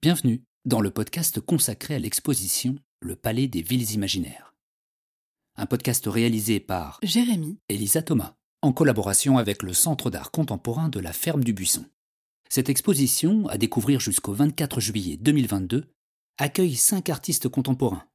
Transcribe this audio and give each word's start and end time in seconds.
Bienvenue 0.00 0.44
dans 0.64 0.80
le 0.80 0.92
podcast 0.92 1.40
consacré 1.40 1.96
à 1.96 1.98
l'exposition 1.98 2.76
Le 3.00 3.16
Palais 3.16 3.48
des 3.48 3.62
Villes 3.62 3.94
Imaginaires. 3.94 4.54
Un 5.56 5.66
podcast 5.66 6.04
réalisé 6.06 6.60
par 6.60 7.00
Jérémy, 7.02 7.58
Elisa 7.68 8.00
Thomas, 8.00 8.36
en 8.62 8.72
collaboration 8.72 9.38
avec 9.38 9.64
le 9.64 9.72
Centre 9.72 10.08
d'art 10.08 10.30
contemporain 10.30 10.88
de 10.88 11.00
la 11.00 11.12
Ferme 11.12 11.42
du 11.42 11.52
Buisson. 11.52 11.84
Cette 12.48 12.68
exposition, 12.68 13.48
à 13.48 13.58
découvrir 13.58 13.98
jusqu'au 13.98 14.32
24 14.34 14.78
juillet 14.78 15.16
2022, 15.16 15.88
accueille 16.38 16.76
cinq 16.76 17.08
artistes 17.08 17.48
contemporains 17.48 18.06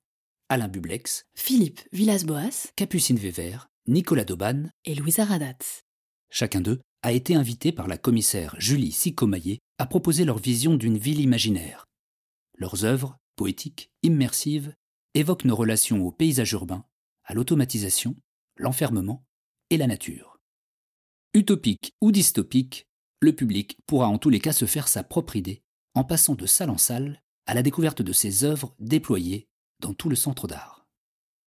Alain 0.48 0.70
Bublex, 0.70 1.26
Philippe 1.36 1.82
Villas-Boas 1.92 2.72
Capucine 2.78 3.18
Weber, 3.18 3.68
Nicolas 3.88 4.24
Dauban. 4.24 4.70
et 4.86 4.96
Louisa 4.96 5.26
Radatz. 5.26 5.84
Chacun 6.30 6.62
d'eux 6.62 6.80
a 7.04 7.12
été 7.12 7.36
invité 7.36 7.72
par 7.74 7.88
la 7.88 7.98
commissaire 7.98 8.56
Julie 8.58 8.94
Sicomaillet 8.94 9.60
à 9.78 9.86
proposer 9.86 10.24
leur 10.24 10.40
vision 10.40 10.76
d'une 10.76 10.98
ville 10.98 11.20
imaginaire. 11.20 11.86
Leurs 12.58 12.86
œuvres, 12.86 13.18
poétiques, 13.36 13.92
immersives, 14.04 14.74
évoquent 15.14 15.46
nos 15.46 15.56
relations 15.56 16.06
au 16.06 16.12
paysage 16.12 16.54
urbain, 16.54 16.86
à 17.26 17.34
l'automatisation, 17.34 18.16
l'enfermement 18.56 19.26
et 19.70 19.78
la 19.78 19.88
nature. 19.88 20.40
Utopique 21.34 21.94
ou 22.00 22.12
dystopique, 22.12 22.88
le 23.20 23.34
public 23.34 23.78
pourra 23.86 24.08
en 24.08 24.18
tous 24.18 24.30
les 24.30 24.40
cas 24.40 24.54
se 24.54 24.66
faire 24.66 24.88
sa 24.88 25.04
propre 25.04 25.36
idée 25.36 25.62
en 25.96 26.04
passant 26.04 26.36
de 26.36 26.46
salle 26.46 26.70
en 26.70 26.78
salle 26.78 27.22
à 27.46 27.54
la 27.54 27.64
découverte 27.64 28.02
de 28.02 28.14
ces 28.14 28.46
œuvres 28.46 28.76
déployées 28.80 29.48
dans 29.80 29.94
tout 29.94 30.10
le 30.10 30.16
centre 30.16 30.48
d'art. 30.48 30.88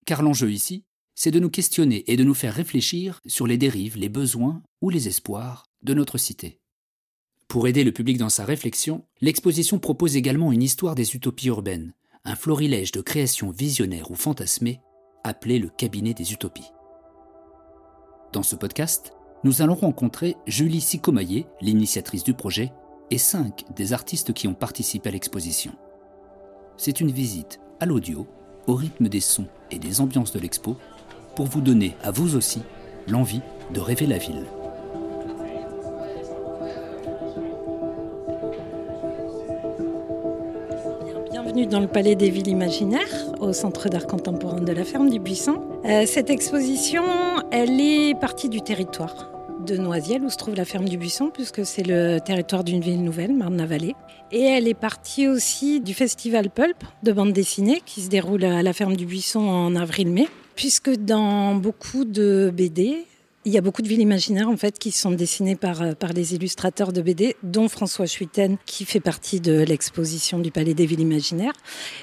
Car 0.04 0.23
l'enjeu 0.23 0.52
ici, 0.52 0.84
c'est 1.16 1.30
de 1.30 1.40
nous 1.40 1.50
questionner 1.50 2.04
et 2.06 2.16
de 2.16 2.24
nous 2.24 2.34
faire 2.34 2.54
réfléchir 2.54 3.20
sur 3.26 3.46
les 3.46 3.56
dérives, 3.56 3.96
les 3.96 4.10
besoins 4.10 4.62
ou 4.82 4.90
les 4.90 5.08
espoirs 5.08 5.64
de 5.82 5.94
notre 5.94 6.18
cité. 6.18 6.60
Pour 7.48 7.66
aider 7.66 7.84
le 7.84 7.92
public 7.92 8.18
dans 8.18 8.28
sa 8.28 8.44
réflexion, 8.44 9.06
l'exposition 9.22 9.78
propose 9.78 10.16
également 10.16 10.52
une 10.52 10.62
histoire 10.62 10.94
des 10.94 11.16
utopies 11.16 11.48
urbaines, 11.48 11.94
un 12.24 12.36
florilège 12.36 12.92
de 12.92 13.00
créations 13.00 13.50
visionnaires 13.50 14.10
ou 14.10 14.14
fantasmées, 14.14 14.80
appelé 15.24 15.58
le 15.58 15.70
cabinet 15.70 16.12
des 16.12 16.32
utopies. 16.34 16.70
Dans 18.32 18.42
ce 18.42 18.54
podcast, 18.54 19.12
nous 19.42 19.62
allons 19.62 19.74
rencontrer 19.74 20.36
Julie 20.46 20.82
Sicomaillet, 20.82 21.46
l'initiatrice 21.62 22.24
du 22.24 22.34
projet, 22.34 22.73
et 23.10 23.18
cinq 23.18 23.64
des 23.74 23.92
artistes 23.92 24.34
qui 24.34 24.48
ont 24.48 24.54
participé 24.54 25.08
à 25.08 25.12
l'exposition. 25.12 25.73
C'est 26.76 27.01
une 27.01 27.12
visite 27.12 27.60
à 27.80 27.86
l'audio, 27.86 28.26
au 28.66 28.74
rythme 28.74 29.08
des 29.08 29.20
sons 29.20 29.46
et 29.70 29.78
des 29.78 30.01
ambiances 30.01 30.32
de 30.32 30.40
l'expo, 30.40 30.76
pour 31.37 31.46
vous 31.46 31.60
donner 31.60 31.95
à 32.02 32.10
vous 32.10 32.34
aussi 32.34 32.62
l'envie 33.06 33.42
de 33.73 33.79
rêver 33.79 34.06
la 34.06 34.16
ville. 34.16 34.42
Bienvenue 41.30 41.66
dans 41.66 41.80
le 41.80 41.87
Palais 41.87 42.14
des 42.14 42.30
Villes 42.30 42.48
Imaginaires, 42.48 43.34
au 43.38 43.52
Centre 43.52 43.90
d'art 43.90 44.07
contemporain 44.07 44.62
de 44.62 44.73
la 44.73 44.84
Ferme 44.84 45.10
du 45.10 45.20
Buisson. 45.20 45.60
Euh, 45.84 46.07
cette 46.07 46.30
exposition, 46.30 47.04
elle 47.52 47.80
est 47.80 48.18
partie 48.18 48.48
du 48.48 48.62
territoire 48.62 49.30
de 49.66 49.76
Noisiel, 49.76 50.23
où 50.23 50.30
se 50.30 50.37
trouve 50.37 50.54
la 50.54 50.64
Ferme 50.64 50.88
du 50.88 50.96
Buisson, 50.96 51.30
puisque 51.32 51.66
c'est 51.66 51.87
le 51.87 52.18
territoire 52.18 52.64
d'une 52.64 52.80
ville 52.80 53.02
nouvelle, 53.02 53.34
Marne-la-Vallée. 53.34 53.95
Et 54.32 54.42
elle 54.42 54.68
est 54.68 54.74
partie 54.74 55.29
aussi 55.29 55.80
du 55.80 55.92
festival 55.92 56.48
Pulp 56.48 56.82
de 57.02 57.12
bande 57.12 57.32
dessinée, 57.32 57.82
qui 57.84 58.01
se 58.01 58.09
déroule 58.09 58.45
à 58.45 58.62
la 58.62 58.73
Ferme 58.73 58.96
du 58.96 59.04
Buisson 59.04 59.40
en 59.40 59.76
avril-mai, 59.76 60.29
puisque 60.57 60.90
dans 60.90 61.54
beaucoup 61.54 62.04
de 62.04 62.51
BD, 62.52 63.04
il 63.45 63.52
y 63.52 63.59
a 63.59 63.60
beaucoup 63.60 63.82
de 63.82 63.87
villes 63.87 64.00
imaginaires 64.00 64.49
en 64.49 64.56
fait 64.56 64.76
qui 64.76 64.91
sont 64.91 65.12
dessinées 65.12 65.54
par, 65.54 65.81
euh, 65.81 65.93
par 65.93 66.12
les 66.12 66.34
illustrateurs 66.34 66.93
de 66.93 67.00
BD, 67.00 67.37
dont 67.44 67.69
François 67.69 68.06
Chuiten 68.06 68.56
qui 68.66 68.84
fait 68.84 68.98
partie 68.98 69.38
de 69.38 69.60
l'exposition 69.60 70.41
du 70.41 70.50
Palais 70.50 70.75
des 70.75 70.84
Villes 70.84 71.00
Imaginaires. 71.00 71.53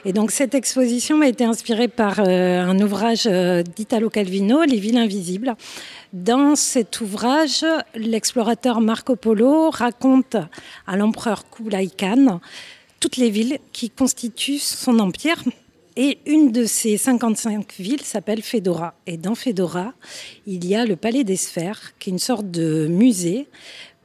Et 0.06 0.14
donc 0.14 0.32
cette 0.32 0.56
exposition 0.56 1.20
a 1.22 1.28
été 1.28 1.44
inspirée 1.44 1.90
par 1.90 2.20
euh, 2.20 2.62
un 2.62 2.80
ouvrage 2.80 3.24
euh, 3.26 3.62
d'Italo 3.62 4.10
Calvino, 4.10 4.64
Les 4.64 4.78
Villes 4.78 4.98
Invisibles. 4.98 5.56
Dans 6.14 6.56
cet 6.56 7.02
ouvrage, 7.02 7.66
l'explorateur 7.96 8.80
Marco 8.80 9.18
Polo 9.18 9.70
raconte 9.70 10.38
à 10.88 10.96
l'empereur 10.96 11.50
Kublai 11.50 11.90
Khan 11.90 12.40
toutes 13.02 13.18
les 13.18 13.30
villes 13.30 13.58
qui 13.74 13.90
constituent 13.90 14.60
son 14.60 15.00
empire 15.00 15.44
et 15.96 16.18
une 16.26 16.52
de 16.52 16.66
ces 16.66 16.98
55 16.98 17.74
villes 17.80 18.02
s'appelle 18.02 18.42
Fedora. 18.42 18.96
Et 19.06 19.18
dans 19.18 19.36
Fedora, 19.36 19.94
il 20.48 20.66
y 20.66 20.76
a 20.76 20.86
le 20.86 20.96
Palais 20.96 21.24
des 21.24 21.36
Sphères, 21.36 21.94
qui 22.00 22.10
est 22.10 22.14
une 22.14 22.20
sorte 22.20 22.50
de 22.50 22.88
musée 22.88 23.48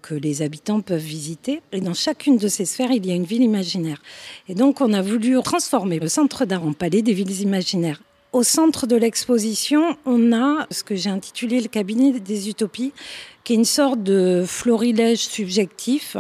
que 0.03 0.15
les 0.15 0.43
habitants 0.43 0.81
peuvent 0.81 1.01
visiter. 1.01 1.61
Et 1.73 1.81
dans 1.81 1.95
chacune 1.95 2.37
de 2.37 2.49
ces 2.49 2.65
sphères, 2.65 2.93
il 2.93 3.07
y 3.07 3.11
a 3.11 3.15
une 3.15 3.25
ville 3.25 3.43
imaginaire. 3.43 4.03
Et 4.49 4.55
donc, 4.55 4.81
on 4.81 4.93
a 4.93 5.03
voulu 5.03 5.41
transformer 5.43 5.99
le 5.99 6.09
centre 6.09 6.45
d'art 6.45 6.65
en 6.65 6.73
palais 6.73 7.03
des 7.03 7.13
villes 7.13 7.41
imaginaires. 7.41 8.01
Au 8.33 8.43
centre 8.43 8.87
de 8.87 8.95
l'exposition, 8.95 9.97
on 10.05 10.33
a 10.33 10.67
ce 10.71 10.85
que 10.85 10.95
j'ai 10.95 11.09
intitulé 11.09 11.61
le 11.61 11.69
cabinet 11.69 12.21
des 12.21 12.51
utopies, 12.51 12.93
qui 13.43 13.55
est 13.55 13.57
une 13.57 13.65
sorte 13.65 14.03
de 14.03 14.45
florilège 14.47 15.21
subjectif 15.21 16.19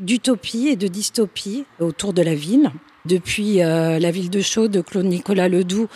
d'utopie 0.00 0.68
et 0.68 0.76
de 0.76 0.88
dystopie 0.88 1.64
autour 1.78 2.12
de 2.12 2.22
la 2.22 2.34
ville 2.34 2.72
depuis 3.04 3.62
euh, 3.62 3.98
la 3.98 4.10
ville 4.10 4.30
de 4.30 4.40
Chaux 4.40 4.68
de 4.68 4.80
Claude 4.80 5.06
Nicolas 5.06 5.48
Ledoux, 5.48 5.88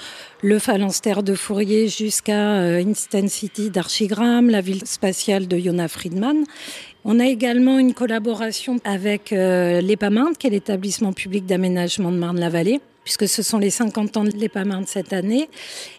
le 0.43 0.59
phalanstère 0.59 1.23
de 1.23 1.35
Fourier 1.35 1.89
jusqu'à 1.89 2.61
euh, 2.61 2.85
Instant 2.85 3.29
City 3.29 3.71
d'Archigram, 3.71 4.51
la 4.51 4.61
ville 4.61 4.87
spatiale 4.87 5.49
de 5.49 5.57
Yona 5.57 5.89
Friedman. 5.89 6.45
On 7.05 7.21
a 7.21 7.27
également 7.27 7.79
une 7.79 7.95
collaboration 7.95 8.79
avec 8.85 9.33
euh, 9.33 9.81
l'EPAMIND, 9.81 10.37
qui 10.37 10.47
est 10.47 10.51
l'établissement 10.51 11.13
public 11.13 11.47
d'aménagement 11.47 12.13
de 12.13 12.19
Marne-la-Vallée 12.19 12.81
puisque 13.09 13.27
ce 13.27 13.43
sont 13.43 13.57
les 13.57 13.71
50 13.71 14.19
ans 14.19 14.25
de 14.25 14.37
l'EPAMIND 14.37 14.87
cette 14.87 15.15
année, 15.15 15.49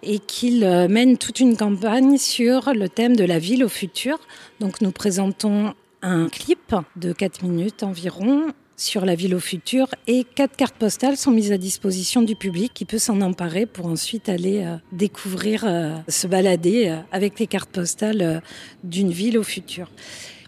et 0.04 0.20
qu'il 0.20 0.64
euh, 0.64 0.88
mène 0.88 1.18
toute 1.18 1.40
une 1.40 1.58
campagne 1.58 2.20
sur 2.20 2.72
le 2.72 2.88
thème 2.88 3.16
de 3.16 3.24
la 3.24 3.40
ville 3.40 3.64
au 3.64 3.68
futur. 3.68 4.20
Donc 4.60 4.80
nous 4.82 4.92
présentons 4.92 5.74
un 6.04 6.30
clip 6.30 6.76
de 6.98 7.12
4 7.12 7.42
minutes 7.42 7.82
environ 7.82 8.54
sur 8.80 9.06
la 9.06 9.14
ville 9.14 9.36
au 9.36 9.40
futur 9.40 9.88
et 10.08 10.24
quatre 10.24 10.56
cartes 10.56 10.76
postales 10.76 11.18
sont 11.18 11.32
mises 11.32 11.52
à 11.52 11.58
disposition 11.58 12.22
du 12.22 12.36
public 12.36 12.74
qui 12.74 12.86
peut 12.86 12.98
s'en 12.98 13.20
emparer 13.20 13.66
pour 13.66 13.88
ensuite 13.88 14.30
aller 14.30 14.64
euh, 14.64 14.78
découvrir, 14.94 15.66
euh, 15.68 15.98
se 16.08 16.28
balader 16.28 16.88
euh, 16.88 17.02
avec 17.12 17.40
les 17.40 17.48
cartes 17.48 17.70
postales 17.70 18.42
d'une 18.84 19.12
ville 19.12 19.38
au 19.38 19.44
futur. 19.44 19.92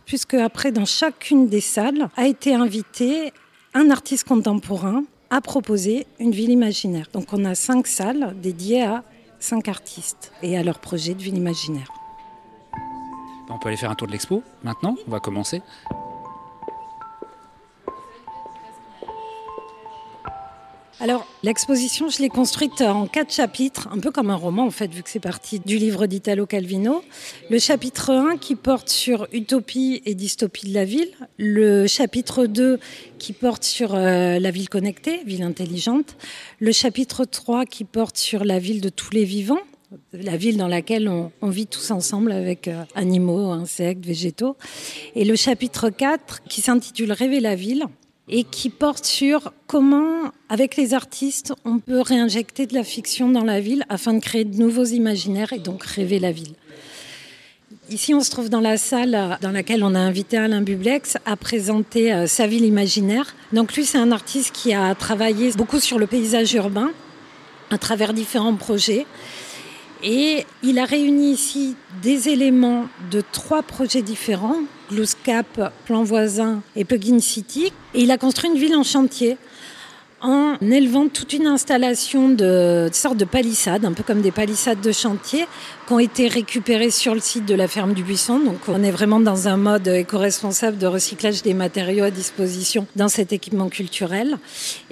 Puisque 0.05 0.35
après, 0.35 0.71
dans 0.71 0.85
chacune 0.85 1.47
des 1.47 1.59
salles, 1.59 2.09
a 2.15 2.25
été 2.25 2.55
invité 2.55 3.33
un 3.73 3.89
artiste 3.89 4.27
contemporain 4.27 5.03
à 5.29 5.41
proposer 5.41 6.07
une 6.19 6.31
ville 6.31 6.49
imaginaire. 6.49 7.07
Donc 7.11 7.33
on 7.33 7.43
a 7.43 7.53
cinq 7.53 7.85
salles 7.85 8.33
dédiées 8.41 8.83
à 8.83 9.03
cinq 9.39 9.67
artistes 9.67 10.31
et 10.41 10.57
à 10.57 10.63
leur 10.63 10.79
projet 10.79 11.13
de 11.13 11.21
ville 11.21 11.37
imaginaire. 11.37 11.91
On 13.49 13.59
peut 13.59 13.67
aller 13.67 13.77
faire 13.77 13.91
un 13.91 13.95
tour 13.95 14.07
de 14.07 14.13
l'expo 14.13 14.41
maintenant, 14.63 14.95
on 15.05 15.11
va 15.11 15.19
commencer. 15.19 15.61
Alors, 21.01 21.25
l'exposition, 21.41 22.09
je 22.09 22.19
l'ai 22.19 22.29
construite 22.29 22.81
en 22.81 23.07
quatre 23.07 23.33
chapitres, 23.33 23.89
un 23.91 23.97
peu 23.97 24.11
comme 24.11 24.29
un 24.29 24.35
roman, 24.35 24.67
en 24.67 24.69
fait, 24.69 24.93
vu 24.93 25.01
que 25.01 25.09
c'est 25.09 25.19
parti 25.19 25.59
du 25.59 25.77
livre 25.77 26.05
d'Italo 26.05 26.45
Calvino. 26.45 27.03
Le 27.49 27.57
chapitre 27.57 28.11
1 28.11 28.37
qui 28.37 28.53
porte 28.53 28.87
sur 28.87 29.27
utopie 29.33 30.03
et 30.05 30.13
dystopie 30.13 30.69
de 30.69 30.75
la 30.75 30.85
ville. 30.85 31.09
Le 31.39 31.87
chapitre 31.87 32.45
2 32.45 32.79
qui 33.17 33.33
porte 33.33 33.63
sur 33.63 33.95
euh, 33.95 34.37
la 34.37 34.51
ville 34.51 34.69
connectée, 34.69 35.23
ville 35.25 35.41
intelligente. 35.41 36.17
Le 36.59 36.71
chapitre 36.71 37.25
3 37.25 37.65
qui 37.65 37.83
porte 37.83 38.17
sur 38.17 38.45
la 38.45 38.59
ville 38.59 38.79
de 38.79 38.89
tous 38.89 39.09
les 39.09 39.25
vivants, 39.25 39.61
la 40.13 40.37
ville 40.37 40.57
dans 40.57 40.67
laquelle 40.67 41.09
on, 41.09 41.49
vit 41.49 41.65
tous 41.65 41.89
ensemble 41.89 42.31
avec 42.31 42.67
euh, 42.67 42.83
animaux, 42.93 43.49
insectes, 43.49 44.05
végétaux. 44.05 44.55
Et 45.15 45.25
le 45.25 45.35
chapitre 45.35 45.89
4 45.89 46.43
qui 46.43 46.61
s'intitule 46.61 47.11
Rêver 47.11 47.39
la 47.39 47.55
ville 47.55 47.87
et 48.29 48.43
qui 48.43 48.69
porte 48.69 49.05
sur 49.05 49.51
comment, 49.67 50.31
avec 50.49 50.75
les 50.77 50.93
artistes, 50.93 51.53
on 51.65 51.79
peut 51.79 52.01
réinjecter 52.01 52.65
de 52.65 52.73
la 52.73 52.83
fiction 52.83 53.29
dans 53.29 53.43
la 53.43 53.59
ville 53.59 53.83
afin 53.89 54.13
de 54.13 54.19
créer 54.19 54.45
de 54.45 54.57
nouveaux 54.57 54.85
imaginaires 54.85 55.53
et 55.53 55.59
donc 55.59 55.83
rêver 55.83 56.19
la 56.19 56.31
ville. 56.31 56.53
Ici, 57.89 58.13
on 58.13 58.21
se 58.21 58.31
trouve 58.31 58.49
dans 58.49 58.61
la 58.61 58.77
salle 58.77 59.37
dans 59.41 59.51
laquelle 59.51 59.83
on 59.83 59.95
a 59.95 59.99
invité 59.99 60.37
Alain 60.37 60.61
Bublex 60.61 61.17
à 61.25 61.35
présenter 61.35 62.13
euh, 62.13 62.25
sa 62.25 62.47
ville 62.47 62.63
imaginaire. 62.63 63.35
Donc 63.51 63.75
lui, 63.75 63.85
c'est 63.85 63.97
un 63.97 64.13
artiste 64.13 64.53
qui 64.53 64.73
a 64.73 64.95
travaillé 64.95 65.51
beaucoup 65.51 65.79
sur 65.79 65.99
le 65.99 66.07
paysage 66.07 66.53
urbain 66.53 66.91
à 67.69 67.77
travers 67.77 68.13
différents 68.13 68.55
projets. 68.55 69.05
Et 70.03 70.45
il 70.63 70.79
a 70.79 70.85
réuni 70.85 71.31
ici 71.31 71.75
des 72.01 72.29
éléments 72.29 72.85
de 73.11 73.21
trois 73.31 73.61
projets 73.61 74.01
différents, 74.01 74.61
Glooscap, 74.91 75.73
Plan 75.85 76.03
Voisin 76.03 76.61
et 76.75 76.83
Plugin 76.83 77.19
City. 77.19 77.71
Il 77.95 78.11
a 78.11 78.17
construit 78.17 78.49
une 78.49 78.57
ville 78.57 78.75
en 78.75 78.83
chantier 78.83 79.37
en 80.21 80.55
élevant 80.61 81.07
toute 81.07 81.33
une 81.33 81.47
installation 81.47 82.29
de, 82.29 82.89
de 82.89 82.93
sortes 82.93 83.17
de 83.17 83.25
palissades, 83.25 83.85
un 83.85 83.93
peu 83.93 84.03
comme 84.03 84.21
des 84.21 84.31
palissades 84.31 84.79
de 84.79 84.91
chantier, 84.91 85.45
qui 85.87 85.93
ont 85.93 85.99
été 85.99 86.27
récupérées 86.27 86.91
sur 86.91 87.15
le 87.15 87.19
site 87.19 87.45
de 87.45 87.55
la 87.55 87.67
ferme 87.67 87.93
du 87.93 88.03
Buisson. 88.03 88.39
Donc 88.39 88.59
on 88.67 88.83
est 88.83 88.91
vraiment 88.91 89.19
dans 89.19 89.47
un 89.47 89.57
mode 89.57 89.87
éco-responsable 89.87 90.77
de 90.77 90.85
recyclage 90.85 91.41
des 91.41 91.55
matériaux 91.55 92.03
à 92.03 92.11
disposition 92.11 92.85
dans 92.95 93.09
cet 93.09 93.33
équipement 93.33 93.69
culturel. 93.69 94.37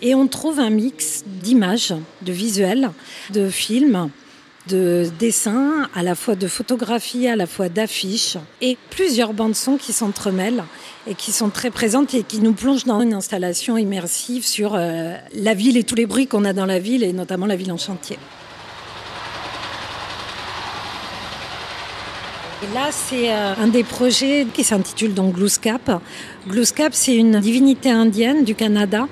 Et 0.01 0.15
on 0.15 0.27
trouve 0.27 0.59
un 0.59 0.71
mix 0.71 1.23
d'images, 1.27 1.93
de 2.23 2.31
visuels, 2.31 2.89
de 3.31 3.49
films 3.49 4.09
de 4.67 5.09
dessins, 5.17 5.89
à 5.95 6.03
la 6.03 6.15
fois 6.15 6.35
de 6.35 6.47
photographies, 6.47 7.27
à 7.27 7.35
la 7.35 7.47
fois 7.47 7.69
d'affiches, 7.69 8.37
et 8.61 8.77
plusieurs 8.89 9.33
bandes 9.33 9.55
son 9.55 9.77
qui 9.77 9.93
s'entremêlent 9.93 10.63
et 11.07 11.15
qui 11.15 11.31
sont 11.31 11.49
très 11.49 11.71
présentes 11.71 12.13
et 12.13 12.23
qui 12.23 12.39
nous 12.39 12.53
plongent 12.53 12.85
dans 12.85 13.01
une 13.01 13.13
installation 13.13 13.77
immersive 13.77 14.45
sur 14.45 14.75
euh, 14.75 15.15
la 15.33 15.53
ville 15.53 15.77
et 15.77 15.83
tous 15.83 15.95
les 15.95 16.05
bruits 16.05 16.27
qu'on 16.27 16.45
a 16.45 16.53
dans 16.53 16.65
la 16.65 16.79
ville, 16.79 17.03
et 17.03 17.13
notamment 17.13 17.45
la 17.45 17.55
ville 17.55 17.71
en 17.71 17.77
chantier. 17.77 18.17
Et 22.61 22.73
là, 22.73 22.89
c'est 22.91 23.31
euh, 23.31 23.53
un 23.57 23.67
des 23.67 23.83
projets 23.83 24.45
qui 24.53 24.65
s'intitule 24.65 25.13
donc 25.13 25.35
Glooscap. 25.35 26.01
Glooscap, 26.47 26.93
c'est 26.93 27.15
une 27.15 27.39
divinité 27.39 27.89
indienne 27.89 28.43
du 28.43 28.53
Canada. 28.53 29.07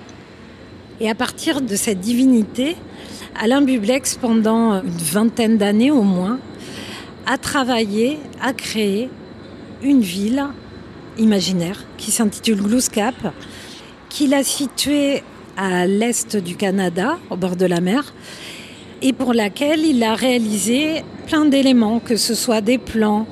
Et 0.99 1.09
à 1.09 1.15
partir 1.15 1.61
de 1.61 1.75
cette 1.75 2.01
divinité, 2.01 2.75
Alain 3.39 3.62
Bublex, 3.62 4.18
pendant 4.19 4.81
une 4.81 4.89
vingtaine 4.89 5.57
d'années 5.57 5.92
au 5.92 6.01
moins, 6.01 6.39
a 7.28 7.38
travaillé, 7.38 8.18
a 8.42 8.51
créé 8.51 9.12
une 9.84 10.01
ville 10.01 10.44
imaginaire 11.19 11.86
qui 11.98 12.10
s'intitule 12.10 12.60
Glooscap, 12.63 13.13
qu'il 14.10 14.34
a 14.34 14.44
située 14.44 15.22
à 15.56 15.86
l'est 15.86 16.36
du 16.36 16.56
Canada, 16.56 17.19
au 17.30 17.36
bord 17.36 17.56
de 17.56 17.68
la 17.68 17.80
mer, 17.80 18.12
et 19.04 19.13
pour 19.13 19.36
laquelle 19.36 19.86
il 19.86 20.01
a 20.04 20.16
réalisé 20.16 21.04
plein 21.28 21.45
d'éléments, 21.45 22.00
que 22.00 22.16
ce 22.16 22.33
soit 22.33 22.62
des 22.62 22.80
plans, 22.80 23.28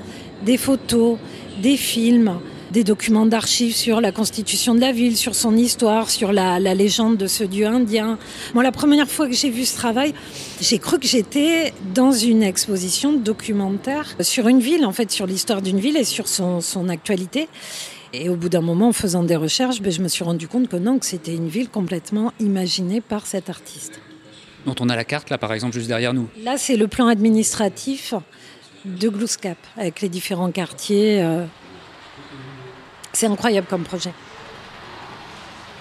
des 0.45 0.57
photos, 0.57 1.17
des 1.63 1.77
films, 1.77 2.37
des 2.75 2.83
documents 2.83 3.25
d'archives 3.25 3.73
sur 3.73 4.01
la 4.01 4.11
constitution 4.11 4.75
de 4.75 4.81
la 4.81 4.91
ville, 4.91 5.15
sur 5.15 5.33
son 5.33 5.55
histoire, 5.55 6.09
sur 6.09 6.33
la, 6.33 6.59
légende 6.59 7.15
de 7.15 7.25
ce 7.25 7.45
dieu 7.45 7.67
indien. 7.67 8.19
Moi, 8.53 8.63
la 8.63 8.73
première 8.73 9.09
fois 9.09 9.27
que 9.29 9.33
j'ai 9.33 9.49
vu 9.49 9.63
ce 9.63 9.77
travail, 9.77 10.13
j'ai 10.59 10.77
cru 10.77 10.99
que 10.99 11.07
j'étais 11.07 11.73
dans 11.93 12.11
une 12.11 12.43
exposition 12.43 13.13
documentaire 13.13 14.17
sur 14.19 14.49
une 14.49 14.59
ville, 14.59 14.85
en 14.85 14.91
fait, 14.91 15.09
sur 15.09 15.25
l'histoire 15.25 15.61
d'une 15.61 15.79
ville 15.79 15.95
et 15.95 16.03
sur 16.03 16.27
son, 16.27 16.89
actualité. 16.89 17.47
Et 18.11 18.27
au 18.27 18.35
bout 18.35 18.49
d'un 18.49 18.59
moment, 18.59 18.89
en 18.89 18.93
faisant 18.93 19.23
des 19.23 19.37
recherches, 19.37 19.81
ben, 19.81 19.89
je 19.89 20.01
me 20.01 20.09
suis 20.09 20.25
rendu 20.25 20.49
compte 20.49 20.67
que 20.67 20.75
non, 20.75 20.99
que 20.99 21.05
c'était 21.05 21.33
une 21.33 21.47
ville 21.47 21.69
complètement 21.69 22.33
imaginée 22.41 22.99
par 22.99 23.25
cet 23.25 23.49
artiste. 23.49 24.01
Dont 24.65 24.75
on 24.81 24.89
a 24.89 24.97
la 24.97 25.05
carte 25.05 25.29
là, 25.29 25.37
par 25.37 25.53
exemple, 25.53 25.73
juste 25.73 25.87
derrière 25.87 26.13
nous. 26.13 26.27
Là, 26.43 26.57
c'est 26.57 26.75
le 26.75 26.89
plan 26.89 27.07
administratif 27.07 28.13
de 28.83 29.07
Glooscap, 29.07 29.57
avec 29.77 30.01
les 30.01 30.09
différents 30.09 30.51
quartiers. 30.51 31.23
Euh, 31.23 31.45
c'est 33.15 33.27
incroyable 33.27 33.67
comme 33.69 33.83
projet. 33.83 34.11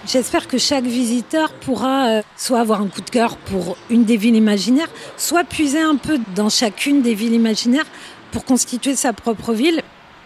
J'espère 0.07 0.47
que 0.47 0.59
chaque 0.59 0.83
visiteur 0.83 1.51
pourra 1.51 2.07
euh, 2.07 2.21
soit 2.37 2.59
avoir 2.59 2.81
un 2.81 2.87
coup 2.87 3.01
de 3.01 3.09
cœur 3.09 3.37
pour 3.37 3.75
une 3.89 4.03
des 4.03 4.17
villes 4.17 4.35
imaginaires, 4.35 4.89
soit 5.17 5.43
puiser 5.43 5.81
un 5.81 5.95
peu 5.95 6.19
dans 6.35 6.49
chacune 6.49 7.01
des 7.01 7.15
villes 7.15 7.33
imaginaires 7.33 7.87
pour 8.31 8.45
constituer 8.45 8.95
sa 8.95 9.13
propre 9.13 9.53
ville, 9.53 9.81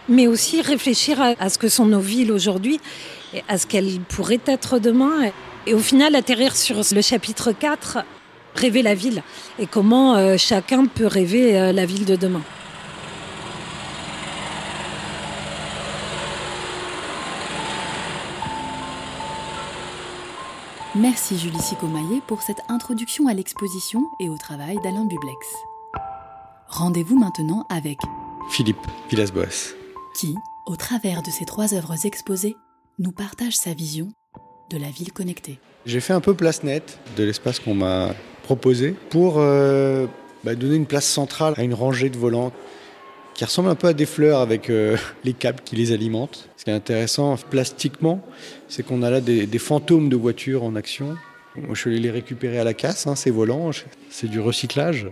mais 0.08 0.26
aussi 0.26 0.60
réfléchir 0.60 1.18
à, 1.38 1.48
ce 1.48 1.56
que 1.56 1.68
sont 1.68 1.86
nos 1.86 2.00
villes 2.00 2.30
aujourd'hui 2.30 2.78
et 3.32 3.42
à 3.48 3.56
ce 3.56 3.66
qu'elles 3.66 4.00
pourraient 4.00 4.40
être 4.44 4.78
demain. 4.78 5.30
Et, 5.66 5.72
au 5.72 5.78
final, 5.78 6.14
atterrir 6.14 6.56
sur 6.56 6.82
le 6.92 7.00
chapitre 7.00 7.52
4, 7.52 7.98
rêver 8.56 8.82
la 8.82 8.94
ville, 8.94 9.22
et 9.58 9.66
comment 9.66 10.14
euh, 10.16 10.36
chacun 10.36 10.86
peut 10.86 11.06
rêver 11.06 11.58
euh, 11.58 11.72
la 11.72 11.86
ville 11.86 12.04
de 12.04 12.16
demain. 12.16 12.42
Merci 21.00 21.38
Julie 21.38 21.62
Sicomaillet 21.62 22.20
pour 22.26 22.42
cette 22.42 22.60
introduction 22.68 23.26
à 23.26 23.32
l'exposition 23.32 24.02
et 24.20 24.28
au 24.28 24.36
travail 24.36 24.76
d'Alain 24.84 25.06
Bublex. 25.06 25.46
Rendez-vous 26.68 27.18
maintenant 27.18 27.64
avec 27.70 27.96
Philippe 28.50 28.86
Villas-Boas, 29.08 29.74
qui, 30.14 30.34
au 30.66 30.76
travers 30.76 31.22
de 31.22 31.30
ces 31.30 31.46
trois 31.46 31.72
œuvres 31.72 32.04
exposées, 32.04 32.54
nous 32.98 33.12
partage 33.12 33.56
sa 33.56 33.72
vision 33.72 34.12
de 34.68 34.76
la 34.76 34.90
ville 34.90 35.10
connectée. 35.10 35.58
J'ai 35.86 36.00
fait 36.00 36.12
un 36.12 36.20
peu 36.20 36.34
place 36.34 36.64
nette 36.64 36.98
de 37.16 37.24
l'espace 37.24 37.60
qu'on 37.60 37.74
m'a 37.74 38.10
proposé 38.42 38.94
pour 39.08 39.36
euh, 39.38 40.06
bah, 40.44 40.54
donner 40.54 40.76
une 40.76 40.86
place 40.86 41.06
centrale 41.06 41.54
à 41.56 41.62
une 41.62 41.72
rangée 41.72 42.10
de 42.10 42.18
volants 42.18 42.52
qui 43.40 43.46
ressemblent 43.46 43.70
un 43.70 43.74
peu 43.74 43.86
à 43.86 43.94
des 43.94 44.04
fleurs 44.04 44.40
avec 44.40 44.68
euh, 44.68 44.98
les 45.24 45.32
câbles 45.32 45.60
qui 45.64 45.74
les 45.74 45.92
alimentent. 45.92 46.50
Ce 46.58 46.64
qui 46.64 46.68
est 46.68 46.74
intéressant 46.74 47.38
plastiquement, 47.48 48.22
c'est 48.68 48.82
qu'on 48.82 49.02
a 49.02 49.08
là 49.08 49.22
des, 49.22 49.46
fantômes 49.58 50.10
de 50.10 50.16
voitures 50.16 50.62
en 50.62 50.76
action. 50.76 51.16
Moi, 51.56 51.70
je 51.72 51.88
allé 51.88 52.00
les 52.00 52.10
récupérer 52.10 52.58
à 52.58 52.64
la 52.64 52.74
casse, 52.74 53.06
hein, 53.06 53.16
ces 53.16 53.30
volants, 53.30 53.70
c'est 54.10 54.28
du 54.28 54.40
recyclage. 54.40 55.06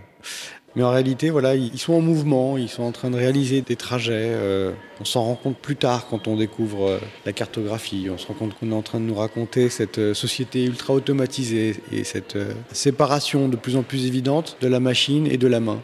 Mais 0.75 0.83
en 0.83 0.91
réalité, 0.91 1.31
voilà, 1.31 1.55
ils 1.55 1.79
sont 1.79 1.93
en 1.93 2.01
mouvement, 2.01 2.55
ils 2.59 2.69
sont 2.69 2.83
en 2.83 2.91
train 2.91 3.09
de 3.09 3.15
réaliser 3.15 3.61
des 3.61 3.75
trajets. 3.75 4.13
Euh, 4.13 4.73
on 5.01 5.05
s'en 5.05 5.23
rend 5.23 5.33
compte 5.33 5.57
plus 5.57 5.75
tard 5.75 6.05
quand 6.07 6.27
on 6.27 6.35
découvre 6.35 6.87
euh, 6.87 6.99
la 7.25 7.33
cartographie. 7.33 8.09
On 8.11 8.19
se 8.19 8.27
rend 8.27 8.35
compte 8.35 8.53
qu'on 8.59 8.69
est 8.71 8.75
en 8.75 8.83
train 8.83 8.99
de 8.99 9.05
nous 9.05 9.15
raconter 9.15 9.69
cette 9.69 10.13
société 10.13 10.65
ultra 10.65 10.93
automatisée 10.93 11.77
et 11.91 12.03
cette 12.03 12.37
séparation 12.73 13.49
de 13.49 13.55
plus 13.55 13.75
en 13.75 13.81
plus 13.81 14.05
évidente 14.05 14.57
de 14.61 14.67
la 14.67 14.79
machine 14.79 15.25
et 15.25 15.37
de 15.37 15.47
la 15.47 15.59
main. 15.59 15.81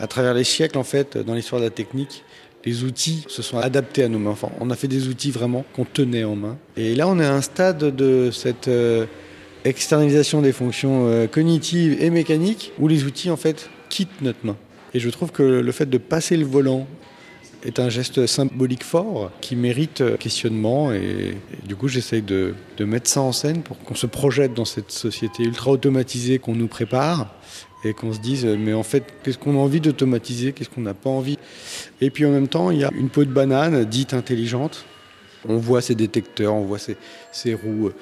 À 0.00 0.06
travers 0.06 0.32
les 0.32 0.44
siècles, 0.44 0.78
en 0.78 0.84
fait, 0.84 1.18
dans 1.18 1.34
l'histoire 1.34 1.60
de 1.60 1.66
la 1.66 1.70
technique, 1.70 2.24
les 2.64 2.84
outils 2.84 3.24
se 3.28 3.42
sont 3.42 3.58
adaptés 3.58 4.02
à 4.02 4.08
nos 4.08 4.18
mains. 4.18 4.30
Enfin, 4.30 4.48
on 4.58 4.70
a 4.70 4.76
fait 4.76 4.88
des 4.88 5.08
outils 5.08 5.30
vraiment 5.30 5.64
qu'on 5.74 5.84
tenait 5.84 6.24
en 6.24 6.36
main. 6.36 6.56
Et 6.76 6.94
là, 6.94 7.06
on 7.06 7.18
est 7.18 7.24
à 7.24 7.34
un 7.34 7.42
stade 7.42 7.94
de 7.94 8.30
cette 8.30 8.68
euh, 8.68 9.06
externalisation 9.64 10.40
des 10.40 10.52
fonctions 10.52 11.06
euh, 11.06 11.26
cognitives 11.26 12.02
et 12.02 12.08
mécaniques 12.08 12.72
où 12.78 12.88
les 12.88 13.04
outils, 13.04 13.30
en 13.30 13.36
fait, 13.36 13.68
quittent 13.90 14.22
notre 14.22 14.38
main. 14.44 14.56
Et 14.94 15.00
je 15.00 15.10
trouve 15.10 15.32
que 15.32 15.42
le 15.42 15.72
fait 15.72 15.88
de 15.88 15.98
passer 15.98 16.36
le 16.36 16.46
volant 16.46 16.86
est 17.62 17.78
un 17.78 17.90
geste 17.90 18.26
symbolique 18.26 18.84
fort 18.84 19.30
qui 19.42 19.54
mérite 19.54 20.16
questionnement 20.16 20.92
et, 20.92 21.36
du 21.66 21.76
coup 21.76 21.88
j'essaye 21.88 22.22
de, 22.22 22.54
de, 22.78 22.84
mettre 22.86 23.10
ça 23.10 23.20
en 23.20 23.32
scène 23.32 23.62
pour 23.62 23.78
qu'on 23.78 23.94
se 23.94 24.06
projette 24.06 24.54
dans 24.54 24.64
cette 24.64 24.90
société 24.90 25.42
ultra 25.42 25.70
automatisée 25.70 26.38
qu'on 26.38 26.54
nous 26.54 26.68
prépare 26.68 27.34
et 27.84 27.94
qu'on 27.94 28.12
se 28.12 28.20
dise 28.20 28.44
mais 28.44 28.72
en 28.72 28.82
fait 28.82 29.04
qu'est-ce 29.22 29.38
qu'on 29.38 29.54
a 29.54 29.58
envie 29.58 29.80
d'automatiser, 29.80 30.52
qu'est-ce 30.52 30.70
qu'on 30.70 30.82
n'a 30.82 30.94
pas 30.94 31.10
envie. 31.10 31.38
Et 32.00 32.10
puis 32.10 32.24
en 32.26 32.30
même 32.30 32.48
temps 32.48 32.70
il 32.70 32.78
y 32.78 32.84
a 32.84 32.90
une 32.96 33.08
peau 33.08 33.24
de 33.24 33.30
banane 33.30 33.84
dite 33.84 34.14
intelligente. 34.14 34.84
On 35.48 35.56
voit 35.56 35.80
ces 35.80 35.94
détecteurs, 35.94 36.54
on 36.54 36.64
voit 36.64 36.78
ces, 36.78 37.54
roues 37.54 37.88
euh, 37.88 37.94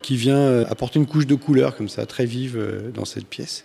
qui 0.00 0.16
vient 0.16 0.38
euh, 0.38 0.64
apporter 0.68 1.00
une 1.00 1.06
couche 1.06 1.26
de 1.26 1.34
couleur 1.34 1.76
comme 1.76 1.88
ça 1.88 2.06
très 2.06 2.24
vive 2.24 2.56
euh, 2.56 2.90
dans 2.92 3.04
cette 3.04 3.26
pièce. 3.26 3.64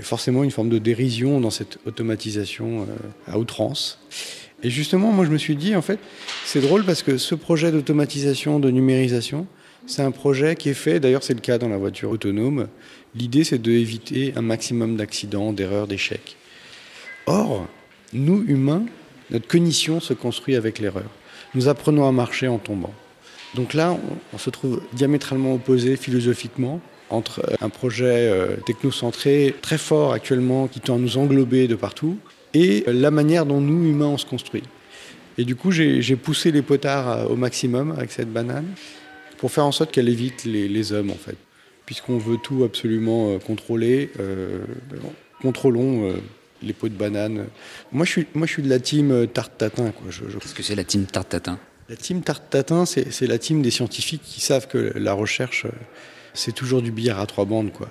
Et 0.00 0.02
forcément 0.02 0.42
une 0.42 0.50
forme 0.50 0.68
de 0.68 0.78
dérision 0.78 1.40
dans 1.40 1.50
cette 1.50 1.78
automatisation 1.86 2.88
à 3.28 3.38
outrance. 3.38 4.00
Et 4.64 4.70
justement, 4.70 5.12
moi 5.12 5.24
je 5.24 5.30
me 5.30 5.38
suis 5.38 5.54
dit, 5.54 5.76
en 5.76 5.82
fait, 5.82 6.00
c'est 6.44 6.60
drôle 6.60 6.84
parce 6.84 7.02
que 7.02 7.18
ce 7.18 7.34
projet 7.34 7.70
d'automatisation, 7.70 8.58
de 8.58 8.70
numérisation, 8.70 9.46
c'est 9.86 10.02
un 10.02 10.10
projet 10.10 10.56
qui 10.56 10.70
est 10.70 10.74
fait, 10.74 10.98
d'ailleurs 11.00 11.22
c'est 11.22 11.34
le 11.34 11.40
cas 11.40 11.58
dans 11.58 11.68
la 11.68 11.76
voiture 11.76 12.10
autonome, 12.10 12.68
L'idée, 13.16 13.44
c'est 13.44 13.58
d'éviter 13.58 14.32
un 14.34 14.42
maximum 14.42 14.96
d'accidents, 14.96 15.52
d'erreurs, 15.52 15.86
d'échecs. 15.86 16.36
Or, 17.26 17.68
nous, 18.12 18.44
humains, 18.48 18.84
notre 19.30 19.46
cognition 19.46 20.00
se 20.00 20.14
construit 20.14 20.56
avec 20.56 20.80
l'erreur. 20.80 21.08
Nous 21.54 21.68
apprenons 21.68 22.08
à 22.08 22.12
marcher 22.12 22.48
en 22.48 22.58
tombant. 22.58 22.92
Donc 23.54 23.72
là, 23.72 23.96
on, 24.32 24.38
se 24.38 24.50
trouve 24.50 24.82
diamétralement 24.94 25.54
opposés 25.54 25.96
philosophiquement 25.96 26.80
entre 27.08 27.44
un 27.60 27.68
projet 27.68 28.28
euh, 28.28 28.56
technocentré 28.66 29.54
très 29.62 29.78
fort 29.78 30.12
actuellement 30.12 30.66
qui 30.66 30.80
tend 30.80 30.96
à 30.96 30.98
nous 30.98 31.16
englober 31.16 31.68
de 31.68 31.76
partout 31.76 32.18
et 32.52 32.82
la 32.88 33.12
manière 33.12 33.46
dont 33.46 33.60
nous, 33.60 33.88
humains, 33.88 34.06
on 34.06 34.18
se 34.18 34.26
construit. 34.26 34.64
Et 35.38 35.44
du 35.44 35.54
coup, 35.54 35.70
j'ai 35.70 36.16
poussé 36.16 36.50
les 36.50 36.62
potards 36.62 37.08
euh, 37.08 37.24
au 37.26 37.36
maximum 37.36 37.92
avec 37.92 38.10
cette 38.10 38.32
banane 38.32 38.66
pour 39.38 39.52
faire 39.52 39.66
en 39.66 39.72
sorte 39.72 39.92
qu'elle 39.92 40.08
évite 40.08 40.44
les, 40.44 40.66
les 40.66 40.92
hommes, 40.92 41.10
en 41.10 41.16
fait 41.16 41.36
puisqu'on 41.86 42.18
veut 42.18 42.38
tout 42.42 42.64
absolument 42.64 43.30
euh, 43.30 43.38
contrôler, 43.38 44.10
euh, 44.20 44.64
contrôlons 45.42 46.10
euh, 46.10 46.14
les 46.62 46.72
pots 46.72 46.88
de 46.88 46.94
banane. 46.94 47.46
Moi, 47.92 48.06
je 48.06 48.10
suis, 48.10 48.26
moi, 48.34 48.46
je 48.46 48.52
suis 48.52 48.62
de 48.62 48.70
la 48.70 48.78
team 48.78 49.26
tarte 49.26 49.58
tatin. 49.58 49.92
Qu'est-ce 50.40 50.54
que 50.54 50.62
c'est 50.62 50.74
la 50.74 50.84
team 50.84 51.04
tarte 51.04 51.28
tatin 51.28 51.58
La 51.88 51.96
team 51.96 52.22
tarte 52.22 52.48
tatin, 52.48 52.86
c'est 52.86 53.26
la 53.26 53.38
team 53.38 53.60
des 53.60 53.70
scientifiques 53.70 54.22
qui 54.24 54.40
savent 54.40 54.66
que 54.66 54.92
la 54.96 55.12
recherche, 55.12 55.66
c'est 56.32 56.52
toujours 56.52 56.80
du 56.80 56.90
billard 56.90 57.20
à 57.20 57.26
trois 57.26 57.44
bandes, 57.44 57.72
quoi. 57.72 57.90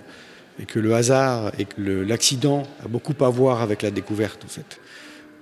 Et 0.60 0.66
que 0.66 0.80
le 0.80 0.94
hasard 0.94 1.52
et 1.60 1.66
que 1.66 1.82
l'accident 1.82 2.64
a 2.84 2.88
beaucoup 2.88 3.16
à 3.24 3.30
voir 3.30 3.62
avec 3.62 3.82
la 3.82 3.92
découverte, 3.92 4.44
en 4.46 4.50
fait. 4.50 4.80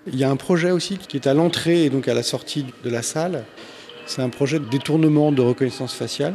Il 0.07 0.15
y 0.15 0.23
a 0.23 0.29
un 0.29 0.35
projet 0.35 0.71
aussi 0.71 0.97
qui 0.97 1.15
est 1.15 1.27
à 1.27 1.33
l'entrée 1.33 1.85
et 1.85 1.89
donc 1.89 2.07
à 2.07 2.13
la 2.13 2.23
sortie 2.23 2.65
de 2.83 2.89
la 2.89 3.01
salle. 3.01 3.45
C'est 4.07 4.21
un 4.21 4.29
projet 4.29 4.59
de 4.59 4.65
détournement 4.65 5.31
de 5.31 5.41
reconnaissance 5.41 5.93
faciale 5.93 6.33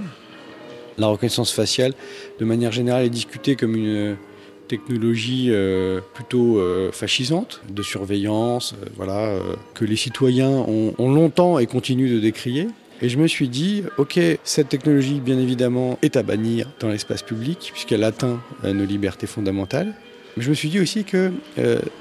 La 0.99 1.09
reconnaissance 1.09 1.53
faciale, 1.53 1.93
de 2.39 2.45
manière 2.45 2.73
générale, 2.73 3.05
est 3.05 3.11
discutée 3.11 3.57
comme 3.57 3.77
une 3.77 4.17
technologie 4.67 5.49
euh, 5.51 6.01
plutôt 6.15 6.59
euh, 6.59 6.91
fascisante, 6.93 7.61
de 7.71 7.83
surveillance, 7.83 8.75
euh, 8.75 8.87
voilà, 8.97 9.39
que 9.75 9.85
les 9.85 9.97
citoyens 9.97 10.51
ont, 10.51 10.95
ont, 10.99 11.13
longtemps 11.13 11.59
et 11.59 11.67
continuent 11.67 12.13
de 12.13 12.21
décrier. 12.21 12.69
Et 13.03 13.09
je 13.09 13.19
me 13.19 13.27
suis 13.27 13.49
dit, 13.49 13.83
ok, 13.99 14.19
cette 14.43 14.69
technologie, 14.69 15.21
bien 15.21 15.39
évidemment, 15.39 15.99
est 16.03 16.17
à 16.17 16.23
bannir 16.23 16.71
dans 16.81 16.89
l'espace 16.89 17.23
public, 17.23 17.71
puisqu'elle 17.73 18.05
atteint 18.05 18.41
nos 18.65 18.87
libertés 18.87 19.27
fondamentales. 19.27 19.95
Mais 20.37 20.43
je 20.43 20.49
me 20.49 20.55
suis 20.55 20.71
dit 20.71 20.81
aussi 20.81 21.05
que 21.05 21.31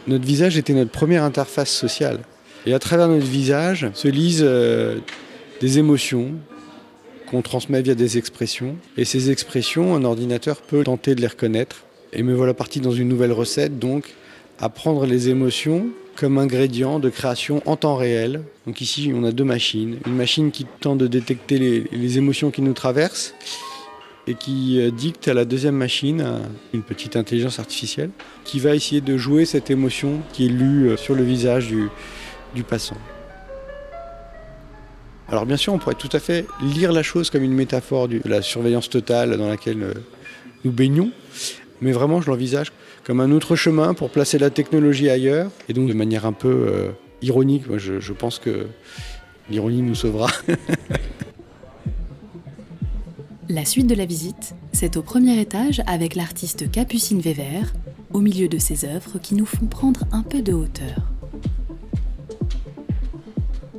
notre 0.08 0.24
visage 0.24 0.58
était 0.58 0.72
notre 0.72 0.92
première 0.92 1.24
interface 1.24 1.70
sociale. 1.70 2.20
Et 2.66 2.74
à 2.74 2.80
travers 2.80 3.10
notre 3.10 3.25
visage 3.25 3.90
se 3.94 4.08
lisent 4.08 4.50
des 5.60 5.80
émotions, 5.80 6.32
qu'on 7.29 7.41
transmet 7.41 7.82
via 7.82 7.96
des 7.96 8.17
expressions. 8.17 8.75
Et 8.98 9.05
ces 9.05 9.32
expressions, 9.32 9.96
un 9.96 10.03
ordinateur 10.03 10.62
peut 10.62 10.84
tenter 10.84 11.15
de 11.15 11.22
les 11.22 11.27
reconnaître 11.27 11.86
et 12.13 12.24
me 12.24 12.34
voilà 12.34 12.53
parti 12.53 12.79
dans 12.79 12.91
une 12.91 13.10
nouvelle 13.10 13.32
recette, 13.32 13.77
donc 13.77 14.13
apprendre 14.60 15.05
les 15.05 15.29
émotions 15.29 15.88
comme 16.15 16.38
ingrédient 16.38 17.00
de 17.00 17.10
création 17.10 17.62
en 17.65 17.75
temps 17.75 17.96
réel. 17.96 18.41
Donc 18.65 18.79
ici, 18.79 19.12
on 19.13 19.24
a 19.25 19.32
deux 19.32 19.44
machines. 19.44 20.00
Une 20.05 20.15
machine 20.15 20.51
qui 20.51 20.65
tente 20.79 20.98
de 20.98 21.08
détecter 21.08 21.86
les, 21.91 22.17
émotions 22.17 22.51
qui 22.51 22.62
nous 22.62 22.74
traversent 22.74 23.34
et 24.27 24.34
qui 24.34 24.79
euh, 24.79 24.91
dicte 24.91 25.27
à 25.27 25.34
la 25.34 25.46
deuxième 25.46 25.75
machine, 25.75 26.25
une 26.74 26.82
petite 26.82 27.15
intelligence 27.15 27.60
artificielle, 27.60 28.10
qui 28.44 28.60
va 28.60 28.74
essayer 28.74 29.01
de 29.01 29.17
jouer 29.17 29.46
cette 29.46 29.70
émotion 29.70 30.22
qui 30.34 30.46
est 30.46 30.50
lue 30.50 30.89
euh, 30.89 30.98
sur 30.98 31.15
le 31.15 31.24
visage 31.24 31.67
du 32.55 32.63
passant. 32.63 32.98
Alors 35.29 35.46
bien 35.46 35.58
sûr, 35.58 35.74
on 35.74 35.79
pourrait 35.79 35.96
tout 35.96 36.10
à 36.12 36.20
fait 36.20 36.46
lire 36.62 36.91
la 36.91 37.03
chose 37.03 37.29
comme 37.29 37.44
une 37.44 37.53
métaphore 37.53 38.08
de 38.08 38.22
la 38.25 38.41
surveillance 38.41 38.89
totale 38.89 39.38
dans 39.38 39.48
laquelle 39.48 39.82
euh, 39.82 39.94
nous 40.63 40.72
baignons, 40.72 41.12
mais 41.82 41.91
vraiment, 41.91 42.22
je 42.22 42.29
l'envisage 42.29 42.72
comme 43.03 43.20
un 43.20 43.32
autre 43.32 43.55
chemin 43.55 43.94
pour 43.94 44.10
placer 44.10 44.38
la 44.38 44.50
technologie 44.50 45.10
ailleurs. 45.10 45.51
Et 45.70 45.74
donc, 45.74 45.88
de 45.88 45.94
manière 45.94 46.25
un 46.25 46.34
peu 46.34 46.48
euh, 46.48 46.89
ironique, 47.22 47.67
moi, 47.67 47.77
je, 47.77 48.00
je 48.00 48.13
pense 48.13 48.39
que 48.39 48.67
l'ironie 49.50 49.82
nous 49.82 49.96
sauvera. 49.96 50.29
la 53.50 53.65
suite 53.65 53.88
de 53.88 53.96
la 53.96 54.05
visite, 54.05 54.55
c'est 54.74 54.98
au 54.98 55.01
premier 55.01 55.39
étage 55.39 55.82
avec 55.86 56.15
l'artiste 56.15 56.72
Capucine 56.72 57.20
Vévert, 57.20 57.74
au 58.13 58.22
milieu 58.22 58.48
de 58.48 58.58
ses 58.58 58.86
œuvres 58.86 59.20
qui 59.22 59.36
nous 59.36 59.46
font 59.46 59.65
prendre 59.65 60.05
un 60.12 60.24
peu 60.24 60.41
de 60.41 60.53
hauteur. 60.53 61.14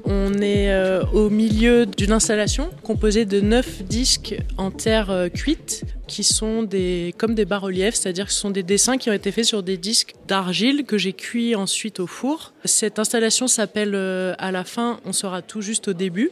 On 0.08 0.34
est 0.34 0.70
euh, 0.70 1.02
au 1.12 1.30
milieu 1.30 1.84
d'une 1.84 2.12
installation 2.12 2.70
composée 2.84 3.24
de 3.24 3.40
neuf 3.40 3.82
disques 3.82 4.36
en 4.56 4.70
terre 4.70 5.10
euh, 5.10 5.28
cuite 5.28 5.82
qui 6.06 6.22
sont 6.22 6.62
des, 6.62 7.12
comme 7.18 7.34
des 7.34 7.44
bas-reliefs, 7.44 7.96
c'est-à-dire 7.96 8.26
que 8.26 8.32
ce 8.32 8.38
sont 8.38 8.50
des 8.50 8.62
dessins 8.62 8.98
qui 8.98 9.10
ont 9.10 9.12
été 9.12 9.32
faits 9.32 9.46
sur 9.46 9.64
des 9.64 9.76
disques 9.76 10.14
d'argile 10.28 10.84
que 10.84 10.96
j'ai 10.96 11.12
cuits 11.12 11.56
ensuite 11.56 11.98
au 11.98 12.06
four. 12.06 12.52
Cette 12.64 13.00
installation 13.00 13.48
s'appelle 13.48 13.96
euh, 13.96 14.34
À 14.38 14.52
la 14.52 14.62
fin, 14.62 15.00
on 15.04 15.12
sera 15.12 15.42
tout 15.42 15.60
juste 15.60 15.88
au 15.88 15.92
début. 15.92 16.30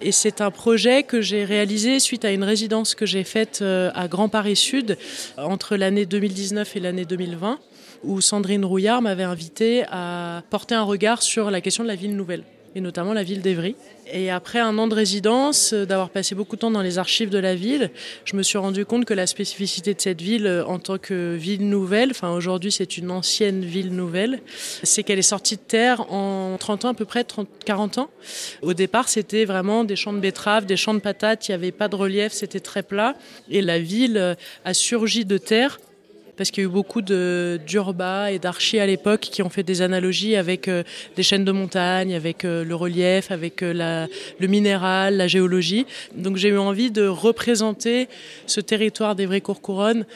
Et 0.00 0.12
c'est 0.12 0.40
un 0.40 0.50
projet 0.50 1.02
que 1.02 1.20
j'ai 1.20 1.44
réalisé 1.44 2.00
suite 2.00 2.24
à 2.24 2.32
une 2.32 2.44
résidence 2.44 2.94
que 2.94 3.04
j'ai 3.04 3.24
faite 3.24 3.62
à 3.62 4.08
Grand 4.08 4.30
Paris 4.30 4.56
Sud 4.56 4.96
entre 5.36 5.76
l'année 5.76 6.06
2019 6.06 6.76
et 6.76 6.80
l'année 6.80 7.04
2020 7.04 7.58
où 8.02 8.22
Sandrine 8.22 8.64
Rouillard 8.64 9.02
m'avait 9.02 9.24
invité 9.24 9.84
à 9.90 10.42
porter 10.48 10.74
un 10.74 10.84
regard 10.84 11.22
sur 11.22 11.50
la 11.50 11.60
question 11.60 11.82
de 11.82 11.88
la 11.88 11.96
ville 11.96 12.16
nouvelle 12.16 12.44
et 12.74 12.80
notamment 12.80 13.12
la 13.12 13.22
ville 13.22 13.42
d'Evry. 13.42 13.74
Et 14.12 14.30
après 14.30 14.58
un 14.58 14.76
an 14.78 14.88
de 14.88 14.94
résidence, 14.94 15.72
euh, 15.72 15.86
d'avoir 15.86 16.10
passé 16.10 16.34
beaucoup 16.34 16.56
de 16.56 16.60
temps 16.60 16.70
dans 16.70 16.82
les 16.82 16.98
archives 16.98 17.30
de 17.30 17.38
la 17.38 17.54
ville, 17.54 17.90
je 18.24 18.36
me 18.36 18.42
suis 18.42 18.58
rendu 18.58 18.84
compte 18.84 19.04
que 19.04 19.14
la 19.14 19.26
spécificité 19.26 19.94
de 19.94 20.00
cette 20.00 20.20
ville 20.20 20.46
euh, 20.46 20.64
en 20.66 20.78
tant 20.78 20.98
que 20.98 21.34
ville 21.34 21.68
nouvelle, 21.68 22.10
enfin 22.10 22.30
aujourd'hui 22.30 22.72
c'est 22.72 22.96
une 22.96 23.10
ancienne 23.10 23.64
ville 23.64 23.94
nouvelle, 23.94 24.40
c'est 24.82 25.02
qu'elle 25.02 25.18
est 25.18 25.22
sortie 25.22 25.56
de 25.56 25.62
terre 25.62 26.12
en 26.12 26.56
30 26.58 26.84
ans 26.86 26.88
à 26.88 26.94
peu 26.94 27.04
près, 27.04 27.24
30, 27.24 27.48
40 27.64 27.98
ans. 27.98 28.10
Au 28.62 28.74
départ 28.74 29.08
c'était 29.08 29.44
vraiment 29.44 29.84
des 29.84 29.96
champs 29.96 30.12
de 30.12 30.20
betteraves, 30.20 30.66
des 30.66 30.76
champs 30.76 30.94
de 30.94 31.00
patates, 31.00 31.48
il 31.48 31.52
n'y 31.52 31.56
avait 31.56 31.72
pas 31.72 31.88
de 31.88 31.96
relief, 31.96 32.32
c'était 32.32 32.60
très 32.60 32.82
plat. 32.82 33.14
Et 33.48 33.62
la 33.62 33.78
ville 33.78 34.16
euh, 34.16 34.34
a 34.64 34.74
surgi 34.74 35.24
de 35.24 35.38
terre 35.38 35.78
parce 36.40 36.50
qu'il 36.50 36.62
y 36.62 36.66
a 36.66 36.70
eu 36.70 36.72
beaucoup 36.72 37.02
d'urba 37.02 38.32
et 38.32 38.38
d'archi 38.38 38.78
à 38.78 38.86
l'époque 38.86 39.20
qui 39.20 39.42
ont 39.42 39.50
fait 39.50 39.62
des 39.62 39.82
analogies 39.82 40.36
avec 40.36 40.68
euh, 40.68 40.84
des 41.14 41.22
chaînes 41.22 41.44
de 41.44 41.52
montagne, 41.52 42.14
avec 42.14 42.46
euh, 42.46 42.64
le 42.64 42.74
relief, 42.74 43.30
avec 43.30 43.62
euh, 43.62 44.06
le 44.38 44.46
minéral, 44.46 45.18
la 45.18 45.28
géologie. 45.28 45.84
Donc 46.16 46.38
j'ai 46.38 46.48
eu 46.48 46.56
envie 46.56 46.90
de 46.90 47.06
représenter 47.06 48.08
ce 48.46 48.62
territoire 48.62 49.16
d'Evry-Courcouronne 49.16 50.06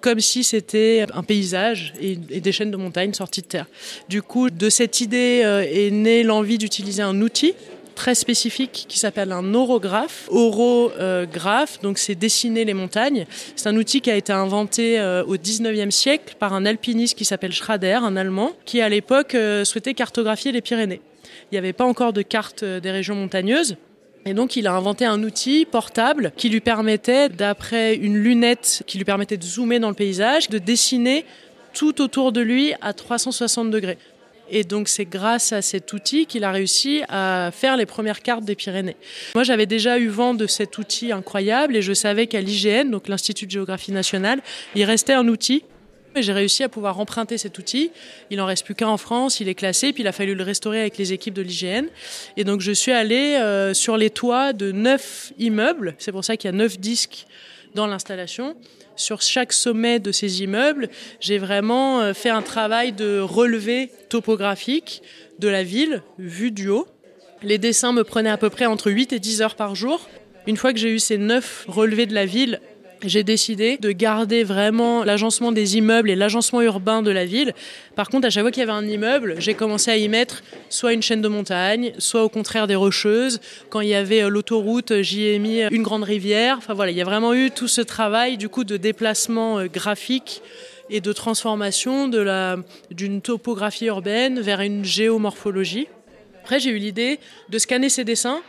comme 0.00 0.20
si 0.20 0.44
c'était 0.44 1.06
un 1.12 1.24
paysage 1.24 1.92
et, 2.00 2.14
des 2.14 2.52
chaînes 2.52 2.70
de 2.70 2.76
montagne 2.76 3.12
sorties 3.12 3.42
de 3.42 3.46
terre. 3.46 3.66
Du 4.08 4.22
coup, 4.22 4.50
de 4.50 4.70
cette 4.70 5.00
idée 5.00 5.42
est 5.72 5.90
née 5.90 6.22
l'envie 6.22 6.58
d'utiliser 6.58 7.02
un 7.02 7.20
outil 7.20 7.54
très 7.94 8.14
spécifique 8.14 8.86
qui 8.88 8.98
s'appelle 8.98 9.32
un 9.32 9.54
orographe. 9.54 10.28
Orographe, 10.30 11.80
donc 11.80 11.98
c'est 11.98 12.14
dessiner 12.14 12.64
les 12.64 12.74
montagnes. 12.74 13.26
C'est 13.56 13.68
un 13.68 13.76
outil 13.76 14.00
qui 14.00 14.10
a 14.10 14.16
été 14.16 14.32
inventé 14.32 14.98
euh, 14.98 15.24
au 15.24 15.36
19e 15.36 15.90
siècle 15.90 16.34
par 16.38 16.52
un 16.52 16.66
alpiniste 16.66 17.16
qui 17.16 17.24
s'appelle 17.24 17.52
Schrader, 17.52 18.00
un 18.02 18.16
Allemand, 18.16 18.52
qui 18.64 18.80
à 18.80 18.88
l'époque 18.88 19.34
euh, 19.34 19.64
souhaitait 19.64 19.94
cartographier 19.94 20.52
les 20.52 20.60
Pyrénées. 20.60 21.00
Il 21.50 21.54
n'y 21.54 21.58
avait 21.58 21.72
pas 21.72 21.84
encore 21.84 22.12
de 22.12 22.22
carte 22.22 22.62
euh, 22.62 22.80
des 22.80 22.90
régions 22.90 23.14
montagneuses. 23.14 23.76
Et 24.26 24.32
donc, 24.32 24.56
il 24.56 24.66
a 24.66 24.72
inventé 24.72 25.04
un 25.04 25.22
outil 25.22 25.66
portable 25.66 26.32
qui 26.36 26.48
lui 26.48 26.60
permettait, 26.60 27.28
d'après 27.28 27.94
une 27.94 28.16
lunette 28.16 28.82
qui 28.86 28.96
lui 28.96 29.04
permettait 29.04 29.36
de 29.36 29.42
zoomer 29.42 29.78
dans 29.78 29.90
le 29.90 29.94
paysage, 29.94 30.48
de 30.48 30.58
dessiner 30.58 31.26
tout 31.74 32.00
autour 32.00 32.32
de 32.32 32.40
lui 32.40 32.72
à 32.80 32.94
360 32.94 33.70
degrés. 33.70 33.98
Et 34.50 34.64
donc 34.64 34.88
c'est 34.88 35.04
grâce 35.04 35.52
à 35.52 35.62
cet 35.62 35.92
outil 35.92 36.26
qu'il 36.26 36.44
a 36.44 36.52
réussi 36.52 37.02
à 37.08 37.50
faire 37.52 37.76
les 37.76 37.86
premières 37.86 38.22
cartes 38.22 38.44
des 38.44 38.54
Pyrénées. 38.54 38.96
Moi 39.34 39.44
j'avais 39.44 39.66
déjà 39.66 39.98
eu 39.98 40.08
vent 40.08 40.34
de 40.34 40.46
cet 40.46 40.78
outil 40.78 41.12
incroyable 41.12 41.76
et 41.76 41.82
je 41.82 41.92
savais 41.92 42.26
qu'à 42.26 42.40
l'IGN, 42.40 42.90
donc 42.90 43.08
l'Institut 43.08 43.46
de 43.46 43.50
géographie 43.50 43.92
nationale, 43.92 44.40
il 44.74 44.84
restait 44.84 45.14
un 45.14 45.28
outil. 45.28 45.64
J'ai 46.16 46.32
réussi 46.32 46.62
à 46.62 46.68
pouvoir 46.68 47.00
emprunter 47.00 47.38
cet 47.38 47.58
outil. 47.58 47.90
Il 48.30 48.40
en 48.40 48.46
reste 48.46 48.64
plus 48.64 48.76
qu'un 48.76 48.86
en 48.86 48.98
France, 48.98 49.40
il 49.40 49.48
est 49.48 49.56
classé, 49.56 49.92
puis 49.92 50.04
il 50.04 50.06
a 50.06 50.12
fallu 50.12 50.36
le 50.36 50.44
restaurer 50.44 50.80
avec 50.80 50.96
les 50.96 51.12
équipes 51.12 51.34
de 51.34 51.42
l'IGN. 51.42 51.86
Et 52.36 52.44
donc 52.44 52.60
je 52.60 52.70
suis 52.70 52.92
allée 52.92 53.36
euh, 53.40 53.74
sur 53.74 53.96
les 53.96 54.10
toits 54.10 54.52
de 54.52 54.70
neuf 54.70 55.32
immeubles, 55.38 55.96
c'est 55.98 56.12
pour 56.12 56.24
ça 56.24 56.36
qu'il 56.36 56.48
y 56.50 56.54
a 56.54 56.56
neuf 56.56 56.78
disques 56.78 57.26
dans 57.74 57.88
l'installation 57.88 58.54
sur 58.96 59.22
chaque 59.22 59.52
sommet 59.52 59.98
de 59.98 60.12
ces 60.12 60.42
immeubles, 60.42 60.88
j'ai 61.20 61.38
vraiment 61.38 62.00
euh, 62.00 62.14
fait 62.14 62.30
un 62.30 62.42
travail 62.42 62.92
de 62.92 63.20
relevé 63.20 63.90
topographique 64.08 65.02
de 65.38 65.48
la 65.48 65.64
ville, 65.64 66.02
vue 66.18 66.50
du 66.50 66.68
haut. 66.68 66.86
Les 67.42 67.58
dessins 67.58 67.92
me 67.92 68.04
prenaient 68.04 68.30
à 68.30 68.38
peu 68.38 68.50
près 68.50 68.66
entre 68.66 68.90
8 68.90 69.12
et 69.12 69.18
10 69.18 69.42
heures 69.42 69.56
par 69.56 69.74
jour. 69.74 70.08
Une 70.46 70.56
fois 70.56 70.72
que 70.72 70.78
j'ai 70.78 70.90
eu 70.90 70.98
ces 70.98 71.18
neuf 71.18 71.64
relevés 71.68 72.06
de 72.06 72.14
la 72.14 72.26
ville 72.26 72.60
j'ai 73.06 73.22
décidé 73.22 73.76
de 73.78 73.92
garder 73.92 74.44
vraiment 74.44 75.04
l'agencement 75.04 75.52
des 75.52 75.76
immeubles 75.76 76.10
et 76.10 76.16
l'agencement 76.16 76.62
urbain 76.62 77.02
de 77.02 77.10
la 77.10 77.24
ville. 77.24 77.54
Par 77.96 78.08
contre, 78.08 78.26
à 78.26 78.30
chaque 78.30 78.42
fois 78.42 78.50
qu'il 78.50 78.60
y 78.60 78.62
avait 78.62 78.72
un 78.72 78.86
immeuble, 78.86 79.36
j'ai 79.38 79.54
commencé 79.54 79.90
à 79.90 79.96
y 79.96 80.08
mettre 80.08 80.42
soit 80.70 80.92
une 80.92 81.02
chaîne 81.02 81.22
de 81.22 81.28
montagne, 81.28 81.92
soit 81.98 82.24
au 82.24 82.28
contraire 82.28 82.66
des 82.66 82.74
rocheuses. 82.74 83.40
Quand 83.70 83.80
il 83.80 83.88
y 83.88 83.94
avait 83.94 84.22
euh, 84.22 84.28
l'autoroute, 84.28 85.02
j'y 85.02 85.26
ai 85.26 85.38
mis 85.38 85.62
une 85.62 85.82
grande 85.82 86.04
rivière. 86.04 86.56
Enfin 86.58 86.74
voilà, 86.74 86.90
il 86.90 86.96
y 86.96 87.02
a 87.02 87.04
vraiment 87.04 87.34
eu 87.34 87.50
tout 87.50 87.68
ce 87.68 87.80
travail 87.80 88.36
du 88.36 88.48
coup 88.48 88.64
de 88.64 88.76
déplacement 88.76 89.58
euh, 89.58 89.66
graphique 89.66 90.42
et 90.90 91.00
de 91.00 91.12
transformation 91.12 92.08
de 92.08 92.18
la 92.18 92.56
d'une 92.90 93.22
topographie 93.22 93.86
urbaine 93.86 94.40
vers 94.40 94.60
une 94.60 94.84
géomorphologie. 94.84 95.88
Après, 96.42 96.60
j'ai 96.60 96.70
eu 96.70 96.78
l'idée 96.78 97.20
de 97.48 97.58
scanner 97.58 97.88
ces 97.88 98.04
dessins 98.04 98.42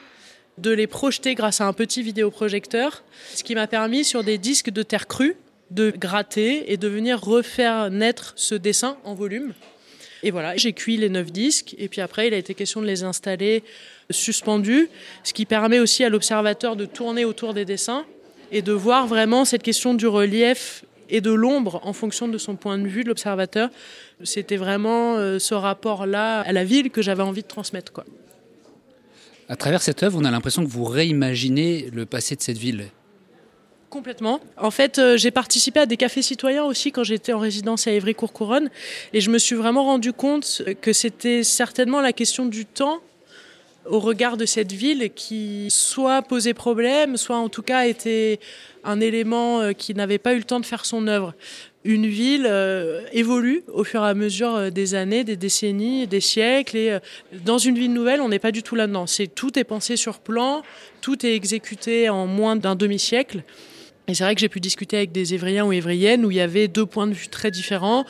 de 0.57 0.71
les 0.71 0.87
projeter 0.87 1.35
grâce 1.35 1.61
à 1.61 1.67
un 1.67 1.73
petit 1.73 2.01
vidéoprojecteur, 2.01 3.03
ce 3.33 3.43
qui 3.43 3.55
m'a 3.55 3.67
permis 3.67 4.03
sur 4.03 4.23
des 4.23 4.37
disques 4.37 4.69
de 4.69 4.83
terre 4.83 5.07
crue 5.07 5.35
de 5.71 5.91
gratter 5.91 6.71
et 6.71 6.77
de 6.77 6.87
venir 6.87 7.19
refaire 7.19 7.89
naître 7.89 8.33
ce 8.35 8.55
dessin 8.55 8.97
en 9.03 9.13
volume. 9.13 9.53
Et 10.23 10.31
voilà, 10.31 10.55
j'ai 10.57 10.73
cuit 10.73 10.97
les 10.97 11.09
neuf 11.09 11.31
disques 11.31 11.75
et 11.77 11.87
puis 11.87 12.01
après 12.01 12.27
il 12.27 12.33
a 12.33 12.37
été 12.37 12.53
question 12.53 12.81
de 12.81 12.87
les 12.87 13.03
installer 13.03 13.63
suspendus, 14.09 14.89
ce 15.23 15.33
qui 15.33 15.45
permet 15.45 15.79
aussi 15.79 16.03
à 16.03 16.09
l'observateur 16.09 16.75
de 16.75 16.85
tourner 16.85 17.25
autour 17.25 17.53
des 17.53 17.65
dessins 17.65 18.05
et 18.51 18.61
de 18.61 18.71
voir 18.71 19.07
vraiment 19.07 19.45
cette 19.45 19.63
question 19.63 19.93
du 19.93 20.07
relief 20.07 20.85
et 21.09 21.21
de 21.21 21.31
l'ombre 21.31 21.79
en 21.83 21.93
fonction 21.93 22.27
de 22.27 22.37
son 22.37 22.55
point 22.55 22.77
de 22.77 22.87
vue 22.87 23.03
de 23.03 23.09
l'observateur. 23.09 23.69
C'était 24.23 24.57
vraiment 24.57 25.17
euh, 25.17 25.37
ce 25.37 25.53
rapport-là 25.53 26.41
à 26.41 26.51
la 26.51 26.63
ville 26.63 26.89
que 26.89 27.01
j'avais 27.01 27.23
envie 27.23 27.43
de 27.43 27.47
transmettre. 27.47 27.91
Quoi. 27.91 28.05
À 29.47 29.55
travers 29.55 29.81
cette 29.81 30.01
œuvre, 30.03 30.17
on 30.19 30.25
a 30.25 30.31
l'impression 30.31 30.63
que 30.65 30.69
vous 30.69 30.85
réimaginez 30.85 31.89
le 31.93 32.05
passé 32.05 32.35
de 32.35 32.41
cette 32.41 32.57
ville. 32.57 32.87
Complètement. 33.89 34.41
En 34.57 34.71
fait, 34.71 34.99
euh, 34.99 35.15
j'ai 35.15 35.31
participé 35.31 35.79
à 35.79 35.85
des 35.85 35.95
cafés 35.95 36.21
citoyens 36.21 36.65
aussi 36.65 36.91
quand 36.91 37.03
j'étais 37.03 37.31
en 37.31 37.39
résidence 37.39 37.87
à 37.87 37.91
Évry-Courcouronne 37.91 38.69
et 39.13 39.21
je 39.21 39.29
me 39.29 39.37
suis 39.37 39.55
vraiment 39.55 39.83
rendu 39.83 40.11
compte 40.11 40.63
que 40.81 40.91
c'était 40.91 41.43
certainement 41.43 42.01
la 42.01 42.11
question 42.11 42.45
du 42.45 42.65
temps 42.65 42.99
au 43.87 43.99
regard 43.99 44.37
de 44.37 44.45
cette 44.45 44.71
ville 44.71 45.11
qui 45.13 45.67
soit 45.69 46.21
posait 46.21 46.53
problème, 46.53 47.17
soit 47.17 47.37
en 47.37 47.49
tout 47.49 47.61
cas 47.61 47.85
était 47.85 48.39
un 48.83 48.99
élément 48.99 49.61
euh, 49.61 49.73
qui 49.73 49.93
n'avait 49.93 50.17
pas 50.17 50.33
eu 50.33 50.37
le 50.37 50.43
temps 50.43 50.59
de 50.59 50.65
faire 50.65 50.85
son 50.85 51.07
œuvre. 51.07 51.33
Une 51.83 52.07
ville 52.07 52.47
euh, 52.47 53.01
évolue 53.11 53.63
au 53.71 53.83
fur 53.83 54.03
et 54.03 54.09
à 54.09 54.13
mesure 54.13 54.55
euh, 54.55 54.69
des 54.69 54.95
années, 54.95 55.23
des 55.23 55.35
décennies, 55.35 56.07
des 56.07 56.19
siècles. 56.19 56.77
Et 56.77 56.97
dans 57.43 57.57
une 57.57 57.75
ville 57.75 57.93
nouvelle, 57.93 58.21
on 58.21 58.29
n'est 58.29 58.39
pas 58.39 58.51
du 58.51 58.63
tout 58.63 58.75
là-dedans. 58.75 59.07
C'est 59.07 59.27
tout 59.27 59.57
est 59.59 59.63
pensé 59.63 59.95
sur 59.95 60.19
plan, 60.19 60.63
tout 61.01 61.25
est 61.25 61.35
exécuté 61.35 62.09
en 62.09 62.27
moins 62.27 62.55
d'un 62.55 62.75
demi-siècle. 62.75 63.43
Et 64.07 64.13
c'est 64.13 64.23
vrai 64.23 64.35
que 64.35 64.41
j'ai 64.41 64.49
pu 64.49 64.59
discuter 64.59 64.97
avec 64.97 65.11
des 65.11 65.33
Évriens 65.33 65.65
ou 65.65 65.73
Évriennes 65.73 66.25
où 66.25 66.31
il 66.31 66.37
y 66.37 66.41
avait 66.41 66.67
deux 66.67 66.85
points 66.85 67.07
de 67.07 67.13
vue 67.13 67.27
très 67.27 67.49
différents 67.49 68.05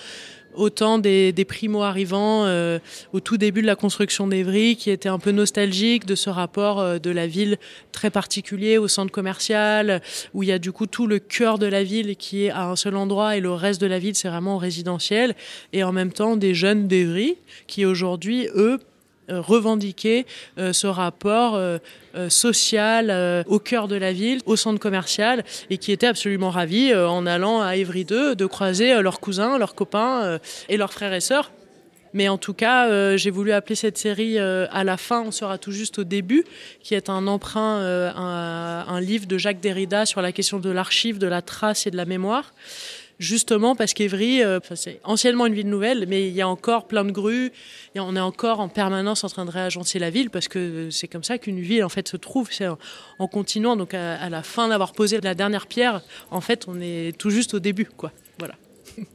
autant 0.58 1.00
des, 1.00 1.34
primo-arrivants 1.48 2.46
euh, 2.46 2.80
au 3.14 3.20
tout 3.20 3.38
début 3.38 3.62
de 3.62 3.68
la 3.68 3.76
construction 3.76 4.28
d'Evry 4.28 4.76
qui 4.76 4.90
étaient 4.90 5.10
un 5.10 5.20
peu 5.20 5.32
nostalgiques 5.32 6.06
de 6.06 6.16
ce 6.16 6.30
rapport 6.30 6.80
euh, 6.80 6.98
de 6.98 7.12
la 7.12 7.28
ville 7.28 7.58
très 7.92 8.10
particulier 8.10 8.78
au 8.78 8.88
centre 8.88 9.12
commercial 9.12 10.02
où 10.34 10.44
il 10.44 10.50
y 10.50 10.52
a 10.52 10.60
du 10.60 10.72
coup 10.72 10.88
tout 10.88 11.08
le 11.08 11.20
cœur 11.20 11.60
de 11.60 11.66
la 11.66 11.84
ville 11.84 12.16
qui 12.16 12.46
est 12.46 12.50
à 12.50 12.66
un 12.66 12.76
seul 12.76 12.96
endroit 12.96 13.38
et 13.38 13.40
le 13.40 13.52
reste 13.52 13.80
de 13.82 13.88
la 13.88 14.00
ville 14.00 14.16
c'est 14.16 14.30
vraiment 14.30 14.58
résidentiel. 14.58 15.36
Et 15.74 15.84
en 15.84 15.92
même 15.92 16.12
temps 16.12 16.36
des 16.36 16.54
jeunes 16.54 16.88
d'Evry 16.88 17.38
qui 17.68 17.86
aujourd'hui 17.86 18.48
eux 18.56 18.80
revendiquer 19.30 20.26
euh, 20.58 20.74
ce 20.74 20.88
rapport 20.88 21.56
euh, 21.56 21.80
social 22.30 23.44
au 23.48 23.60
cœur 23.60 23.88
de 23.88 23.96
la 23.96 24.14
ville, 24.14 24.40
au 24.46 24.56
centre 24.56 24.80
commercial, 24.80 25.44
et 25.70 25.78
qui 25.78 25.92
étaient 25.92 26.08
absolument 26.08 26.50
ravis 26.50 26.96
en 26.96 27.26
allant 27.26 27.62
à 27.62 27.76
Évry 27.76 28.06
2 28.06 28.36
de 28.36 28.46
croiser 28.46 29.02
leurs 29.02 29.20
cousins, 29.20 29.58
leurs 29.58 29.76
copains 29.76 30.40
et 30.70 30.78
leurs 30.78 30.94
frères 30.94 31.14
et 31.14 31.20
sœurs. 31.20 31.52
Mais 32.14 32.30
en 32.30 32.38
tout 32.38 32.54
cas, 32.54 33.18
j'ai 33.18 33.32
voulu 33.32 33.52
appeler 33.52 33.76
cette 33.76 33.98
série 33.98 34.40
à 34.40 34.84
la 34.86 34.96
fin, 34.96 35.24
on 35.24 35.32
sera 35.32 35.58
tout 35.58 35.74
juste 35.74 36.00
au 36.00 36.06
début, 36.06 36.46
qui 36.82 36.96
est 36.96 37.10
un 37.10 37.28
emprunt, 37.28 37.82
un, 38.16 38.86
un 38.88 39.02
livre 39.02 39.26
de 39.26 39.38
Jacques 39.38 39.60
Derrida 39.60 40.06
sur 40.06 40.22
la 40.22 40.32
question 40.32 40.60
de 40.60 40.70
l'archive, 40.70 41.18
de 41.18 41.28
la 41.28 41.42
trace 41.42 41.86
et 41.86 41.92
de 41.92 41.98
la 41.98 42.06
mémoire 42.06 42.54
justement 43.20 43.76
parce 43.76 43.94
qu'Evry, 43.94 44.44
euh, 44.44 44.60
c'est 44.76 45.00
anciennement 45.04 45.46
une 45.46 45.54
ville 45.54 45.70
nouvelle, 45.70 46.06
mais 46.08 46.28
il 46.28 46.34
y 46.34 46.42
a 46.42 46.48
encore 46.48 46.88
plein 46.88 47.06
de 47.06 47.12
grues, 47.12 47.52
on 47.96 48.16
est 48.16 48.22
encore 48.22 48.60
en 48.60 48.70
permanence 48.70 49.24
en 49.24 49.30
train 49.30 49.46
de 49.46 49.52
réagencer 49.52 50.00
la 50.00 50.10
ville, 50.10 50.30
parce 50.30 50.48
que 50.48 50.90
c'est 50.90 51.08
comme 51.08 51.24
ça 51.24 51.38
qu'une 51.38 51.60
ville 51.60 51.84
en 51.84 51.90
fait 51.90 52.08
se 52.08 52.18
trouve, 52.18 52.50
c'est 52.52 52.68
en, 52.68 53.28
continuant. 53.28 53.76
Donc 53.76 53.94
à, 53.94 54.30
la 54.30 54.44
fin 54.44 54.68
d'avoir 54.68 54.94
posé 54.94 55.20
la 55.22 55.36
dernière 55.36 55.68
pierre, 55.68 56.02
en 56.32 56.42
fait, 56.42 56.66
on 56.68 56.80
est 56.82 57.18
tout 57.18 57.30
juste 57.30 57.54
au 57.54 57.60
début, 57.60 57.86
quoi. 57.86 58.12
Voilà. 58.40 58.56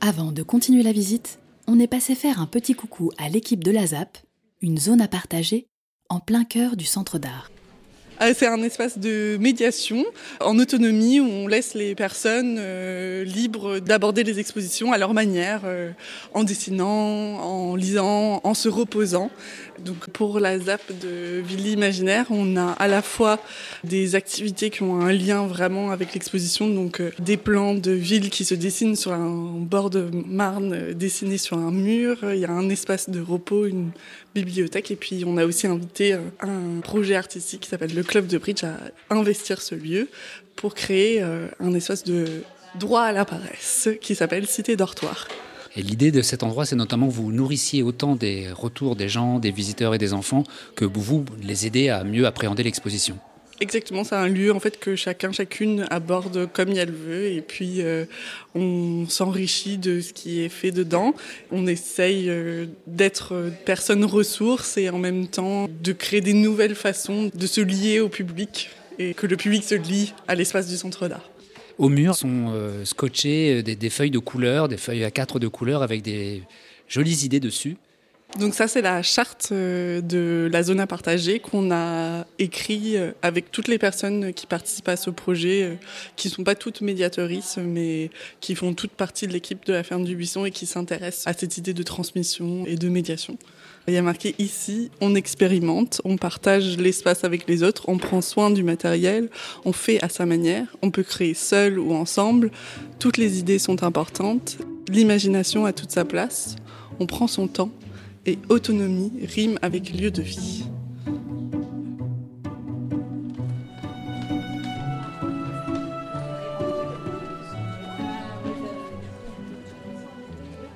Avant 0.00 0.32
de 0.32 0.42
continuer 0.42 0.82
la 0.82 0.92
visite, 0.92 1.38
on 1.66 1.78
est 1.78 1.86
passé 1.86 2.14
faire 2.14 2.40
un 2.40 2.46
petit 2.46 2.74
coucou 2.74 3.12
à 3.18 3.28
l'équipe 3.28 3.62
de 3.62 3.70
la 3.70 3.86
ZAP, 3.86 4.18
une 4.60 4.78
zone 4.78 5.00
à 5.00 5.08
partager 5.08 5.66
en 6.08 6.20
plein 6.20 6.44
cœur 6.44 6.76
du 6.76 6.84
centre 6.84 7.18
d'art. 7.18 7.49
C'est 8.20 8.46
un 8.46 8.62
espace 8.62 8.98
de 8.98 9.38
médiation 9.40 10.04
en 10.40 10.58
autonomie 10.58 11.20
où 11.20 11.24
on 11.24 11.48
laisse 11.48 11.72
les 11.72 11.94
personnes 11.94 12.56
euh, 12.58 13.24
libres 13.24 13.78
d'aborder 13.78 14.24
les 14.24 14.38
expositions 14.38 14.92
à 14.92 14.98
leur 14.98 15.14
manière, 15.14 15.62
euh, 15.64 15.90
en 16.34 16.44
dessinant, 16.44 16.86
en 16.86 17.76
lisant, 17.76 18.42
en 18.44 18.52
se 18.52 18.68
reposant. 18.68 19.30
Pour 20.12 20.40
la 20.40 20.58
ZAP 20.58 20.92
de 21.00 21.40
Ville 21.40 21.66
Imaginaire, 21.68 22.26
on 22.30 22.56
a 22.56 22.72
à 22.72 22.88
la 22.88 23.02
fois 23.02 23.38
des 23.84 24.14
activités 24.14 24.70
qui 24.70 24.82
ont 24.82 25.00
un 25.00 25.12
lien 25.12 25.46
vraiment 25.46 25.90
avec 25.90 26.14
l'exposition, 26.14 26.68
donc 26.68 27.00
euh, 27.00 27.10
des 27.18 27.36
plans 27.36 27.74
de 27.74 27.92
ville 27.92 28.30
qui 28.30 28.44
se 28.44 28.54
dessinent 28.54 28.96
sur 28.96 29.12
un 29.12 29.56
bord 29.58 29.90
de 29.90 30.10
Marne 30.26 30.92
dessinés 30.92 31.38
sur 31.38 31.58
un 31.58 31.70
mur. 31.70 32.18
Il 32.22 32.38
y 32.38 32.44
a 32.44 32.50
un 32.50 32.68
espace 32.68 33.10
de 33.10 33.20
repos, 33.20 33.66
une 33.66 33.90
bibliothèque 34.34 34.90
et 34.90 34.96
puis 34.96 35.24
on 35.26 35.36
a 35.36 35.44
aussi 35.44 35.66
invité 35.66 36.16
un 36.40 36.80
projet 36.82 37.16
artistique 37.16 37.60
qui 37.60 37.68
s'appelle 37.68 37.94
le 37.94 38.02
club 38.02 38.26
de 38.26 38.38
bridge 38.38 38.64
à 38.64 38.76
investir 39.10 39.60
ce 39.60 39.74
lieu 39.74 40.08
pour 40.56 40.74
créer 40.74 41.22
euh, 41.22 41.48
un 41.58 41.74
espace 41.74 42.04
de 42.04 42.42
droit 42.78 43.02
à 43.02 43.12
la 43.12 43.24
paresse 43.24 43.88
qui 44.00 44.14
s'appelle 44.14 44.46
Cité 44.46 44.76
Dortoir. 44.76 45.26
Et 45.76 45.82
l'idée 45.82 46.10
de 46.10 46.22
cet 46.22 46.42
endroit, 46.42 46.66
c'est 46.66 46.76
notamment 46.76 47.06
que 47.06 47.12
vous 47.12 47.30
nourrissiez 47.32 47.82
autant 47.82 48.16
des 48.16 48.50
retours 48.50 48.96
des 48.96 49.08
gens, 49.08 49.38
des 49.38 49.52
visiteurs 49.52 49.94
et 49.94 49.98
des 49.98 50.12
enfants, 50.12 50.44
que 50.74 50.84
vous 50.84 51.24
les 51.42 51.66
aidez 51.66 51.88
à 51.88 52.02
mieux 52.02 52.26
appréhender 52.26 52.62
l'exposition. 52.62 53.18
Exactement, 53.62 54.04
c'est 54.04 54.14
un 54.14 54.26
lieu 54.26 54.54
en 54.54 54.58
fait 54.58 54.80
que 54.80 54.96
chacun, 54.96 55.32
chacune 55.32 55.86
aborde 55.90 56.48
comme 56.50 56.70
elle 56.70 56.90
veut 56.90 57.26
et 57.26 57.42
puis 57.42 57.82
euh, 57.82 58.06
on 58.54 59.06
s'enrichit 59.06 59.76
de 59.76 60.00
ce 60.00 60.14
qui 60.14 60.40
est 60.40 60.48
fait 60.48 60.70
dedans. 60.70 61.14
On 61.52 61.66
essaye 61.66 62.30
euh, 62.30 62.64
d'être 62.86 63.52
personne 63.66 64.06
ressource 64.06 64.78
et 64.78 64.88
en 64.88 64.96
même 64.96 65.28
temps 65.28 65.68
de 65.68 65.92
créer 65.92 66.22
des 66.22 66.32
nouvelles 66.32 66.74
façons 66.74 67.30
de 67.34 67.46
se 67.46 67.60
lier 67.60 68.00
au 68.00 68.08
public 68.08 68.70
et 68.98 69.12
que 69.12 69.26
le 69.26 69.36
public 69.36 69.62
se 69.62 69.74
lie 69.74 70.14
à 70.26 70.34
l'espace 70.34 70.66
du 70.66 70.78
centre 70.78 71.06
d'art. 71.06 71.28
Au 71.80 71.88
mur 71.88 72.14
sont 72.14 72.52
euh, 72.52 72.84
scotchées 72.84 73.62
des, 73.62 73.74
des 73.74 73.88
feuilles 73.88 74.10
de 74.10 74.18
couleur, 74.18 74.68
des 74.68 74.76
feuilles 74.76 75.02
à 75.02 75.10
quatre 75.10 75.38
de 75.38 75.48
couleur 75.48 75.82
avec 75.82 76.02
des 76.02 76.42
jolies 76.88 77.24
idées 77.24 77.40
dessus. 77.40 77.78
Donc 78.38 78.54
ça, 78.54 78.68
c'est 78.68 78.82
la 78.82 79.02
charte 79.02 79.48
euh, 79.50 80.00
de 80.00 80.48
la 80.52 80.62
zone 80.62 80.78
à 80.78 80.86
partager 80.86 81.40
qu'on 81.40 81.72
a 81.72 82.26
écrit 82.38 82.96
euh, 82.96 83.12
avec 83.22 83.50
toutes 83.50 83.66
les 83.66 83.78
personnes 83.78 84.32
qui 84.32 84.46
participent 84.46 84.88
à 84.88 84.96
ce 84.96 85.10
projet, 85.10 85.62
euh, 85.62 85.74
qui 86.14 86.28
ne 86.28 86.34
sont 86.34 86.44
pas 86.44 86.54
toutes 86.54 86.80
médiatrices, 86.80 87.58
mais 87.58 88.10
qui 88.40 88.54
font 88.54 88.72
toute 88.72 88.92
partie 88.92 89.26
de 89.26 89.32
l'équipe 89.32 89.64
de 89.66 89.72
la 89.72 89.82
ferme 89.82 90.04
du 90.04 90.14
Buisson 90.14 90.44
et 90.44 90.52
qui 90.52 90.66
s'intéressent 90.66 91.26
à 91.26 91.36
cette 91.36 91.56
idée 91.56 91.74
de 91.74 91.82
transmission 91.82 92.64
et 92.66 92.76
de 92.76 92.88
médiation. 92.88 93.36
Il 93.90 93.94
y 93.94 93.98
a 93.98 94.02
marqué 94.02 94.36
ici, 94.38 94.88
on 95.00 95.16
expérimente, 95.16 96.00
on 96.04 96.16
partage 96.16 96.78
l'espace 96.78 97.24
avec 97.24 97.48
les 97.48 97.64
autres, 97.64 97.88
on 97.88 97.98
prend 97.98 98.20
soin 98.20 98.52
du 98.52 98.62
matériel, 98.62 99.28
on 99.64 99.72
fait 99.72 100.00
à 100.00 100.08
sa 100.08 100.26
manière, 100.26 100.68
on 100.80 100.92
peut 100.92 101.02
créer 101.02 101.34
seul 101.34 101.76
ou 101.76 101.92
ensemble, 101.92 102.52
toutes 103.00 103.16
les 103.16 103.40
idées 103.40 103.58
sont 103.58 103.82
importantes, 103.82 104.58
l'imagination 104.88 105.64
a 105.64 105.72
toute 105.72 105.90
sa 105.90 106.04
place, 106.04 106.54
on 107.00 107.06
prend 107.06 107.26
son 107.26 107.48
temps 107.48 107.72
et 108.26 108.38
autonomie 108.48 109.10
rime 109.26 109.58
avec 109.60 109.92
lieu 109.92 110.12
de 110.12 110.22
vie. 110.22 110.66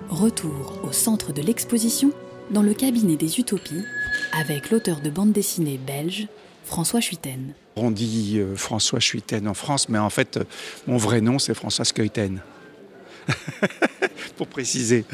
Retour 0.08 0.80
au 0.82 0.90
centre 0.90 1.32
de 1.32 1.42
l'exposition, 1.42 2.10
dans 2.50 2.62
le 2.62 2.74
cabinet 2.74 3.16
des 3.16 3.38
Utopies, 3.38 3.84
avec 4.32 4.70
l'auteur 4.70 5.00
de 5.00 5.10
bande 5.10 5.32
dessinée 5.32 5.78
belge, 5.78 6.28
François 6.64 7.00
Schuiten. 7.00 7.52
On 7.76 7.90
dit 7.90 8.36
euh, 8.38 8.56
François 8.56 9.00
Schuiten 9.00 9.48
en 9.48 9.54
France, 9.54 9.88
mais 9.88 9.98
en 9.98 10.10
fait, 10.10 10.36
euh, 10.36 10.44
mon 10.86 10.96
vrai 10.96 11.20
nom, 11.20 11.38
c'est 11.38 11.54
François 11.54 11.84
Skeuten. 11.84 12.40
Pour 14.36 14.46
préciser. 14.46 15.04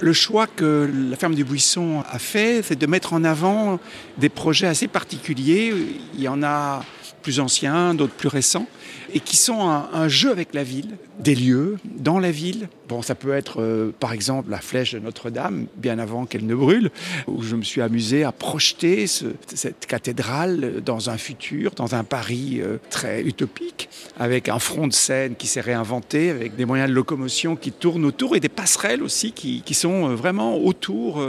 Le 0.00 0.12
choix 0.12 0.46
que 0.46 0.90
la 1.10 1.16
ferme 1.16 1.34
du 1.34 1.44
Buisson 1.44 2.02
a 2.10 2.18
fait, 2.18 2.62
c'est 2.62 2.78
de 2.78 2.86
mettre 2.86 3.14
en 3.14 3.24
avant 3.24 3.80
des 4.18 4.28
projets 4.28 4.66
assez 4.66 4.88
particuliers. 4.88 5.74
Il 6.14 6.20
y 6.20 6.28
en 6.28 6.42
a 6.42 6.84
plus 7.26 7.40
anciens, 7.40 7.92
d'autres 7.92 8.14
plus 8.14 8.28
récents, 8.28 8.68
et 9.12 9.18
qui 9.18 9.36
sont 9.36 9.68
un, 9.68 10.06
jeu 10.06 10.30
avec 10.30 10.54
la 10.54 10.62
ville, 10.62 10.96
des 11.18 11.34
lieux 11.34 11.76
dans 11.98 12.20
la 12.20 12.30
ville. 12.30 12.68
Bon, 12.88 13.02
ça 13.02 13.16
peut 13.16 13.32
être 13.32 13.60
euh, 13.60 13.90
par 13.98 14.12
exemple 14.12 14.48
la 14.48 14.60
flèche 14.60 14.92
de 14.92 15.00
Notre-Dame, 15.00 15.66
bien 15.76 15.98
avant 15.98 16.24
qu'elle 16.24 16.46
ne 16.46 16.54
brûle, 16.54 16.92
où 17.26 17.42
je 17.42 17.56
me 17.56 17.62
suis 17.62 17.80
amusé 17.80 18.22
à 18.22 18.30
projeter 18.30 19.08
cette 19.08 19.86
cathédrale 19.86 20.80
dans 20.84 21.10
un 21.10 21.18
futur, 21.18 21.72
dans 21.72 21.96
un 21.96 22.04
Paris 22.04 22.60
euh, 22.60 22.76
très 22.90 23.22
utopique, 23.22 23.88
avec 24.20 24.48
un 24.48 24.60
front 24.60 24.86
de 24.86 24.92
scène 24.92 25.34
qui 25.34 25.48
s'est 25.48 25.60
réinventé, 25.60 26.30
avec 26.30 26.54
des 26.54 26.64
moyens 26.64 26.88
de 26.88 26.94
locomotion 26.94 27.56
qui 27.56 27.72
tournent 27.72 28.04
autour 28.04 28.36
et 28.36 28.40
des 28.40 28.48
passerelles 28.48 29.02
aussi 29.02 29.32
qui, 29.32 29.62
qui 29.62 29.74
sont 29.74 30.10
euh, 30.10 30.14
vraiment 30.14 30.58
autour 30.58 31.26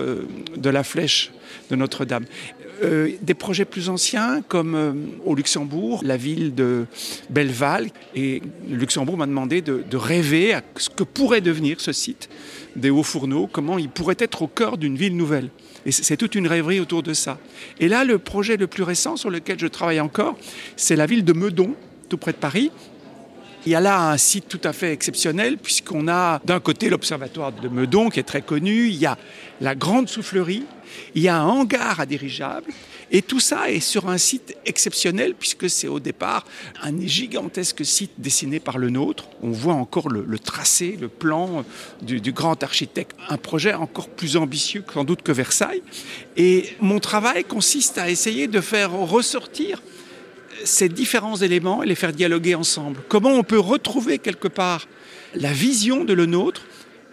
de 0.56 0.70
la 0.70 0.84
flèche 0.84 1.32
de 1.72 1.76
Notre-Dame. 1.76 2.26
Euh, 2.84 3.12
des 3.22 3.34
projets 3.34 3.66
plus 3.66 3.90
anciens, 3.90 4.42
comme 4.48 4.76
euh, 4.76 4.94
au 5.26 5.34
Luxembourg, 5.36 6.02
la 6.04 6.18
ville 6.18 6.54
de 6.54 6.86
Belleval. 7.30 7.90
Et 8.16 8.42
le 8.70 8.76
Luxembourg 8.76 9.18
m'a 9.18 9.26
demandé 9.26 9.62
de, 9.62 9.84
rêver 9.98 10.54
à 10.54 10.62
ce 10.76 10.90
que 10.90 11.04
pourrait 11.04 11.42
devenir 11.42 11.82
ce 11.82 11.92
site 11.92 12.30
des 12.76 12.92
hauts 12.92 13.04
fourneaux, 13.04 13.50
comment 13.52 13.80
il 13.80 13.90
pourrait 13.90 14.18
être 14.20 14.44
au 14.44 14.48
cœur 14.48 14.78
d'une 14.78 14.96
ville 14.96 15.16
nouvelle. 15.16 15.50
Et 15.86 15.92
c'est 15.92 16.18
toute 16.18 16.36
une 16.36 16.48
rêverie 16.48 16.80
autour 16.80 17.02
de 17.02 17.14
ça. 17.14 17.40
Et 17.80 17.88
là, 17.88 18.04
le 18.04 18.20
projet 18.20 18.58
le 18.58 18.68
plus 18.68 18.84
récent 18.84 19.16
sur 19.16 19.32
lequel 19.32 19.58
je 19.58 19.68
travaille 19.68 20.00
encore, 20.00 20.38
c'est 20.76 20.96
la 20.96 21.08
ville 21.08 21.26
de 21.26 21.34
Meudon, 21.34 21.74
tout 22.10 22.18
près 22.18 22.34
de 22.34 22.38
Paris, 22.38 22.72
Il 23.68 23.72
y 23.72 23.76
a 23.76 23.82
là 23.82 24.12
un 24.12 24.18
site 24.18 24.48
tout 24.48 24.62
à 24.64 24.72
fait 24.72 24.94
exceptionnel 24.94 25.58
puisqu'on 25.58 26.08
a 26.08 26.40
d'un 26.46 26.62
côté 26.62 26.88
l'observatoire 26.88 27.52
de 27.52 27.68
Meudon 27.68 28.10
qui 28.10 28.22
est 28.22 28.24
très 28.24 28.42
connu, 28.42 28.88
il 28.88 28.96
y 28.96 29.06
a 29.06 29.18
la 29.60 29.76
grande 29.76 30.08
soufflerie, 30.08 30.64
il 31.16 31.22
y 31.22 31.28
a 31.28 31.38
un 31.38 31.46
hangar 31.46 32.00
à 32.00 32.06
dirigeables 32.06 32.72
et 33.12 33.22
tout 33.22 33.42
ça 33.42 33.70
est 33.70 33.82
sur 33.82 34.08
un 34.08 34.18
site 34.18 34.56
exceptionnel 34.66 35.36
puisque 35.38 35.70
c'est 35.70 35.90
au 35.90 36.00
départ 36.00 36.46
un 36.82 36.98
gigantesque 37.02 37.86
site 37.86 38.14
dessiné 38.18 38.62
par 38.62 38.78
le 38.78 38.90
nôtre. 38.90 39.28
On 39.44 39.52
voit 39.52 39.74
encore 39.74 40.08
le, 40.08 40.40
tracé, 40.40 40.98
le 40.98 41.10
plan 41.10 41.66
du, 42.02 42.22
du, 42.22 42.32
grand 42.32 42.64
architecte. 42.64 43.18
Un 43.28 43.38
projet 43.38 43.74
encore 43.74 44.08
plus 44.08 44.38
ambitieux 44.38 44.86
sans 44.94 45.04
doute 45.04 45.24
que 45.24 45.34
Versailles. 45.34 45.84
Et 46.38 46.70
mon 46.80 47.00
travail 47.00 47.44
consiste 47.44 47.98
à 47.98 48.10
essayer 48.10 48.48
de 48.48 48.62
faire 48.62 48.94
ressortir 48.94 49.82
ces 50.64 50.90
différents 50.90 51.38
éléments 51.38 51.84
et 51.84 51.88
les 51.88 51.96
faire 51.96 52.14
dialoguer 52.14 52.56
ensemble. 52.56 53.02
Comment 53.08 53.32
on 53.32 53.44
peut 53.44 53.60
retrouver 53.60 54.20
quelque 54.20 54.48
part 54.48 54.88
la 55.36 55.52
vision 55.52 56.04
de 56.04 56.14
le 56.14 56.26
nôtre? 56.26 56.64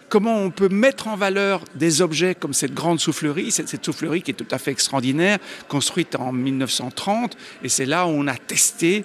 Comment 0.07 0.37
on 0.39 0.51
peut 0.51 0.69
mettre 0.69 1.07
en 1.07 1.15
valeur 1.15 1.63
des 1.73 2.01
objets 2.01 2.35
comme 2.35 2.53
cette 2.53 2.73
grande 2.73 2.99
soufflerie, 2.99 3.51
cette, 3.51 3.83
soufflerie 3.83 4.21
qui 4.21 4.31
est 4.31 4.35
tout 4.35 4.45
à 4.51 4.59
fait 4.59 4.71
extraordinaire, 4.71 5.39
construite 5.67 6.15
en 6.15 6.31
1930, 6.31 7.35
et 7.63 7.69
c'est 7.69 7.87
là 7.87 8.05
où 8.05 8.11
on 8.11 8.27
a 8.27 8.35
testé 8.35 9.03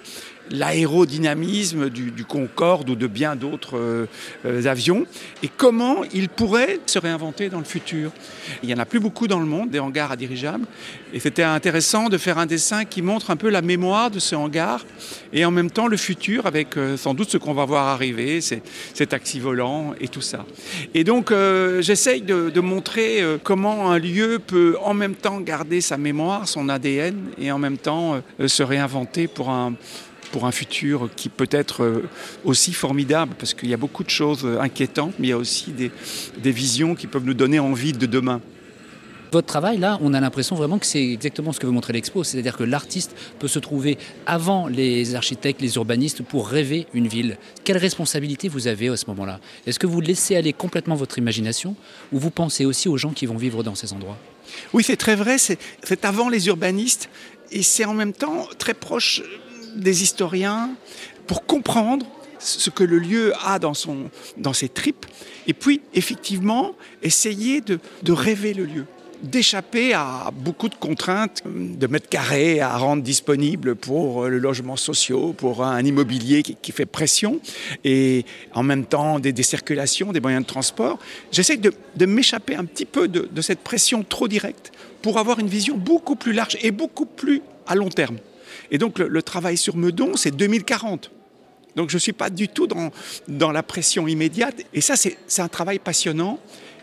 l'aérodynamisme 0.51 1.89
du, 1.89 2.11
Concorde 2.25 2.89
ou 2.89 2.95
de 2.95 3.07
bien 3.07 3.35
d'autres 3.35 3.77
euh, 3.77 4.05
euh, 4.45 4.65
avions 4.65 5.05
et 5.43 5.49
comment 5.49 6.03
il 6.13 6.29
pourrait 6.29 6.79
se 6.85 6.99
réinventer 6.99 7.49
dans 7.49 7.57
le 7.57 7.65
futur? 7.65 8.11
Il 8.61 8.67
n'y 8.67 8.73
en 8.73 8.77
a 8.77 8.85
plus 8.85 8.99
beaucoup 8.99 9.27
dans 9.27 9.39
le 9.39 9.45
monde, 9.45 9.69
des 9.69 9.79
hangars 9.79 10.11
à 10.11 10.15
dirigeables, 10.15 10.65
et 11.13 11.19
c'était 11.19 11.43
intéressant 11.43 12.09
de 12.09 12.17
faire 12.17 12.37
un 12.37 12.45
dessin 12.45 12.85
qui 12.85 13.01
montre 13.01 13.31
un 13.31 13.35
peu 13.35 13.49
la 13.49 13.61
mémoire 13.61 14.11
de 14.11 14.19
ce 14.19 14.35
hangar 14.35 14.85
et 15.33 15.43
en 15.45 15.51
même 15.51 15.71
temps 15.71 15.87
le 15.87 15.97
futur 15.97 16.45
avec 16.45 16.77
euh, 16.77 16.95
sans 16.95 17.13
doute 17.13 17.31
ce 17.31 17.37
qu'on 17.37 17.53
va 17.53 17.65
voir 17.65 17.87
arriver, 17.87 18.39
ces, 18.39 18.61
taxis 19.07 19.39
volants 19.39 19.93
et 19.99 20.07
tout 20.07 20.21
ça. 20.21 20.45
Et 20.93 21.03
donc 21.03 21.33
j'essaye 21.79 22.21
de, 22.21 22.49
de, 22.49 22.61
montrer 22.61 23.23
comment 23.43 23.91
un 23.91 23.97
lieu 23.97 24.39
peut 24.39 24.77
en 24.83 24.93
même 24.93 25.15
temps 25.15 25.39
garder 25.39 25.81
sa 25.81 25.97
mémoire, 25.97 26.47
son 26.47 26.69
ADN 26.69 27.15
et 27.39 27.51
en 27.51 27.57
même 27.57 27.77
temps 27.77 28.21
se 28.45 28.63
réinventer 28.63 29.27
pour 29.27 29.49
un 29.49 29.73
pour 30.31 30.45
un 30.45 30.51
futur 30.51 31.09
qui 31.15 31.29
peut 31.29 31.49
être 31.51 31.83
euh, 31.83 32.09
aussi 32.43 32.73
formidable, 32.73 33.35
parce 33.37 33.53
qu'il 33.53 33.69
y 33.69 33.73
a 33.73 33.77
beaucoup 33.77 34.03
de 34.03 34.09
choses 34.09 34.47
inquiétantes, 34.59 35.13
mais 35.19 35.27
il 35.27 35.29
y 35.31 35.33
a 35.33 35.37
aussi 35.37 35.71
des, 35.71 35.91
des 36.37 36.51
visions 36.51 36.95
qui 36.95 37.07
peuvent 37.07 37.25
nous 37.25 37.33
donner 37.33 37.59
envie 37.59 37.93
de 37.93 38.05
demain. 38.05 38.41
Votre 39.31 39.47
travail, 39.47 39.77
là, 39.77 39.97
on 40.01 40.13
a 40.13 40.19
l'impression 40.19 40.57
vraiment 40.57 40.77
que 40.77 40.85
c'est 40.85 41.01
exactement 41.01 41.53
ce 41.53 41.59
que 41.61 41.65
veut 41.65 41.71
montrer 41.71 41.93
l'expo, 41.93 42.21
c'est-à-dire 42.21 42.57
que 42.57 42.65
l'artiste 42.65 43.15
peut 43.39 43.47
se 43.47 43.59
trouver 43.59 43.97
avant 44.25 44.67
les 44.67 45.15
architectes, 45.15 45.61
les 45.61 45.77
urbanistes 45.77 46.21
pour 46.21 46.49
rêver 46.49 46.85
une 46.93 47.07
ville. 47.07 47.37
Quelle 47.63 47.77
responsabilité 47.77 48.49
vous 48.49 48.67
avez 48.67 48.89
à 48.89 48.97
ce 48.97 49.05
moment-là? 49.07 49.39
Est-ce 49.65 49.79
que 49.79 49.87
vous 49.87 50.01
laissez 50.01 50.35
aller 50.35 50.51
complètement 50.51 50.95
votre 50.95 51.17
imagination 51.17 51.77
ou 52.11 52.19
vous 52.19 52.29
pensez 52.29 52.65
aussi 52.65 52.89
aux 52.89 52.97
gens 52.97 53.11
qui 53.11 53.25
vont 53.25 53.37
vivre 53.37 53.63
dans 53.63 53.73
ces 53.73 53.93
endroits? 53.93 54.17
Oui, 54.73 54.83
c'est 54.83 54.97
très 54.97 55.15
vrai, 55.15 55.37
c'est 55.37 55.57
avant 56.03 56.27
les 56.27 56.47
urbanistes 56.47 57.09
et 57.51 57.63
c'est 57.63 57.85
en 57.85 57.93
même 57.93 58.11
temps 58.11 58.47
très 58.57 58.73
proche 58.73 59.23
des 59.75 60.03
historiens 60.03 60.71
pour 61.27 61.45
comprendre 61.45 62.05
ce 62.39 62.69
que 62.69 62.83
le 62.83 62.99
lieu 62.99 63.33
a 63.45 63.59
dans, 63.59 63.73
son, 63.73 64.09
dans 64.37 64.53
ses 64.53 64.69
tripes, 64.69 65.05
et 65.47 65.53
puis 65.53 65.81
effectivement 65.93 66.73
essayer 67.03 67.61
de, 67.61 67.79
rêver 68.11 68.53
le 68.53 68.65
lieu 68.65 68.85
d'échapper 69.23 69.93
à 69.93 70.31
beaucoup 70.33 70.67
de 70.67 70.73
contraintes 70.73 71.43
de 71.45 71.85
mètres 71.85 72.09
carrés 72.09 72.59
à 72.59 72.75
rendre 72.75 73.03
disponibles 73.03 73.75
pour 73.75 74.27
le 74.27 74.39
logement 74.39 74.75
social, 74.75 75.33
pour 75.37 75.63
un 75.63 75.85
immobilier 75.85 76.41
qui, 76.41 76.71
fait 76.71 76.87
pression, 76.87 77.39
et 77.83 78.25
en 78.55 78.63
même 78.63 78.83
temps 78.83 79.19
des, 79.19 79.43
circulations, 79.43 80.11
des 80.11 80.21
moyens 80.21 80.41
de 80.41 80.47
transport. 80.47 80.97
J'essaie 81.31 81.57
de, 81.57 82.05
m'échapper 82.07 82.55
un 82.55 82.65
petit 82.65 82.85
peu 82.85 83.07
de, 83.07 83.29
de 83.31 83.41
cette 83.43 83.59
pression 83.59 84.03
trop 84.03 84.27
directe 84.27 84.71
pour 85.03 85.19
avoir 85.19 85.37
une 85.37 85.49
vision 85.49 85.77
beaucoup 85.77 86.15
plus 86.15 86.33
large 86.33 86.57
et 86.63 86.71
beaucoup 86.71 87.05
plus 87.05 87.43
à 87.67 87.75
long 87.75 87.89
terme. 87.89 88.17
Et 88.71 88.77
donc 88.77 88.99
le, 88.99 89.21
travail 89.21 89.57
sur 89.57 89.75
Meudon, 89.75 90.15
c'est 90.15 90.31
2040. 90.31 91.11
Donc 91.75 91.89
je 91.89 91.95
ne 91.95 91.99
suis 91.99 92.13
pas 92.13 92.29
du 92.29 92.47
tout 92.47 92.67
dans, 92.67 92.91
dans 93.27 93.51
la 93.51 93.63
pression 93.63 94.07
immédiate. 94.07 94.63
Et 94.73 94.81
ça, 94.81 94.95
c'est 94.95 95.41
un 95.41 95.47
travail 95.47 95.79
passionnant. 95.79 96.39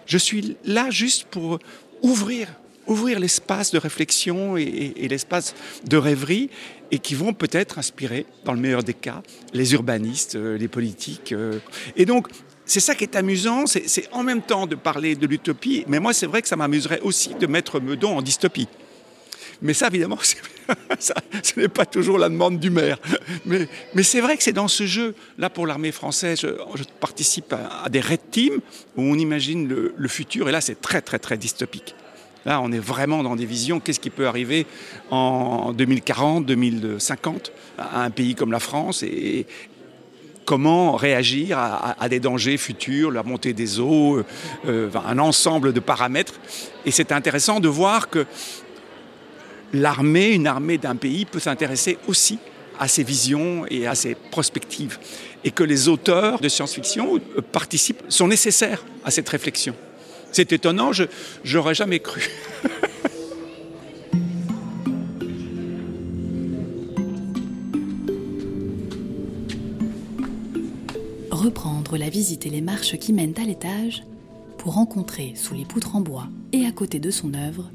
Je 0.06 0.18
suis 0.18 0.56
là 0.64 0.90
juste 0.90 1.24
pour 1.24 1.58
ouvrir, 2.02 2.48
ouvrir 2.86 3.18
l'espace 3.18 3.72
de 3.72 3.78
réflexion 3.78 4.56
et, 4.56 5.08
l'espace 5.08 5.54
de 5.86 5.96
rêverie 5.96 6.50
et 6.90 6.98
qui 6.98 7.14
vont 7.14 7.34
peut-être 7.34 7.78
inspirer, 7.78 8.24
dans 8.44 8.54
le 8.54 8.60
meilleur 8.60 8.82
des 8.82 8.94
cas, 8.94 9.22
les 9.52 9.74
urbanistes, 9.74 10.36
euh, 10.36 10.56
les 10.56 10.68
politiques. 10.68 11.32
Euh. 11.32 11.58
Et 11.96 12.06
donc, 12.06 12.28
c'est 12.64 12.80
ça 12.80 12.94
qui 12.94 13.04
est 13.04 13.14
amusant, 13.14 13.66
c'est 13.66 14.08
en 14.12 14.22
même 14.22 14.40
temps 14.40 14.66
de 14.66 14.74
parler 14.74 15.14
de 15.14 15.26
l'utopie, 15.26 15.84
mais 15.86 16.00
moi 16.00 16.12
c'est 16.12 16.26
vrai 16.26 16.42
que 16.42 16.48
ça 16.48 16.56
m'amuserait 16.56 17.00
aussi 17.00 17.34
de 17.34 17.46
mettre 17.46 17.80
Meudon 17.80 18.18
en 18.18 18.22
dystopie. 18.22 18.68
Mais 19.60 19.74
ça, 19.74 19.88
évidemment, 19.88 20.18
ce 20.98 21.60
n'est 21.60 21.68
pas 21.68 21.86
toujours 21.86 22.18
la 22.18 22.28
demande 22.28 22.60
du 22.60 22.70
maire. 22.70 22.98
Mais, 23.44 23.66
c'est 24.02 24.20
vrai 24.20 24.36
que 24.36 24.42
c'est 24.42 24.52
dans 24.52 24.68
ce 24.68 24.86
jeu. 24.86 25.14
Là, 25.36 25.50
pour 25.50 25.66
l'armée 25.66 25.92
française, 25.92 26.40
je, 26.40 26.84
participe 27.00 27.52
à, 27.52 27.88
des 27.88 28.00
red 28.00 28.20
teams 28.30 28.60
où 28.96 29.02
on 29.02 29.14
imagine 29.14 29.68
le, 29.68 30.08
futur. 30.08 30.48
Et 30.48 30.52
là, 30.52 30.60
c'est 30.60 30.80
très, 30.80 31.00
très, 31.00 31.18
très 31.18 31.36
dystopique. 31.36 31.94
Là, 32.46 32.60
on 32.62 32.70
est 32.70 32.78
vraiment 32.78 33.22
dans 33.22 33.36
des 33.36 33.46
visions. 33.46 33.80
Qu'est-ce 33.80 34.00
qui 34.00 34.10
peut 34.10 34.28
arriver 34.28 34.66
en 35.10 35.72
2040, 35.72 36.46
2050 36.46 37.52
à 37.78 38.04
un 38.04 38.10
pays 38.10 38.34
comme 38.34 38.52
la 38.52 38.60
France 38.60 39.02
et, 39.02 39.46
comment 40.48 40.96
réagir 40.96 41.58
à, 41.58 42.08
des 42.08 42.20
dangers 42.20 42.56
futurs, 42.56 43.10
la 43.10 43.22
montée 43.22 43.52
des 43.52 43.80
eaux, 43.80 44.24
euh, 44.66 44.90
un 45.06 45.18
ensemble 45.18 45.74
de 45.74 45.80
paramètres. 45.80 46.40
Et 46.86 46.90
c'est 46.90 47.12
intéressant 47.12 47.60
de 47.60 47.68
voir 47.68 48.08
que 48.08 48.24
l'armée, 49.72 50.34
une 50.34 50.46
armée 50.46 50.78
d'un 50.78 50.96
pays 50.96 51.24
peut 51.24 51.40
s'intéresser 51.40 51.98
aussi 52.06 52.38
à 52.78 52.88
ses 52.88 53.02
visions 53.02 53.66
et 53.70 53.86
à 53.86 53.94
ses 53.94 54.14
perspectives. 54.14 54.98
Et 55.44 55.50
que 55.50 55.64
les 55.64 55.88
auteurs 55.88 56.40
de 56.40 56.48
science-fiction 56.48 57.20
participent, 57.52 58.02
sont 58.08 58.28
nécessaires 58.28 58.84
à 59.04 59.10
cette 59.10 59.28
réflexion. 59.28 59.74
C'est 60.32 60.52
étonnant, 60.52 60.92
je 60.92 61.04
n'aurais 61.44 61.74
jamais 61.74 62.00
cru. 62.00 62.28
Reprendre 71.30 71.96
la 71.96 72.10
visite 72.10 72.46
et 72.46 72.50
les 72.50 72.60
marches 72.60 72.96
qui 72.98 73.12
mènent 73.12 73.38
à 73.40 73.44
l'étage 73.44 74.02
pour 74.58 74.74
rencontrer 74.74 75.34
sous 75.36 75.54
les 75.54 75.64
poutres 75.64 75.96
en 75.96 76.00
bois 76.00 76.26
et 76.52 76.66
à 76.66 76.72
côté 76.72 76.98
de 76.98 77.10
son 77.10 77.32
œuvre 77.34 77.70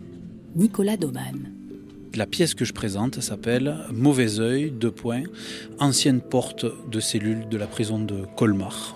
Nicolas 0.56 0.98
Doman. 0.98 1.63
La 2.16 2.28
pièce 2.28 2.54
que 2.54 2.64
je 2.64 2.74
présente 2.74 3.22
s'appelle 3.22 3.76
Mauvais 3.92 4.40
œil, 4.40 4.70
deux 4.70 4.92
points, 4.92 5.24
ancienne 5.80 6.22
porte 6.22 6.64
de 6.88 7.00
cellule 7.00 7.50
de 7.50 7.58
la 7.58 7.66
prison 7.66 7.98
de 7.98 8.26
Colmar. 8.38 8.96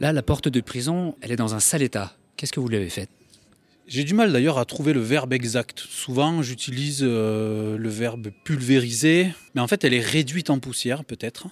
Là, 0.00 0.14
la 0.14 0.22
porte 0.22 0.48
de 0.48 0.60
prison, 0.62 1.16
elle 1.20 1.32
est 1.32 1.36
dans 1.36 1.54
un 1.54 1.60
sale 1.60 1.82
état. 1.82 2.16
Qu'est-ce 2.36 2.52
que 2.52 2.60
vous 2.60 2.68
lui 2.68 2.76
avez 2.76 2.88
fait 2.88 3.08
j'ai 3.86 4.04
du 4.04 4.14
mal 4.14 4.32
d'ailleurs 4.32 4.58
à 4.58 4.64
trouver 4.66 4.92
le 4.92 5.00
verbe 5.00 5.32
exact. 5.32 5.80
Souvent, 5.80 6.42
j'utilise 6.42 7.00
euh, 7.02 7.76
le 7.76 7.88
verbe 7.88 8.28
pulvériser, 8.44 9.26
mais 9.56 9.60
en 9.60 9.66
fait, 9.66 9.82
elle 9.82 9.94
est 9.94 9.98
réduite 9.98 10.48
en 10.48 10.60
poussière, 10.60 11.04
peut-être. 11.04 11.48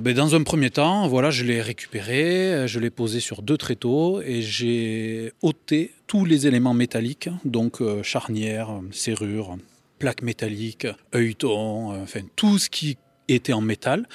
Ben, 0.00 0.12
dans 0.12 0.34
un 0.34 0.42
premier 0.42 0.70
temps, 0.70 1.06
voilà, 1.06 1.30
je 1.30 1.44
l'ai 1.44 1.62
récupéré, 1.62 2.66
je 2.66 2.80
l'ai 2.80 2.90
posé 2.90 3.20
sur 3.20 3.42
deux 3.42 3.56
tréteaux 3.56 4.20
et 4.22 4.42
j'ai 4.42 5.32
ôté 5.40 5.92
tous 6.08 6.24
les 6.24 6.48
éléments 6.48 6.74
métalliques, 6.74 7.28
donc 7.44 7.80
euh, 7.80 8.02
charnières, 8.02 8.80
serrures, 8.90 9.56
plaques 10.00 10.22
métalliques, 10.22 10.88
œilletons, 11.14 11.92
euh, 11.92 12.02
enfin 12.02 12.22
tout 12.34 12.58
ce 12.58 12.70
qui 12.70 12.96
était 13.28 13.52
en 13.52 13.60
métal, 13.60 14.08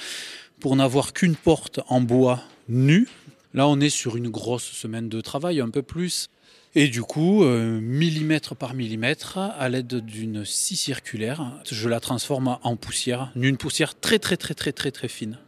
pour 0.60 0.76
n'avoir 0.76 1.14
qu'une 1.14 1.34
porte 1.34 1.80
en 1.88 2.02
bois 2.02 2.42
nu. 2.68 3.08
Là, 3.54 3.66
on 3.66 3.80
est 3.80 3.88
sur 3.88 4.16
une 4.16 4.28
grosse 4.28 4.70
semaine 4.70 5.08
de 5.08 5.22
travail, 5.22 5.60
un 5.60 5.70
peu 5.70 5.82
plus. 5.82 6.28
Et 6.74 6.88
du 6.88 7.02
coup, 7.02 7.42
euh, 7.42 7.80
millimètre 7.80 8.54
par 8.54 8.74
millimètre, 8.74 9.38
à 9.38 9.68
l'aide 9.70 10.04
d'une 10.04 10.44
scie 10.44 10.76
circulaire, 10.76 11.58
je 11.68 11.88
la 11.88 12.00
transforme 12.00 12.58
en 12.62 12.76
poussière, 12.76 13.32
une 13.34 13.56
poussière 13.56 13.98
très 13.98 14.18
très 14.18 14.36
très 14.36 14.54
très 14.54 14.72
très 14.72 14.90
très 14.90 15.08
fine. 15.08 15.38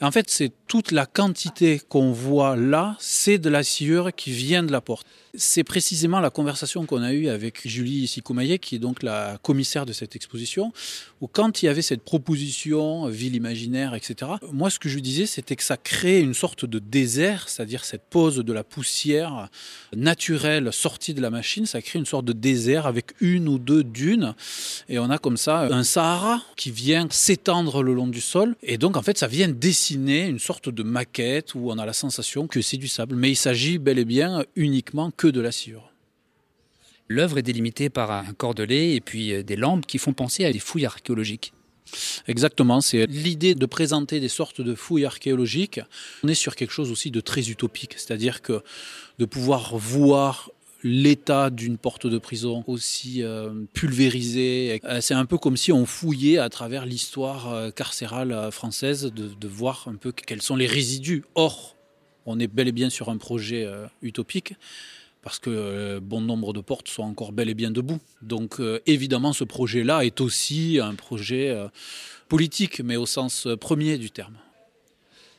En 0.00 0.10
fait, 0.10 0.30
c'est 0.30 0.52
toute 0.70 0.92
la 0.92 1.04
quantité 1.04 1.80
qu'on 1.88 2.12
voit 2.12 2.54
là, 2.54 2.94
c'est 3.00 3.38
de 3.38 3.50
la 3.50 3.64
sciure 3.64 4.14
qui 4.14 4.30
vient 4.30 4.62
de 4.62 4.70
la 4.70 4.80
porte. 4.80 5.04
C'est 5.34 5.64
précisément 5.64 6.20
la 6.20 6.30
conversation 6.30 6.86
qu'on 6.86 7.02
a 7.02 7.12
eue 7.12 7.28
avec 7.28 7.66
Julie 7.66 8.06
Sikomaye, 8.06 8.58
qui 8.60 8.76
est 8.76 8.78
donc 8.78 9.02
la 9.02 9.38
commissaire 9.42 9.84
de 9.84 9.92
cette 9.92 10.14
exposition, 10.14 10.72
où 11.20 11.26
quand 11.28 11.62
il 11.62 11.66
y 11.66 11.68
avait 11.68 11.82
cette 11.82 12.02
proposition, 12.02 13.06
ville 13.06 13.34
imaginaire, 13.34 13.94
etc., 13.94 14.32
moi 14.52 14.70
ce 14.70 14.78
que 14.78 14.88
je 14.88 14.98
disais, 14.98 15.26
c'était 15.26 15.54
que 15.56 15.62
ça 15.62 15.76
crée 15.76 16.20
une 16.20 16.34
sorte 16.34 16.64
de 16.64 16.78
désert, 16.78 17.48
c'est-à-dire 17.48 17.84
cette 17.84 18.04
pose 18.08 18.36
de 18.36 18.52
la 18.52 18.64
poussière 18.64 19.48
naturelle 19.94 20.72
sortie 20.72 21.14
de 21.14 21.20
la 21.20 21.30
machine, 21.30 21.66
ça 21.66 21.82
crée 21.82 21.98
une 21.98 22.06
sorte 22.06 22.24
de 22.24 22.32
désert 22.32 22.86
avec 22.86 23.12
une 23.20 23.48
ou 23.48 23.58
deux 23.58 23.84
dunes, 23.84 24.34
et 24.88 24.98
on 24.98 25.10
a 25.10 25.18
comme 25.18 25.36
ça 25.36 25.62
un 25.62 25.84
Sahara 25.84 26.42
qui 26.56 26.70
vient 26.70 27.06
s'étendre 27.10 27.82
le 27.82 27.94
long 27.94 28.08
du 28.08 28.20
sol, 28.20 28.56
et 28.62 28.78
donc 28.78 28.96
en 28.96 29.02
fait 29.02 29.18
ça 29.18 29.28
vient 29.28 29.48
dessiner 29.48 30.26
une 30.26 30.40
sorte 30.40 30.59
de 30.68 30.82
maquette 30.82 31.54
où 31.54 31.70
on 31.70 31.78
a 31.78 31.86
la 31.86 31.92
sensation 31.92 32.46
que 32.46 32.60
c'est 32.60 32.76
du 32.76 32.88
sable, 32.88 33.16
mais 33.16 33.30
il 33.30 33.36
s'agit 33.36 33.78
bel 33.78 33.98
et 33.98 34.04
bien 34.04 34.44
uniquement 34.56 35.10
que 35.10 35.26
de 35.26 35.40
la 35.40 35.52
sciure. 35.52 35.92
L'œuvre 37.08 37.38
est 37.38 37.42
délimitée 37.42 37.90
par 37.90 38.12
un 38.12 38.32
cordelet 38.34 38.94
et 38.94 39.00
puis 39.00 39.32
euh, 39.32 39.42
des 39.42 39.56
lampes 39.56 39.86
qui 39.86 39.98
font 39.98 40.12
penser 40.12 40.44
à 40.44 40.52
des 40.52 40.60
fouilles 40.60 40.86
archéologiques. 40.86 41.52
Exactement, 42.28 42.80
c'est 42.80 43.06
l'idée 43.06 43.56
de 43.56 43.66
présenter 43.66 44.20
des 44.20 44.28
sortes 44.28 44.60
de 44.60 44.74
fouilles 44.76 45.04
archéologiques. 45.04 45.80
On 46.22 46.28
est 46.28 46.34
sur 46.34 46.54
quelque 46.54 46.70
chose 46.72 46.92
aussi 46.92 47.10
de 47.10 47.20
très 47.20 47.50
utopique, 47.50 47.94
c'est-à-dire 47.96 48.42
que 48.42 48.62
de 49.18 49.24
pouvoir 49.24 49.76
voir 49.76 50.52
l'état 50.82 51.50
d'une 51.50 51.78
porte 51.78 52.06
de 52.06 52.18
prison 52.18 52.64
aussi 52.66 53.22
euh, 53.22 53.50
pulvérisée. 53.72 54.80
Euh, 54.84 55.00
c'est 55.00 55.14
un 55.14 55.26
peu 55.26 55.38
comme 55.38 55.56
si 55.56 55.72
on 55.72 55.86
fouillait 55.86 56.38
à 56.38 56.48
travers 56.48 56.86
l'histoire 56.86 57.72
carcérale 57.74 58.50
française 58.50 59.12
de, 59.14 59.48
voir 59.48 59.86
un 59.86 59.96
peu 59.96 60.12
quels 60.12 60.42
sont 60.42 60.56
les 60.56 60.66
résidus. 60.66 61.24
Or, 61.34 61.76
on 62.26 62.38
est 62.38 62.46
bel 62.46 62.68
et 62.68 62.72
bien 62.72 62.90
sur 62.90 63.08
un 63.08 63.16
projet 63.16 63.68
utopique 64.02 64.54
parce 65.22 65.38
que 65.38 65.50
euh, 65.50 66.00
bon 66.00 66.20
nombre 66.20 66.52
de 66.52 66.60
portes 66.60 66.88
sont 66.88 67.02
encore 67.02 67.32
bel 67.32 67.48
et 67.48 67.54
bien 67.54 67.70
debout. 67.70 67.98
Donc 68.22 68.60
euh, 68.60 68.80
évidemment, 68.86 69.32
ce 69.32 69.44
projet-là 69.44 70.04
est 70.04 70.20
aussi 70.20 70.78
un 70.82 70.94
projet 70.94 71.50
euh, 71.50 71.68
politique, 72.28 72.80
mais 72.80 72.96
au 72.96 73.06
sens 73.06 73.46
premier 73.60 73.98
du 73.98 74.10
terme. 74.10 74.36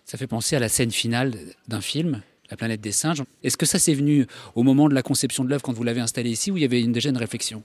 Ça 0.06 0.18
fait 0.18 0.28
penser 0.28 0.56
à 0.56 0.60
la 0.60 0.70
scène 0.70 0.92
finale 0.92 1.34
d'un 1.68 1.82
film, 1.82 2.22
La 2.52 2.58
planète 2.58 2.82
des 2.82 2.92
singes. 2.92 3.24
Est-ce 3.44 3.58
que 3.58 3.66
ça 3.66 3.80
s'est 3.80 3.94
venu 3.94 4.28
au 4.56 4.64
moment 4.64 4.90
de 4.90 4.94
la 4.94 5.02
conception 5.02 5.44
de 5.44 5.50
l'œuvre 5.50 5.64
quand 5.64 5.74
vous 5.74 5.84
l'avez 5.84 6.02
installée 6.02 6.30
ici, 6.30 6.52
ou 6.52 6.58
il 6.58 6.62
y 6.62 6.66
avait 6.66 6.82
une, 6.82 6.92
déjà 6.92 7.10
une 7.10 7.18
réflexion? 7.18 7.64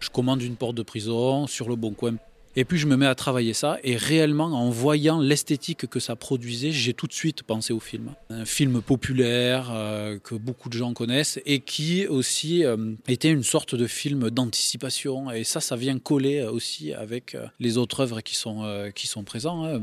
Je 0.00 0.10
commande 0.10 0.42
une 0.42 0.56
porte 0.56 0.74
de 0.74 0.82
prison 0.82 1.46
sur 1.46 1.68
le 1.68 1.76
bon 1.76 1.92
coin 1.92 2.16
et 2.58 2.64
puis 2.64 2.78
je 2.78 2.86
me 2.86 2.96
mets 2.96 3.06
à 3.06 3.14
travailler 3.14 3.52
ça 3.52 3.78
et 3.84 3.96
réellement 3.96 4.46
en 4.46 4.70
voyant 4.70 5.20
l'esthétique 5.20 5.86
que 5.86 6.00
ça 6.00 6.16
produisait, 6.16 6.72
j'ai 6.72 6.94
tout 6.94 7.06
de 7.06 7.12
suite 7.12 7.42
pensé 7.42 7.74
au 7.74 7.80
film. 7.80 8.14
Un 8.30 8.46
film 8.46 8.80
populaire 8.80 9.70
euh, 9.70 10.18
que 10.18 10.34
beaucoup 10.34 10.70
de 10.70 10.74
gens 10.74 10.94
connaissent 10.94 11.38
et 11.44 11.60
qui 11.60 12.06
aussi 12.06 12.64
euh, 12.64 12.94
était 13.08 13.30
une 13.30 13.42
sorte 13.42 13.74
de 13.74 13.86
film 13.86 14.30
d'anticipation 14.30 15.30
et 15.30 15.44
ça 15.44 15.60
ça 15.60 15.76
vient 15.76 15.98
coller 15.98 16.42
aussi 16.44 16.94
avec 16.94 17.34
euh, 17.34 17.46
les 17.60 17.76
autres 17.76 18.00
œuvres 18.00 18.22
qui 18.22 18.34
sont 18.34 18.64
qui 18.94 19.06
sont 19.06 19.22
présentes. 19.22 19.66
Hein. 19.66 19.82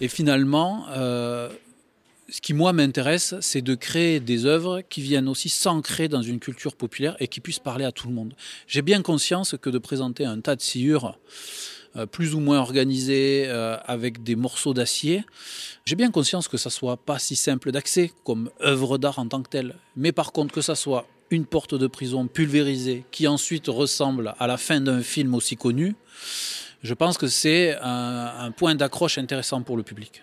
Et 0.00 0.08
finalement 0.08 0.86
ce 2.32 2.40
qui 2.40 2.54
moi 2.54 2.72
m'intéresse, 2.72 3.34
c'est 3.40 3.60
de 3.60 3.74
créer 3.74 4.18
des 4.18 4.46
œuvres 4.46 4.80
qui 4.88 5.02
viennent 5.02 5.28
aussi 5.28 5.50
s'ancrer 5.50 6.08
dans 6.08 6.22
une 6.22 6.40
culture 6.40 6.74
populaire 6.74 7.14
et 7.20 7.28
qui 7.28 7.40
puissent 7.40 7.58
parler 7.58 7.84
à 7.84 7.92
tout 7.92 8.08
le 8.08 8.14
monde. 8.14 8.32
J'ai 8.66 8.80
bien 8.80 9.02
conscience 9.02 9.54
que 9.60 9.68
de 9.68 9.76
présenter 9.76 10.24
un 10.24 10.40
tas 10.40 10.56
de 10.56 10.62
sciures 10.62 11.18
euh, 11.96 12.06
plus 12.06 12.34
ou 12.34 12.40
moins 12.40 12.58
organisé 12.58 13.44
euh, 13.48 13.76
avec 13.84 14.22
des 14.22 14.34
morceaux 14.34 14.72
d'acier. 14.72 15.26
J'ai 15.84 15.94
bien 15.94 16.10
conscience 16.10 16.48
que 16.48 16.56
ça 16.56 16.70
soit 16.70 16.96
pas 16.96 17.18
si 17.18 17.36
simple 17.36 17.70
d'accès 17.70 18.10
comme 18.24 18.48
œuvre 18.62 18.96
d'art 18.96 19.18
en 19.18 19.28
tant 19.28 19.42
que 19.42 19.50
telle, 19.50 19.74
mais 19.94 20.12
par 20.12 20.32
contre 20.32 20.54
que 20.54 20.62
ça 20.62 20.74
soit 20.74 21.06
une 21.28 21.44
porte 21.44 21.74
de 21.74 21.86
prison 21.86 22.28
pulvérisée 22.28 23.04
qui 23.10 23.28
ensuite 23.28 23.66
ressemble 23.66 24.34
à 24.38 24.46
la 24.46 24.56
fin 24.56 24.80
d'un 24.80 25.02
film 25.02 25.34
aussi 25.34 25.56
connu, 25.56 25.96
je 26.82 26.94
pense 26.94 27.18
que 27.18 27.26
c'est 27.26 27.76
un 27.80 28.50
point 28.52 28.74
d'accroche 28.74 29.18
intéressant 29.18 29.62
pour 29.62 29.76
le 29.76 29.82
public. 29.82 30.22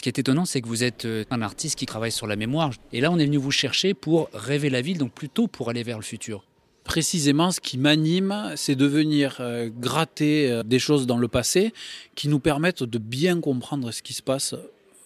Ce 0.00 0.02
qui 0.02 0.08
est 0.08 0.18
étonnant, 0.18 0.46
c'est 0.46 0.62
que 0.62 0.66
vous 0.66 0.82
êtes 0.82 1.04
euh, 1.04 1.24
un 1.30 1.42
artiste 1.42 1.78
qui 1.78 1.84
travaille 1.84 2.10
sur 2.10 2.26
la 2.26 2.34
mémoire. 2.34 2.70
Et 2.90 3.02
là, 3.02 3.12
on 3.12 3.18
est 3.18 3.26
venu 3.26 3.36
vous 3.36 3.50
chercher 3.50 3.92
pour 3.92 4.30
rêver 4.32 4.70
la 4.70 4.80
ville, 4.80 4.96
donc 4.96 5.12
plutôt 5.12 5.46
pour 5.46 5.68
aller 5.68 5.82
vers 5.82 5.98
le 5.98 6.02
futur 6.02 6.46
précisément 6.84 7.52
ce 7.52 7.60
qui 7.60 7.76
m'anime, 7.76 8.54
c'est 8.56 8.74
de 8.74 8.86
venir 8.86 9.36
euh, 9.40 9.68
gratter 9.70 10.50
euh, 10.50 10.62
des 10.62 10.78
choses 10.78 11.06
dans 11.06 11.18
le 11.18 11.28
passé 11.28 11.74
qui 12.14 12.26
nous 12.28 12.40
permettent 12.40 12.82
de 12.82 12.98
bien 12.98 13.40
comprendre 13.40 13.92
ce 13.92 14.02
qui 14.02 14.14
se 14.14 14.22
passe 14.22 14.54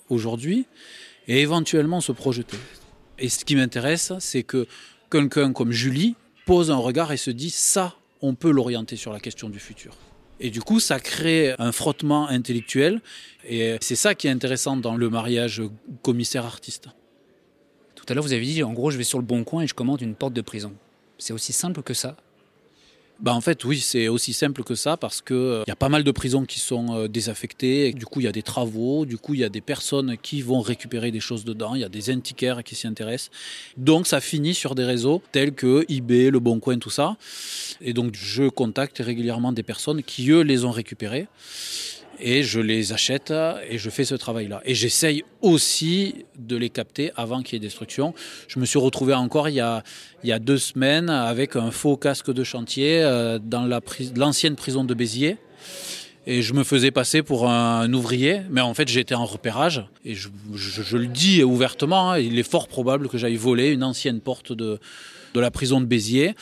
aujourd'hui 0.08 0.64
et 1.26 1.40
éventuellement 1.40 2.00
se 2.00 2.12
projeter. 2.12 2.56
Et 3.18 3.28
ce 3.28 3.44
qui 3.44 3.56
m'intéresse, 3.56 4.12
c'est 4.20 4.44
que 4.44 4.66
quelqu'un 5.10 5.52
comme 5.52 5.72
Julie 5.72 6.14
pose 6.46 6.70
un 6.70 6.76
regard 6.76 7.10
et 7.10 7.18
se 7.18 7.32
dit 7.32 7.50
ça, 7.50 7.96
on 8.22 8.34
peut 8.34 8.52
l'orienter 8.52 8.94
sur 8.94 9.12
la 9.12 9.18
question 9.18 9.50
du 9.50 9.58
futur. 9.58 9.94
Et 10.40 10.50
du 10.50 10.60
coup, 10.60 10.80
ça 10.80 11.00
crée 11.00 11.54
un 11.58 11.72
frottement 11.72 12.28
intellectuel. 12.28 13.00
Et 13.48 13.76
c'est 13.80 13.96
ça 13.96 14.14
qui 14.14 14.26
est 14.26 14.30
intéressant 14.30 14.76
dans 14.76 14.96
le 14.96 15.08
mariage 15.10 15.62
commissaire-artiste. 16.02 16.88
Tout 17.94 18.04
à 18.08 18.14
l'heure, 18.14 18.24
vous 18.24 18.32
avez 18.32 18.44
dit, 18.44 18.62
en 18.62 18.72
gros, 18.72 18.90
je 18.90 18.98
vais 18.98 19.04
sur 19.04 19.18
le 19.18 19.24
bon 19.24 19.44
coin 19.44 19.62
et 19.62 19.66
je 19.66 19.74
commande 19.74 20.00
une 20.00 20.14
porte 20.14 20.32
de 20.34 20.40
prison. 20.40 20.74
C'est 21.18 21.32
aussi 21.32 21.52
simple 21.52 21.82
que 21.82 21.94
ça? 21.94 22.16
Bah 23.20 23.32
en 23.32 23.40
fait, 23.40 23.64
oui, 23.64 23.78
c'est 23.78 24.08
aussi 24.08 24.32
simple 24.32 24.64
que 24.64 24.74
ça 24.74 24.96
parce 24.96 25.22
qu'il 25.22 25.36
euh, 25.36 25.64
y 25.68 25.70
a 25.70 25.76
pas 25.76 25.88
mal 25.88 26.02
de 26.02 26.10
prisons 26.10 26.44
qui 26.44 26.58
sont 26.58 26.94
euh, 26.94 27.08
désaffectées. 27.08 27.92
Du 27.92 28.06
coup, 28.06 28.20
il 28.20 28.24
y 28.24 28.28
a 28.28 28.32
des 28.32 28.42
travaux. 28.42 29.06
Du 29.06 29.18
coup, 29.18 29.34
il 29.34 29.40
y 29.40 29.44
a 29.44 29.48
des 29.48 29.60
personnes 29.60 30.16
qui 30.20 30.42
vont 30.42 30.60
récupérer 30.60 31.12
des 31.12 31.20
choses 31.20 31.44
dedans. 31.44 31.74
Il 31.76 31.80
y 31.80 31.84
a 31.84 31.88
des 31.88 32.12
antiquaires 32.12 32.64
qui 32.64 32.74
s'y 32.74 32.86
intéressent. 32.86 33.30
Donc, 33.76 34.08
ça 34.08 34.20
finit 34.20 34.54
sur 34.54 34.74
des 34.74 34.84
réseaux 34.84 35.22
tels 35.30 35.52
que 35.52 35.84
eBay, 35.88 36.30
Le 36.30 36.40
Bon 36.40 36.58
Coin, 36.58 36.78
tout 36.78 36.90
ça. 36.90 37.16
Et 37.80 37.92
donc, 37.92 38.14
je 38.14 38.48
contacte 38.48 38.98
régulièrement 38.98 39.52
des 39.52 39.62
personnes 39.62 40.02
qui, 40.02 40.30
eux, 40.30 40.42
les 40.42 40.64
ont 40.64 40.72
récupérées 40.72 41.28
et 42.20 42.42
je 42.42 42.60
les 42.60 42.92
achète 42.92 43.32
et 43.68 43.78
je 43.78 43.90
fais 43.90 44.04
ce 44.04 44.14
travail-là. 44.14 44.60
Et 44.64 44.74
j'essaye 44.74 45.24
aussi 45.42 46.24
de 46.38 46.56
les 46.56 46.70
capter 46.70 47.12
avant 47.16 47.42
qu'il 47.42 47.54
y 47.54 47.56
ait 47.56 47.60
destruction. 47.60 48.14
Je 48.48 48.58
me 48.58 48.64
suis 48.64 48.78
retrouvé 48.78 49.14
encore 49.14 49.48
il 49.48 49.54
y 49.54 49.60
a, 49.60 49.82
il 50.22 50.30
y 50.30 50.32
a 50.32 50.38
deux 50.38 50.58
semaines 50.58 51.10
avec 51.10 51.56
un 51.56 51.70
faux 51.70 51.96
casque 51.96 52.32
de 52.32 52.44
chantier 52.44 53.02
euh, 53.02 53.38
dans 53.38 53.68
l'ancienne 54.16 54.56
prison 54.56 54.84
de 54.84 54.94
Béziers. 54.94 55.38
Et 56.26 56.40
je 56.40 56.54
me 56.54 56.64
faisais 56.64 56.90
passer 56.90 57.22
pour 57.22 57.50
un 57.50 57.92
ouvrier, 57.92 58.40
mais 58.48 58.62
en 58.62 58.72
fait 58.72 58.88
j'étais 58.88 59.14
en 59.14 59.26
repérage. 59.26 59.84
Et 60.06 60.14
je, 60.14 60.96
le 60.96 61.06
dis 61.06 61.42
ouvertement, 61.42 62.12
hein, 62.12 62.18
il 62.18 62.38
est 62.38 62.50
fort 62.50 62.66
probable 62.66 63.08
que 63.08 63.18
j'aille 63.18 63.36
voler 63.36 63.68
une 63.68 63.84
ancienne 63.84 64.20
porte 64.20 64.52
de, 64.52 64.78
de 65.34 65.40
la 65.40 65.50
prison 65.50 65.80
de 65.80 65.86
Béziers 65.86 66.34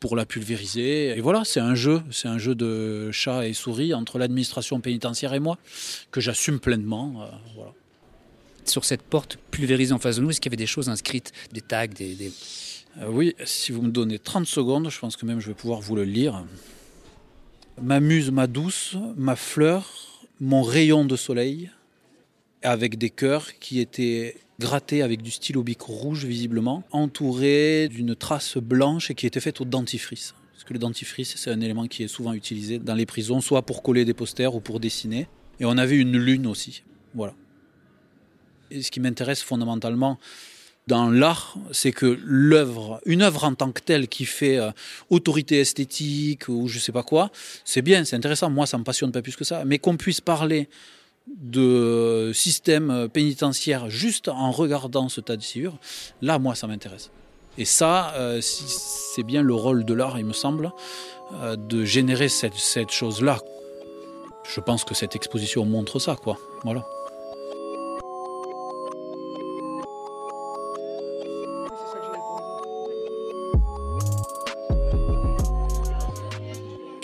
pour 0.00 0.16
la 0.16 0.26
pulvériser. 0.26 1.16
Et 1.16 1.20
voilà, 1.20 1.44
c'est 1.44 1.60
un 1.60 1.74
jeu, 1.74 2.02
c'est 2.10 2.28
un 2.28 2.38
jeu 2.38 2.54
de 2.54 3.10
chat 3.12 3.46
et 3.46 3.52
souris 3.52 3.94
entre 3.94 4.18
l'administration 4.18 4.80
pénitentiaire 4.80 5.32
et 5.32 5.40
moi 5.40 5.58
que 6.10 6.20
j'assume 6.20 6.60
pleinement. 6.60 7.22
Euh, 7.22 7.62
Sur 8.64 8.84
cette 8.84 9.02
porte 9.02 9.38
pulvérisée 9.50 9.92
en 9.92 9.98
face 9.98 10.16
de 10.16 10.22
nous, 10.22 10.30
est-ce 10.30 10.40
qu'il 10.40 10.50
y 10.50 10.54
avait 10.54 10.62
des 10.62 10.66
choses 10.66 10.88
inscrites, 10.88 11.32
des 11.52 11.60
tags, 11.60 11.86
des... 11.86 12.32
Euh, 13.00 13.06
oui, 13.08 13.34
si 13.44 13.72
vous 13.72 13.82
me 13.82 13.90
donnez 13.90 14.18
30 14.18 14.46
secondes, 14.46 14.90
je 14.90 14.98
pense 14.98 15.16
que 15.16 15.24
même 15.24 15.40
je 15.40 15.46
vais 15.48 15.54
pouvoir 15.54 15.80
vous 15.80 15.96
le 15.96 16.04
lire. 16.04 16.44
Ma 17.80 18.00
muse, 18.00 18.30
ma 18.30 18.46
douce, 18.46 18.96
ma 19.16 19.36
fleur, 19.36 19.88
mon 20.40 20.62
rayon 20.62 21.04
de 21.04 21.16
soleil, 21.16 21.70
avec 22.62 22.98
des 22.98 23.10
cœurs 23.10 23.58
qui 23.58 23.80
étaient 23.80 24.36
gratté 24.58 25.02
avec 25.02 25.22
du 25.22 25.30
stylo 25.30 25.62
bic 25.62 25.80
rouge 25.82 26.24
visiblement, 26.24 26.84
entouré 26.92 27.88
d'une 27.88 28.14
trace 28.14 28.56
blanche 28.58 29.10
et 29.10 29.14
qui 29.14 29.26
était 29.26 29.40
faite 29.40 29.60
au 29.60 29.64
dentifrice. 29.64 30.34
Parce 30.52 30.64
que 30.64 30.72
le 30.72 30.78
dentifrice, 30.78 31.34
c'est 31.36 31.50
un 31.50 31.60
élément 31.60 31.88
qui 31.88 32.04
est 32.04 32.08
souvent 32.08 32.32
utilisé 32.32 32.78
dans 32.78 32.94
les 32.94 33.06
prisons, 33.06 33.40
soit 33.40 33.62
pour 33.62 33.82
coller 33.82 34.04
des 34.04 34.14
posters 34.14 34.54
ou 34.54 34.60
pour 34.60 34.78
dessiner. 34.78 35.26
Et 35.58 35.64
on 35.64 35.76
avait 35.76 35.96
une 35.96 36.16
lune 36.16 36.46
aussi. 36.46 36.84
Voilà. 37.14 37.34
Et 38.70 38.82
ce 38.82 38.90
qui 38.90 39.00
m'intéresse 39.00 39.42
fondamentalement 39.42 40.18
dans 40.86 41.10
l'art, 41.10 41.56
c'est 41.72 41.92
que 41.92 42.18
l'œuvre, 42.24 43.00
une 43.06 43.22
œuvre 43.22 43.44
en 43.44 43.54
tant 43.54 43.70
que 43.70 43.80
telle 43.80 44.08
qui 44.08 44.24
fait 44.24 44.58
euh, 44.58 44.70
autorité 45.10 45.60
esthétique 45.60 46.48
ou 46.48 46.68
je 46.68 46.78
sais 46.78 46.92
pas 46.92 47.02
quoi, 47.02 47.30
c'est 47.64 47.82
bien, 47.82 48.04
c'est 48.04 48.16
intéressant. 48.16 48.50
Moi, 48.50 48.66
ça 48.66 48.78
me 48.78 48.84
passionne 48.84 49.12
pas 49.12 49.22
plus 49.22 49.36
que 49.36 49.44
ça. 49.44 49.64
Mais 49.64 49.78
qu'on 49.78 49.96
puisse 49.96 50.20
parler 50.20 50.68
de 51.26 52.32
système 52.34 53.08
pénitentiaire 53.12 53.88
juste 53.90 54.28
en 54.28 54.50
regardant 54.50 55.08
ce 55.08 55.20
tas 55.20 55.36
de 55.36 55.42
sciures, 55.42 55.78
là, 56.20 56.38
moi, 56.38 56.54
ça 56.54 56.66
m'intéresse. 56.66 57.10
Et 57.58 57.64
ça, 57.64 58.14
euh, 58.14 58.40
c'est 58.40 59.22
bien 59.22 59.42
le 59.42 59.54
rôle 59.54 59.84
de 59.84 59.94
l'art, 59.94 60.18
il 60.18 60.24
me 60.24 60.32
semble, 60.32 60.72
euh, 61.34 61.56
de 61.56 61.84
générer 61.84 62.28
cette, 62.28 62.54
cette 62.54 62.90
chose-là. 62.90 63.38
Je 64.54 64.60
pense 64.60 64.84
que 64.84 64.94
cette 64.94 65.14
exposition 65.16 65.64
montre 65.64 65.98
ça, 65.98 66.16
quoi. 66.16 66.38
Voilà. 66.64 66.84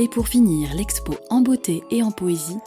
Et 0.00 0.08
pour 0.08 0.28
finir 0.28 0.74
l'expo 0.74 1.14
en 1.28 1.40
beauté 1.40 1.82
et 1.90 2.02
en 2.02 2.12
poésie, 2.12 2.58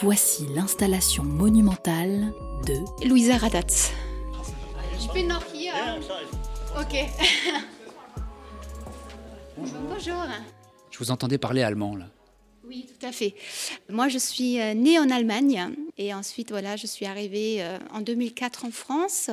voici 0.00 0.46
l'installation 0.54 1.24
monumentale 1.24 2.32
de 2.66 3.06
Louisa 3.08 3.36
Radatz. 3.36 3.90
Je 5.14 5.22
noch 5.22 5.42
hier. 5.52 5.98
Ok. 6.78 7.04
Bonjour. 9.56 10.14
Je 10.90 10.98
vous 10.98 11.10
entendais 11.10 11.38
parler 11.38 11.62
allemand 11.62 11.96
là. 11.96 12.06
Oui, 12.64 12.86
tout 12.86 13.06
à 13.06 13.12
fait. 13.12 13.34
Moi, 13.88 14.08
je 14.08 14.18
suis 14.18 14.60
euh, 14.60 14.74
née 14.74 14.98
en 14.98 15.08
Allemagne 15.08 15.70
et 15.96 16.12
ensuite, 16.12 16.50
voilà, 16.50 16.76
je 16.76 16.86
suis 16.86 17.06
arrivée 17.06 17.62
euh, 17.62 17.78
en 17.94 18.02
2004 18.02 18.66
en 18.66 18.70
France. 18.70 19.30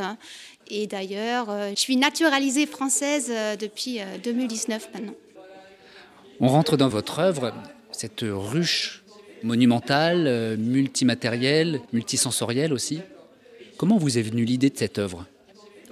Et 0.69 0.87
d'ailleurs, 0.87 1.49
euh, 1.49 1.71
je 1.71 1.79
suis 1.79 1.97
naturalisée 1.97 2.65
française 2.65 3.31
depuis 3.59 3.99
2019 4.23 4.89
maintenant. 4.93 5.15
On 6.39 6.47
rentre 6.47 6.77
dans 6.77 6.87
votre 6.87 7.19
œuvre, 7.19 7.53
cette 7.91 8.23
ruche 8.23 9.04
monumentale, 9.45 10.57
multimatérielle, 10.57 11.79
multisensorielle 11.93 12.73
aussi. 12.73 12.99
Comment 13.77 13.97
vous 13.97 14.17
est 14.17 14.21
venue 14.21 14.43
l'idée 14.43 14.69
de 14.69 14.77
cette 14.77 14.99
œuvre? 14.99 15.25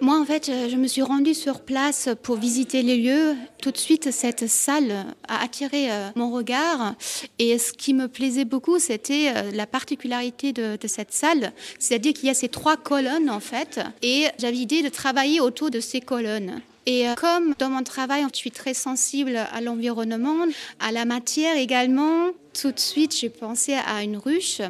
Moi, 0.01 0.19
en 0.19 0.25
fait, 0.25 0.51
je 0.69 0.75
me 0.75 0.87
suis 0.87 1.01
rendue 1.01 1.33
sur 1.33 1.61
place 1.61 2.09
pour 2.23 2.35
visiter 2.35 2.81
les 2.81 2.97
lieux. 2.97 3.35
Tout 3.61 3.71
de 3.71 3.77
suite, 3.77 4.11
cette 4.11 4.47
salle 4.47 5.05
a 5.27 5.43
attiré 5.43 5.91
euh, 5.91 6.09
mon 6.15 6.31
regard. 6.31 6.95
Et 7.39 7.57
ce 7.57 7.71
qui 7.71 7.93
me 7.93 8.07
plaisait 8.07 8.43
beaucoup, 8.43 8.79
c'était 8.79 9.31
euh, 9.33 9.51
la 9.51 9.67
particularité 9.67 10.51
de, 10.51 10.77
cette 10.87 11.13
salle. 11.13 11.53
C'est-à-dire 11.79 12.13
qu'il 12.13 12.25
y 12.25 12.29
a 12.29 12.33
ces 12.33 12.49
trois 12.49 12.75
colonnes, 12.75 13.29
en 13.29 13.39
fait. 13.39 13.79
Et 14.01 14.25
j'avais 14.39 14.53
l'idée 14.53 14.81
de 14.81 14.89
travailler 14.89 15.39
autour 15.39 15.69
de 15.69 15.79
ces 15.79 16.01
colonnes. 16.01 16.61
Et 16.85 17.07
euh, 17.07 17.13
comme 17.15 17.53
dans 17.59 17.69
mon 17.69 17.83
travail, 17.83 18.25
je 18.33 18.37
suis 18.37 18.51
très 18.51 18.73
sensible 18.73 19.37
à 19.37 19.61
l'environnement, 19.61 20.47
à 20.79 20.91
la 20.91 21.05
matière 21.05 21.55
également, 21.55 22.31
tout 22.53 22.71
de 22.71 22.79
suite, 22.79 23.15
j'ai 23.17 23.29
pensé 23.29 23.73
à 23.73 24.03
une 24.03 24.17
ruche. 24.17 24.61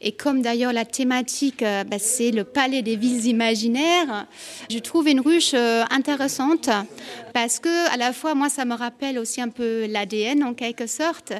Et 0.00 0.12
comme 0.12 0.42
d'ailleurs 0.42 0.72
la 0.72 0.84
thématique, 0.84 1.62
euh, 1.62 1.84
bah, 1.84 1.98
c'est 1.98 2.30
le 2.30 2.44
palais 2.44 2.82
des 2.82 2.96
villes 2.96 3.26
imaginaires, 3.26 4.26
je 4.70 4.78
trouve 4.78 5.08
une 5.08 5.20
ruche 5.20 5.52
euh, 5.54 5.84
intéressante 5.90 6.68
parce 7.32 7.58
que 7.58 7.92
à 7.92 7.96
la 7.96 8.12
fois, 8.12 8.34
moi, 8.34 8.48
ça 8.48 8.64
me 8.64 8.74
rappelle 8.74 9.18
aussi 9.18 9.40
un 9.40 9.48
peu 9.48 9.86
l'ADN 9.86 10.44
en 10.44 10.54
quelque 10.54 10.86
sorte. 10.86 11.32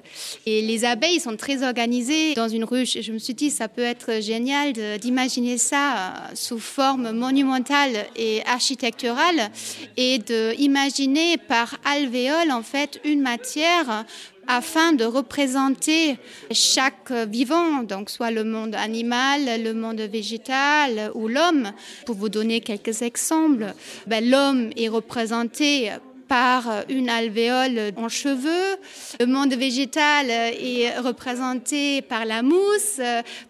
Et 0.46 0.62
les 0.62 0.84
abeilles 0.84 1.20
sont 1.20 1.36
très 1.36 1.62
organisées 1.62 2.34
dans 2.34 2.48
une 2.48 2.64
ruche. 2.64 2.96
Et 2.96 3.02
je 3.02 3.12
me 3.12 3.18
suis 3.18 3.34
dit, 3.34 3.50
ça 3.50 3.68
peut 3.68 3.82
être 3.82 4.20
génial 4.20 4.72
d'imaginer 4.98 5.58
ça 5.58 5.92
euh, 5.92 6.34
sous 6.34 6.58
forme 6.58 7.12
monumentale 7.12 8.06
et 8.16 8.42
architecturale 8.46 9.50
et 9.96 10.18
d'imaginer 10.18 11.36
par 11.36 11.76
alvéole, 11.84 12.52
en 12.52 12.62
fait, 12.62 13.00
une 13.04 13.20
matière 13.20 14.04
afin 14.50 14.92
de 14.92 15.04
représenter 15.04 16.18
chaque 16.50 17.12
vivant, 17.12 17.84
donc 17.84 18.10
soit 18.10 18.32
le 18.32 18.42
monde 18.42 18.74
animal, 18.74 19.62
le 19.62 19.72
monde 19.74 20.00
végétal 20.00 21.12
ou 21.14 21.28
l'homme. 21.28 21.70
Pour 22.04 22.16
vous 22.16 22.28
donner 22.28 22.60
quelques 22.60 23.02
exemples, 23.02 23.66
ben, 24.08 24.28
l'homme 24.28 24.70
est 24.76 24.88
représenté 24.88 25.92
par 26.30 26.84
une 26.88 27.10
alvéole 27.10 27.90
en 27.96 28.08
cheveux. 28.08 28.76
Le 29.18 29.26
monde 29.26 29.52
végétal 29.54 30.30
est 30.30 30.96
représenté 31.00 32.02
par 32.02 32.24
la 32.24 32.42
mousse, 32.42 33.00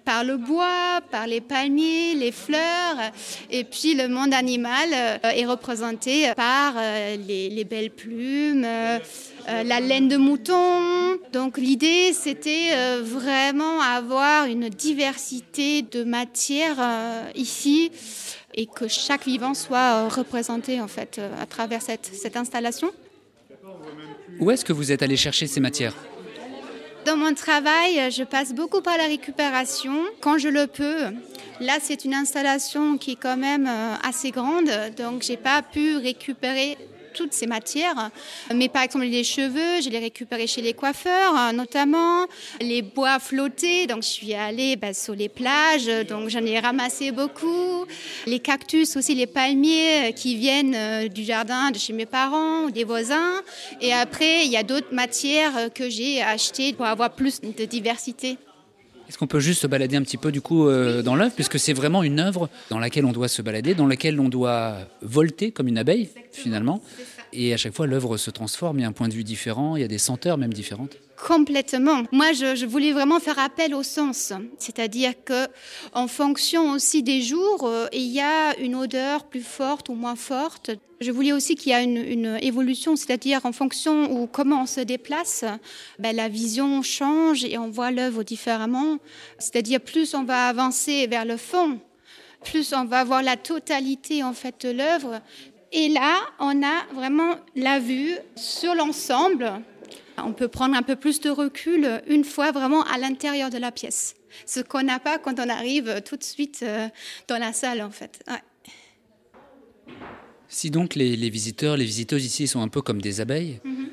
par 0.07 0.25
le 0.25 0.39
bois, 0.39 1.03
par 1.11 1.27
les 1.27 1.43
palmiers, 1.43 2.15
les 2.15 2.33
fleurs. 2.33 2.97
Et 3.51 3.65
puis 3.65 3.93
le 3.93 4.09
monde 4.09 4.33
animal 4.33 4.89
est 5.23 5.45
représenté 5.45 6.33
par 6.35 6.73
les, 7.29 7.51
les 7.51 7.65
belles 7.65 7.91
plumes 7.91 8.67
euh, 9.49 9.63
la 9.63 9.81
laine 9.81 10.09
de 10.09 10.17
mouton. 10.17 11.19
Donc 11.33 11.59
l'idée, 11.59 12.13
c'était 12.13 12.71
euh, 12.73 13.03
vraiment 13.03 13.81
avoir 13.81 14.47
une 14.47 14.69
diversité 14.69 15.83
de 15.83 16.05
matières 16.05 16.77
euh, 16.79 17.23
ici 17.35 17.91
et 18.55 18.67
que 18.67 18.89
chaque 18.89 19.25
vivant 19.25 19.55
soit 19.55 20.09
représenté 20.09 20.81
en 20.81 20.89
fait 20.89 21.21
à 21.41 21.47
travers 21.47 21.83
cette, 21.83 22.11
cette 22.13 22.37
installation. 22.37 22.91
Où 24.39 24.51
est-ce 24.51 24.65
que 24.65 24.73
vous 24.73 24.91
êtes 24.93 25.03
allé 25.03 25.17
chercher 25.17 25.47
ces 25.47 25.61
matières? 25.61 25.95
Dans 27.07 27.17
mon 27.17 27.33
travail, 27.35 28.11
je 28.11 28.25
passe 28.25 28.55
beaucoup 28.55 28.83
par 28.83 28.99
la 28.99 29.07
récupération 29.07 30.05
quand 30.21 30.39
je 30.39 30.49
le 30.49 30.67
peux. 30.67 31.05
Là, 31.61 31.79
c'est 31.81 32.05
une 32.05 32.15
installation 32.15 32.99
qui 32.99 33.13
est 33.13 33.21
quand 33.21 33.37
même 33.37 33.69
assez 34.03 34.31
grande, 34.31 34.71
donc 34.97 35.23
j'ai 35.23 35.37
pas 35.37 35.63
pu 35.63 35.97
récupérer 35.97 36.79
toutes 37.13 37.33
ces 37.33 37.47
matières. 37.47 38.11
Mais 38.55 38.69
par 38.69 38.83
exemple, 38.83 39.05
les 39.05 39.25
cheveux, 39.25 39.81
je 39.83 39.91
les 39.91 39.99
récupérés 39.99 40.47
chez 40.47 40.63
les 40.63 40.73
coiffeurs, 40.73 41.35
hein, 41.35 41.53
notamment. 41.53 42.27
Les 42.61 42.83
bois 42.83 43.19
flottés, 43.19 43.87
donc 43.87 44.03
je 44.03 44.09
suis 44.09 44.35
allée 44.35 44.77
bah, 44.77 44.95
sur 44.95 45.15
les 45.15 45.29
plages, 45.29 45.87
donc 46.09 46.29
j'en 46.29 46.45
ai 46.45 46.59
ramassé 46.59 47.11
beaucoup. 47.11 47.87
Les 48.27 48.41
cactus 48.41 48.97
aussi, 48.97 49.15
les 49.15 49.27
palmiers 49.27 50.09
euh, 50.09 50.13
qui 50.13 50.37
viennent 50.37 50.75
euh, 50.75 51.09
du 51.09 51.25
jardin 51.25 51.71
de 51.71 51.79
chez 51.79 51.93
mes 51.93 52.07
parents 52.07 52.65
ou 52.65 52.71
des 52.71 52.85
voisins. 52.85 53.43
Et 53.81 53.93
après, 53.93 54.45
il 54.45 54.51
y 54.51 54.57
a 54.57 54.63
d'autres 54.63 54.93
matières 54.93 55.57
euh, 55.57 55.69
que 55.69 55.89
j'ai 55.89 56.23
achetées 56.23 56.73
pour 56.73 56.87
avoir 56.87 57.11
plus 57.11 57.41
de 57.41 57.65
diversité. 57.65 58.39
Est-ce 59.11 59.19
qu'on 59.19 59.27
peut 59.27 59.41
juste 59.41 59.63
se 59.63 59.67
balader 59.67 59.97
un 59.97 60.03
petit 60.03 60.17
peu 60.17 60.31
du 60.31 60.41
coup 60.41 60.71
dans 61.03 61.17
l'œuvre, 61.17 61.35
puisque 61.35 61.59
c'est 61.59 61.73
vraiment 61.73 62.05
une 62.05 62.21
œuvre 62.21 62.49
dans 62.69 62.79
laquelle 62.79 63.05
on 63.05 63.11
doit 63.11 63.27
se 63.27 63.43
balader, 63.43 63.75
dans 63.75 63.89
laquelle 63.89 64.21
on 64.21 64.29
doit 64.29 64.77
volter 65.03 65.51
comme 65.51 65.67
une 65.67 65.79
abeille 65.79 66.09
finalement. 66.31 66.81
Et 67.33 67.55
à 67.55 67.57
chaque 67.57 67.75
fois, 67.75 67.87
l'œuvre 67.87 68.17
se 68.17 68.31
transforme, 68.31 68.79
il 68.79 68.83
y 68.83 68.85
a 68.85 68.89
un 68.89 68.93
point 68.93 69.09
de 69.09 69.15
vue 69.15 69.25
différent, 69.25 69.77
il 69.77 69.83
y 69.83 69.85
a 69.85 69.89
des 69.89 69.99
senteurs 69.99 70.37
même 70.37 70.53
différentes. 70.53 70.97
Complètement. 71.27 72.05
Moi, 72.13 72.33
je, 72.33 72.65
voulais 72.65 72.93
vraiment 72.93 73.21
faire 73.21 73.39
appel 73.39 73.75
au 73.75 73.83
sens, 73.83 74.33
c'est-à-dire 74.59 75.13
que 75.25 75.47
en 75.93 76.09
fonction 76.09 76.73
aussi 76.73 77.03
des 77.03 77.21
jours, 77.21 77.67
euh, 77.67 77.87
il 77.93 78.07
y 78.07 78.21
a 78.21 78.59
une 78.59 78.75
odeur 78.75 79.25
plus 79.25 79.43
forte 79.43 79.91
ou 79.91 79.95
moins 79.95 80.17
forte. 80.17 80.71
Je 81.01 81.11
voulais 81.11 81.33
aussi 81.33 81.57
qu'il 81.57 81.73
y 81.73 81.75
ait 81.75 81.85
une, 81.85 82.39
évolution, 82.43 82.97
c'est-à-dire 82.97 83.45
en 83.45 83.53
fonction 83.53 84.11
ou 84.11 84.27
comment 84.27 84.63
on 84.63 84.67
se 84.67 84.81
déplace, 84.81 85.45
ben, 85.99 86.17
la 86.17 86.29
vision 86.29 86.83
change 86.83 87.45
et 87.45 87.59
on 87.59 87.71
voit 87.71 87.91
l'œuvre 87.91 88.23
différemment. 88.23 88.99
C'est-à-dire 89.39 89.81
plus 89.81 90.15
on 90.15 90.25
va 90.25 90.49
avancer 90.49 91.07
vers 91.07 91.25
le 91.25 91.37
fond, 91.37 91.81
plus 92.45 92.73
on 92.73 92.85
va 92.85 93.05
voir 93.05 93.23
la 93.23 93.37
totalité 93.37 94.23
en 94.23 94.33
fait 94.33 94.67
de 94.67 94.71
l'œuvre, 94.71 95.21
et 95.73 95.89
là, 95.89 96.21
on 96.39 96.63
a 96.63 96.87
vraiment 96.95 97.37
la 97.55 97.79
vue 97.79 98.17
sur 98.37 98.75
l'ensemble. 98.75 99.53
On 100.19 100.33
peut 100.33 100.49
prendre 100.49 100.77
un 100.77 100.83
peu 100.83 100.97
plus 100.97 101.21
de 101.21 101.31
recul 101.31 102.03
une 102.09 102.25
fois 102.25 102.51
vraiment 102.51 102.83
à 102.85 102.99
l'intérieur 102.99 103.51
de 103.51 103.59
la 103.59 103.71
pièce. 103.71 104.17
Ce 104.47 104.61
qu'on 104.61 104.83
n'a 104.83 104.99
pas 104.99 105.19
quand 105.19 105.39
on 105.39 105.49
arrive 105.49 106.03
tout 106.05 106.17
de 106.17 106.25
suite 106.25 106.61
euh, 106.63 106.89
dans 107.29 107.39
la 107.39 107.53
salle, 107.53 107.83
en 107.83 107.91
fait. 107.91 108.23
Si 110.49 110.71
donc 110.71 110.97
les, 110.97 111.31
visiteurs, 111.31 111.77
les 111.77 111.85
visiteuses 111.85 112.25
ici 112.25 112.49
sont 112.49 112.61
un 112.61 112.69
peu 112.69 112.83
comme 112.83 113.01
des 113.01 113.21
abeilles, 113.21 113.61
mhm. 113.65 113.89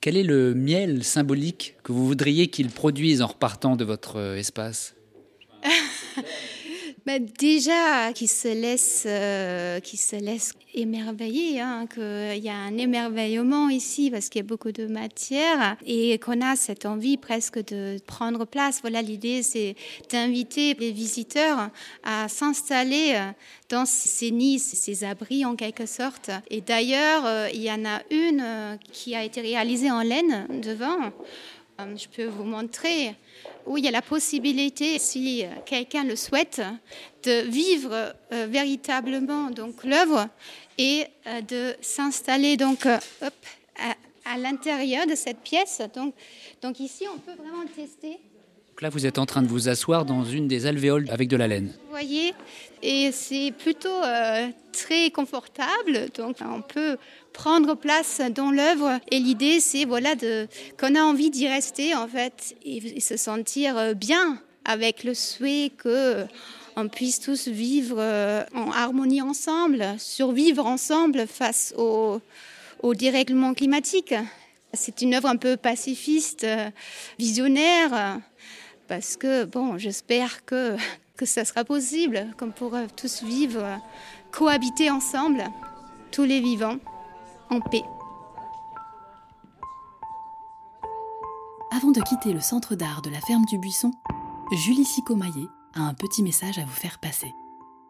quel 0.00 0.16
est 0.16 0.24
le 0.24 0.54
miel 0.54 1.04
symbolique 1.04 1.76
que 1.84 1.92
vous 1.92 2.06
voudriez 2.06 2.48
qu'ils 2.48 2.70
produisent 2.70 3.22
en 3.22 3.28
repartant 3.28 3.76
de 3.76 3.84
votre 3.84 4.16
euh, 4.16 4.36
espace? 4.36 4.96
bah, 7.06 7.18
déjà, 7.18 8.12
qui 8.12 8.28
se 8.28 8.48
laisse, 8.48 9.04
euh, 9.06 9.80
qui 9.80 9.96
se 9.96 10.16
laisse 10.16 10.52
émerveiller, 10.74 11.60
hein, 11.60 11.86
qu'il 11.92 12.42
y 12.42 12.48
a 12.48 12.54
un 12.54 12.76
émerveillement 12.78 13.68
ici 13.68 14.10
parce 14.10 14.28
qu'il 14.28 14.40
y 14.40 14.44
a 14.44 14.46
beaucoup 14.46 14.72
de 14.72 14.86
matière 14.86 15.76
et 15.84 16.18
qu'on 16.18 16.40
a 16.40 16.56
cette 16.56 16.86
envie 16.86 17.16
presque 17.16 17.64
de 17.66 17.98
prendre 18.06 18.44
place. 18.44 18.80
Voilà, 18.80 19.02
l'idée, 19.02 19.42
c'est 19.42 19.74
d'inviter 20.10 20.74
les 20.74 20.92
visiteurs 20.92 21.70
à 22.04 22.28
s'installer 22.28 23.18
dans 23.70 23.86
ces 23.86 24.30
nids, 24.30 24.58
ces 24.58 25.04
abris 25.04 25.44
en 25.44 25.56
quelque 25.56 25.86
sorte. 25.86 26.30
Et 26.50 26.60
d'ailleurs, 26.60 27.24
euh, 27.24 27.48
il 27.52 27.62
y 27.62 27.70
en 27.70 27.84
a 27.84 28.02
une 28.10 28.40
euh, 28.42 28.76
qui 28.92 29.14
a 29.14 29.24
été 29.24 29.40
réalisée 29.40 29.90
en 29.90 30.02
laine 30.02 30.46
devant. 30.60 31.12
Je 31.96 32.08
peux 32.08 32.26
vous 32.26 32.44
montrer 32.44 33.14
où 33.66 33.76
il 33.76 33.84
y 33.84 33.88
a 33.88 33.90
la 33.90 34.02
possibilité, 34.02 34.98
si 34.98 35.44
quelqu'un 35.64 36.04
le 36.04 36.16
souhaite, 36.16 36.60
de 37.22 37.42
vivre 37.48 38.14
euh, 38.32 38.46
véritablement 38.46 39.50
donc 39.50 39.84
l'œuvre 39.84 40.28
et 40.78 41.06
euh, 41.26 41.40
de 41.42 41.76
s'installer 41.80 42.56
donc 42.56 42.86
euh, 42.86 42.98
à, 44.24 44.38
l'intérieur 44.38 45.06
de 45.06 45.14
cette 45.14 45.40
pièce. 45.40 45.82
Donc 46.62 46.80
ici, 46.80 47.06
on 47.12 47.18
peut 47.18 47.34
vraiment 47.34 47.66
tester. 47.66 48.18
Là, 48.80 48.88
vous 48.88 49.06
êtes 49.06 49.18
en 49.18 49.26
train 49.26 49.42
de 49.42 49.48
vous 49.48 49.68
asseoir 49.68 50.04
dans 50.04 50.24
une 50.24 50.48
des 50.48 50.66
alvéoles 50.66 51.06
avec 51.10 51.28
de 51.28 51.36
la 51.36 51.48
laine. 51.48 51.72
Vous 51.84 51.90
voyez, 51.90 52.34
et 52.82 53.10
c'est 53.12 53.52
plutôt 53.52 54.02
très 54.72 55.10
confortable. 55.10 56.08
Donc, 56.16 56.36
on 56.40 56.62
peut 56.62 56.96
prendre 57.32 57.74
place 57.74 58.20
dans 58.34 58.50
l'œuvre. 58.50 58.98
Et 59.10 59.18
l'idée, 59.18 59.60
c'est 59.60 59.84
voilà 59.84 60.14
qu'on 60.78 60.94
a 60.94 61.02
envie 61.02 61.30
d'y 61.30 61.48
rester 61.48 61.94
en 61.94 62.08
fait 62.08 62.54
et, 62.64 63.00
se 63.00 63.16
sentir 63.16 63.76
euh, 63.76 63.94
bien 63.94 64.38
avec 64.64 65.04
le 65.04 65.14
souhait 65.14 65.70
que 65.76 66.24
on 66.76 66.88
puisse 66.88 67.20
tous 67.20 67.48
vivre 67.48 67.96
euh, 67.98 68.44
en 68.54 68.70
harmonie 68.70 69.22
ensemble, 69.22 69.84
survivre 69.98 70.66
ensemble 70.66 71.26
face 71.26 71.74
au, 71.76 72.20
au 72.82 72.94
dérèglement 72.94 73.54
climatique. 73.54 74.14
C'est 74.72 75.02
une 75.02 75.14
œuvre 75.14 75.28
un 75.28 75.36
peu 75.36 75.56
pacifiste, 75.56 76.44
euh, 76.44 76.70
visionnaire, 77.18 78.20
parce 78.90 79.16
que 79.16 79.44
bon, 79.44 79.78
j'espère 79.78 80.44
que, 80.44 80.76
que 81.16 81.24
ça 81.24 81.44
sera 81.44 81.64
possible, 81.64 82.26
qu'on 82.36 82.50
pourra 82.50 82.88
tous 82.88 83.22
vivre, 83.22 83.64
cohabiter 84.32 84.90
ensemble, 84.90 85.44
tous 86.10 86.24
les 86.24 86.40
vivants, 86.40 86.78
en 87.50 87.60
paix. 87.60 87.84
Avant 91.70 91.92
de 91.92 92.00
quitter 92.00 92.32
le 92.32 92.40
centre 92.40 92.74
d'art 92.74 93.00
de 93.00 93.10
la 93.10 93.20
ferme 93.20 93.44
du 93.44 93.58
Buisson, 93.58 93.92
Julie 94.66 94.84
Sicomaillé 94.84 95.46
a 95.74 95.82
un 95.82 95.94
petit 95.94 96.24
message 96.24 96.58
à 96.58 96.64
vous 96.64 96.72
faire 96.72 96.98
passer. 96.98 97.32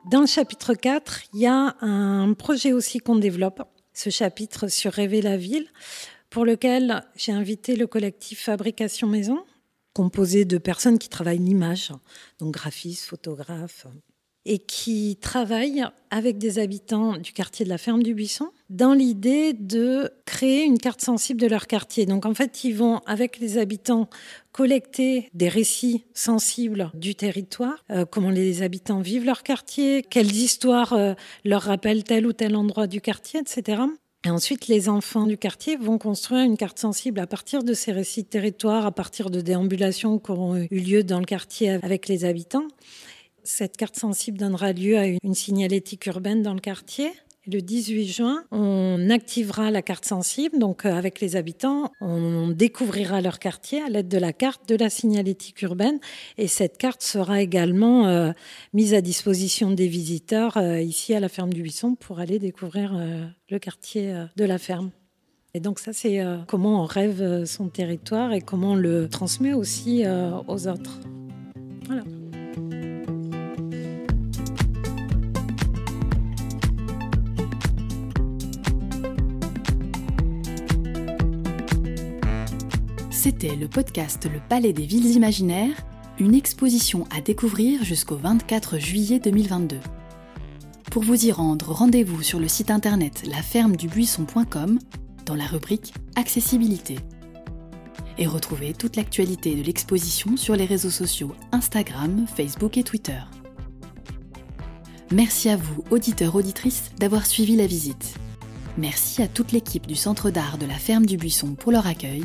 Dans 0.05 0.21
le 0.21 0.27
chapitre 0.27 0.75
4, 0.75 1.23
il 1.33 1.41
y 1.41 1.47
a 1.47 1.77
un 1.81 2.35
projet 2.35 2.75
aussi 2.75 2.99
qu'on 2.99 3.17
développe, 3.17 3.63
ce 3.95 4.11
chapitre 4.11 4.69
sur 4.69 4.93
Rêver 4.93 5.23
la 5.23 5.39
ville, 5.39 5.67
pour 6.29 6.45
lequel 6.45 7.03
j'ai 7.17 7.33
invité 7.33 7.75
le 7.75 7.87
collectif 7.87 8.45
Fabrication 8.45 9.09
Maison, 9.09 9.45
composé 10.01 10.47
de 10.47 10.57
personnes 10.57 10.99
qui 10.99 11.11
travaillent 11.11 11.37
l'image, 11.37 11.93
donc 12.39 12.55
graphistes, 12.55 13.05
photographes, 13.05 13.87
et 14.47 14.59
qui 14.59 15.19
travaillent 15.21 15.85
avec 16.09 16.39
des 16.39 16.59
habitants 16.59 17.19
du 17.19 17.35
quartier 17.35 17.67
de 17.67 17.69
la 17.69 17.77
Ferme 17.77 18.03
du 18.03 18.15
Buisson 18.15 18.49
dans 18.71 18.95
l'idée 18.95 19.53
de 19.53 20.11
créer 20.25 20.65
une 20.65 20.79
carte 20.79 21.03
sensible 21.03 21.39
de 21.39 21.47
leur 21.47 21.67
quartier. 21.67 22.07
Donc 22.07 22.25
en 22.25 22.33
fait, 22.33 22.65
ils 22.65 22.75
vont 22.75 23.01
avec 23.05 23.41
les 23.41 23.59
habitants 23.59 24.09
collecter 24.53 25.29
des 25.35 25.51
récits 25.51 26.07
sensibles 26.15 26.91
du 26.95 27.15
territoire, 27.15 27.85
euh, 27.91 28.07
comment 28.07 28.31
les 28.31 28.63
habitants 28.63 29.01
vivent 29.01 29.27
leur 29.27 29.43
quartier, 29.43 30.03
quelles 30.03 30.35
histoires 30.35 30.95
euh, 30.95 31.13
leur 31.45 31.61
rappellent 31.61 32.05
tel 32.05 32.27
ou 32.27 32.33
tel 32.33 32.57
endroit 32.57 32.87
du 32.87 33.03
quartier, 33.03 33.41
etc. 33.41 33.83
Et 34.25 34.31
ensuite, 34.31 34.69
les 34.69 34.91
enfants 34.91 35.27
du 35.27 35.39
quartier 35.39 35.77
vont 35.77 35.97
construire 35.97 36.45
une 36.45 36.59
carte 36.59 36.79
sensible 36.79 37.21
à 37.21 37.27
partir 37.27 37.63
de 37.63 37.73
ces 37.73 37.91
récits 37.91 38.23
de 38.23 38.29
territoire, 38.29 38.85
à 38.85 38.93
partir 38.93 39.31
de 39.31 39.41
déambulations 39.41 40.19
qui 40.19 40.31
auront 40.31 40.57
eu 40.57 40.79
lieu 40.79 41.03
dans 41.05 41.21
le 41.21 41.25
quartier 41.25 41.71
avec 41.71 42.07
les 42.07 42.27
habitants. 42.27 42.69
Cette 43.45 43.79
carte 43.79 43.97
sensible 43.97 44.37
donnera 44.37 44.73
lieu 44.75 44.99
à 44.99 45.07
une 45.07 45.35
signalétique 45.35 46.05
urbaine 46.05 46.43
dans 46.43 46.53
le 46.53 46.61
quartier. 46.61 47.11
Le 47.53 47.63
18 47.63 48.07
juin, 48.07 48.45
on 48.53 49.11
activera 49.11 49.73
la 49.73 49.83
carte 49.83 50.05
sensible. 50.05 50.59
Donc, 50.59 50.85
euh, 50.85 50.95
avec 50.95 51.21
les 51.21 51.35
habitants, 51.35 51.91
on 52.01 52.49
découvrira 52.49 53.21
leur 53.21 53.41
quartier 53.41 53.83
à 53.83 53.89
l'aide 53.89 54.07
de 54.07 54.19
la 54.19 54.33
carte 54.33 54.69
de 54.69 54.77
la 54.77 54.89
signalétique 54.89 55.63
urbaine. 55.63 55.99
Et 56.39 56.47
cette 56.47 56.79
carte 56.79 57.03
sera 57.03 57.41
également 57.43 58.07
euh, 58.07 58.31
mise 58.73 58.95
à 58.95 59.01
disposition 59.01 59.73
des 59.73 59.89
visiteurs 59.89 60.59
euh, 60.59 60.81
ici 60.81 61.13
à 61.13 61.19
la 61.19 61.29
ferme 61.29 61.53
du 61.53 61.63
Buisson 61.63 61.97
pour 61.97 62.21
aller 62.21 62.39
découvrir 62.39 62.93
le 63.51 63.59
quartier 63.59 64.15
de 64.37 64.45
la 64.45 64.59
ferme. 64.59 64.91
Et 65.55 65.61
donc 65.61 65.81
ça, 65.81 65.93
c'est 65.93 66.21
comment 66.47 66.83
on 66.83 66.87
rêve 66.87 67.45
son 67.45 67.69
territoire 67.69 68.33
et 68.33 68.41
comment 68.41 68.73
on 68.73 68.77
le 68.77 69.09
transmet 69.09 69.55
aussi 69.55 70.05
aux 70.47 70.69
autres. 70.69 71.01
Voilà. 71.87 72.03
C'était 83.23 83.55
le 83.55 83.69
podcast 83.69 84.27
Le 84.33 84.41
Palais 84.49 84.73
des 84.73 84.87
Villes 84.87 85.15
Imaginaires, 85.15 85.77
une 86.19 86.35
exposition 86.35 87.07
à 87.15 87.21
découvrir 87.21 87.85
jusqu'au 87.85 88.17
24 88.17 88.79
juillet 88.79 89.19
2022. 89.19 89.79
Pour 90.91 91.03
vous 91.03 91.27
y 91.27 91.31
rendre, 91.31 91.71
rendez-vous 91.71 92.23
sur 92.23 92.41
le 92.41 92.49
site 92.49 92.71
internet 92.71 93.27
lafermedubuisson.com 93.27 94.79
dans 95.27 95.35
la 95.35 95.45
rubrique 95.45 95.93
Accessibilité. 96.17 96.97
Et 98.17 98.27
retrouvez 98.27 98.73
toute 98.73 98.97
l'actualité 98.97 99.55
de 99.55 99.65
l'exposition 99.65 100.39
sur 100.39 100.57
les 100.57 100.65
réseaux 100.65 100.89
sociaux 100.89 101.35
Instagram, 101.53 102.25
Facebook 102.27 102.79
et 102.79 102.85
Twitter. 102.85 103.21
Merci 105.13 105.51
à 105.51 105.57
vous, 105.57 105.85
auditeurs, 105.91 106.37
auditrices, 106.37 106.93
d'avoir 106.99 107.27
suivi 107.27 107.55
la 107.55 107.67
visite. 107.67 108.15
Merci 108.79 109.21
à 109.21 109.29
toute 109.29 109.53
l'équipe 109.53 109.87
du 109.87 109.95
Centre 109.95 110.31
d'art 110.31 110.57
de 110.57 110.65
la 110.65 110.79
Ferme 110.79 111.05
du 111.05 111.19
Buisson 111.19 111.55
pour 111.55 111.71
leur 111.71 111.87
accueil 111.87 112.25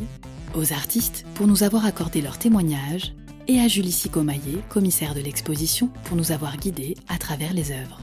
aux 0.57 0.73
artistes 0.73 1.25
pour 1.35 1.47
nous 1.47 1.63
avoir 1.63 1.85
accordé 1.85 2.21
leur 2.21 2.37
témoignage 2.37 3.13
et 3.47 3.59
à 3.59 3.67
Julie 3.67 3.91
Sicomaillé, 3.91 4.59
commissaire 4.69 5.13
de 5.13 5.21
l'exposition, 5.21 5.89
pour 6.05 6.17
nous 6.17 6.31
avoir 6.31 6.57
guidés 6.57 6.95
à 7.07 7.17
travers 7.17 7.53
les 7.53 7.71
œuvres. 7.71 8.01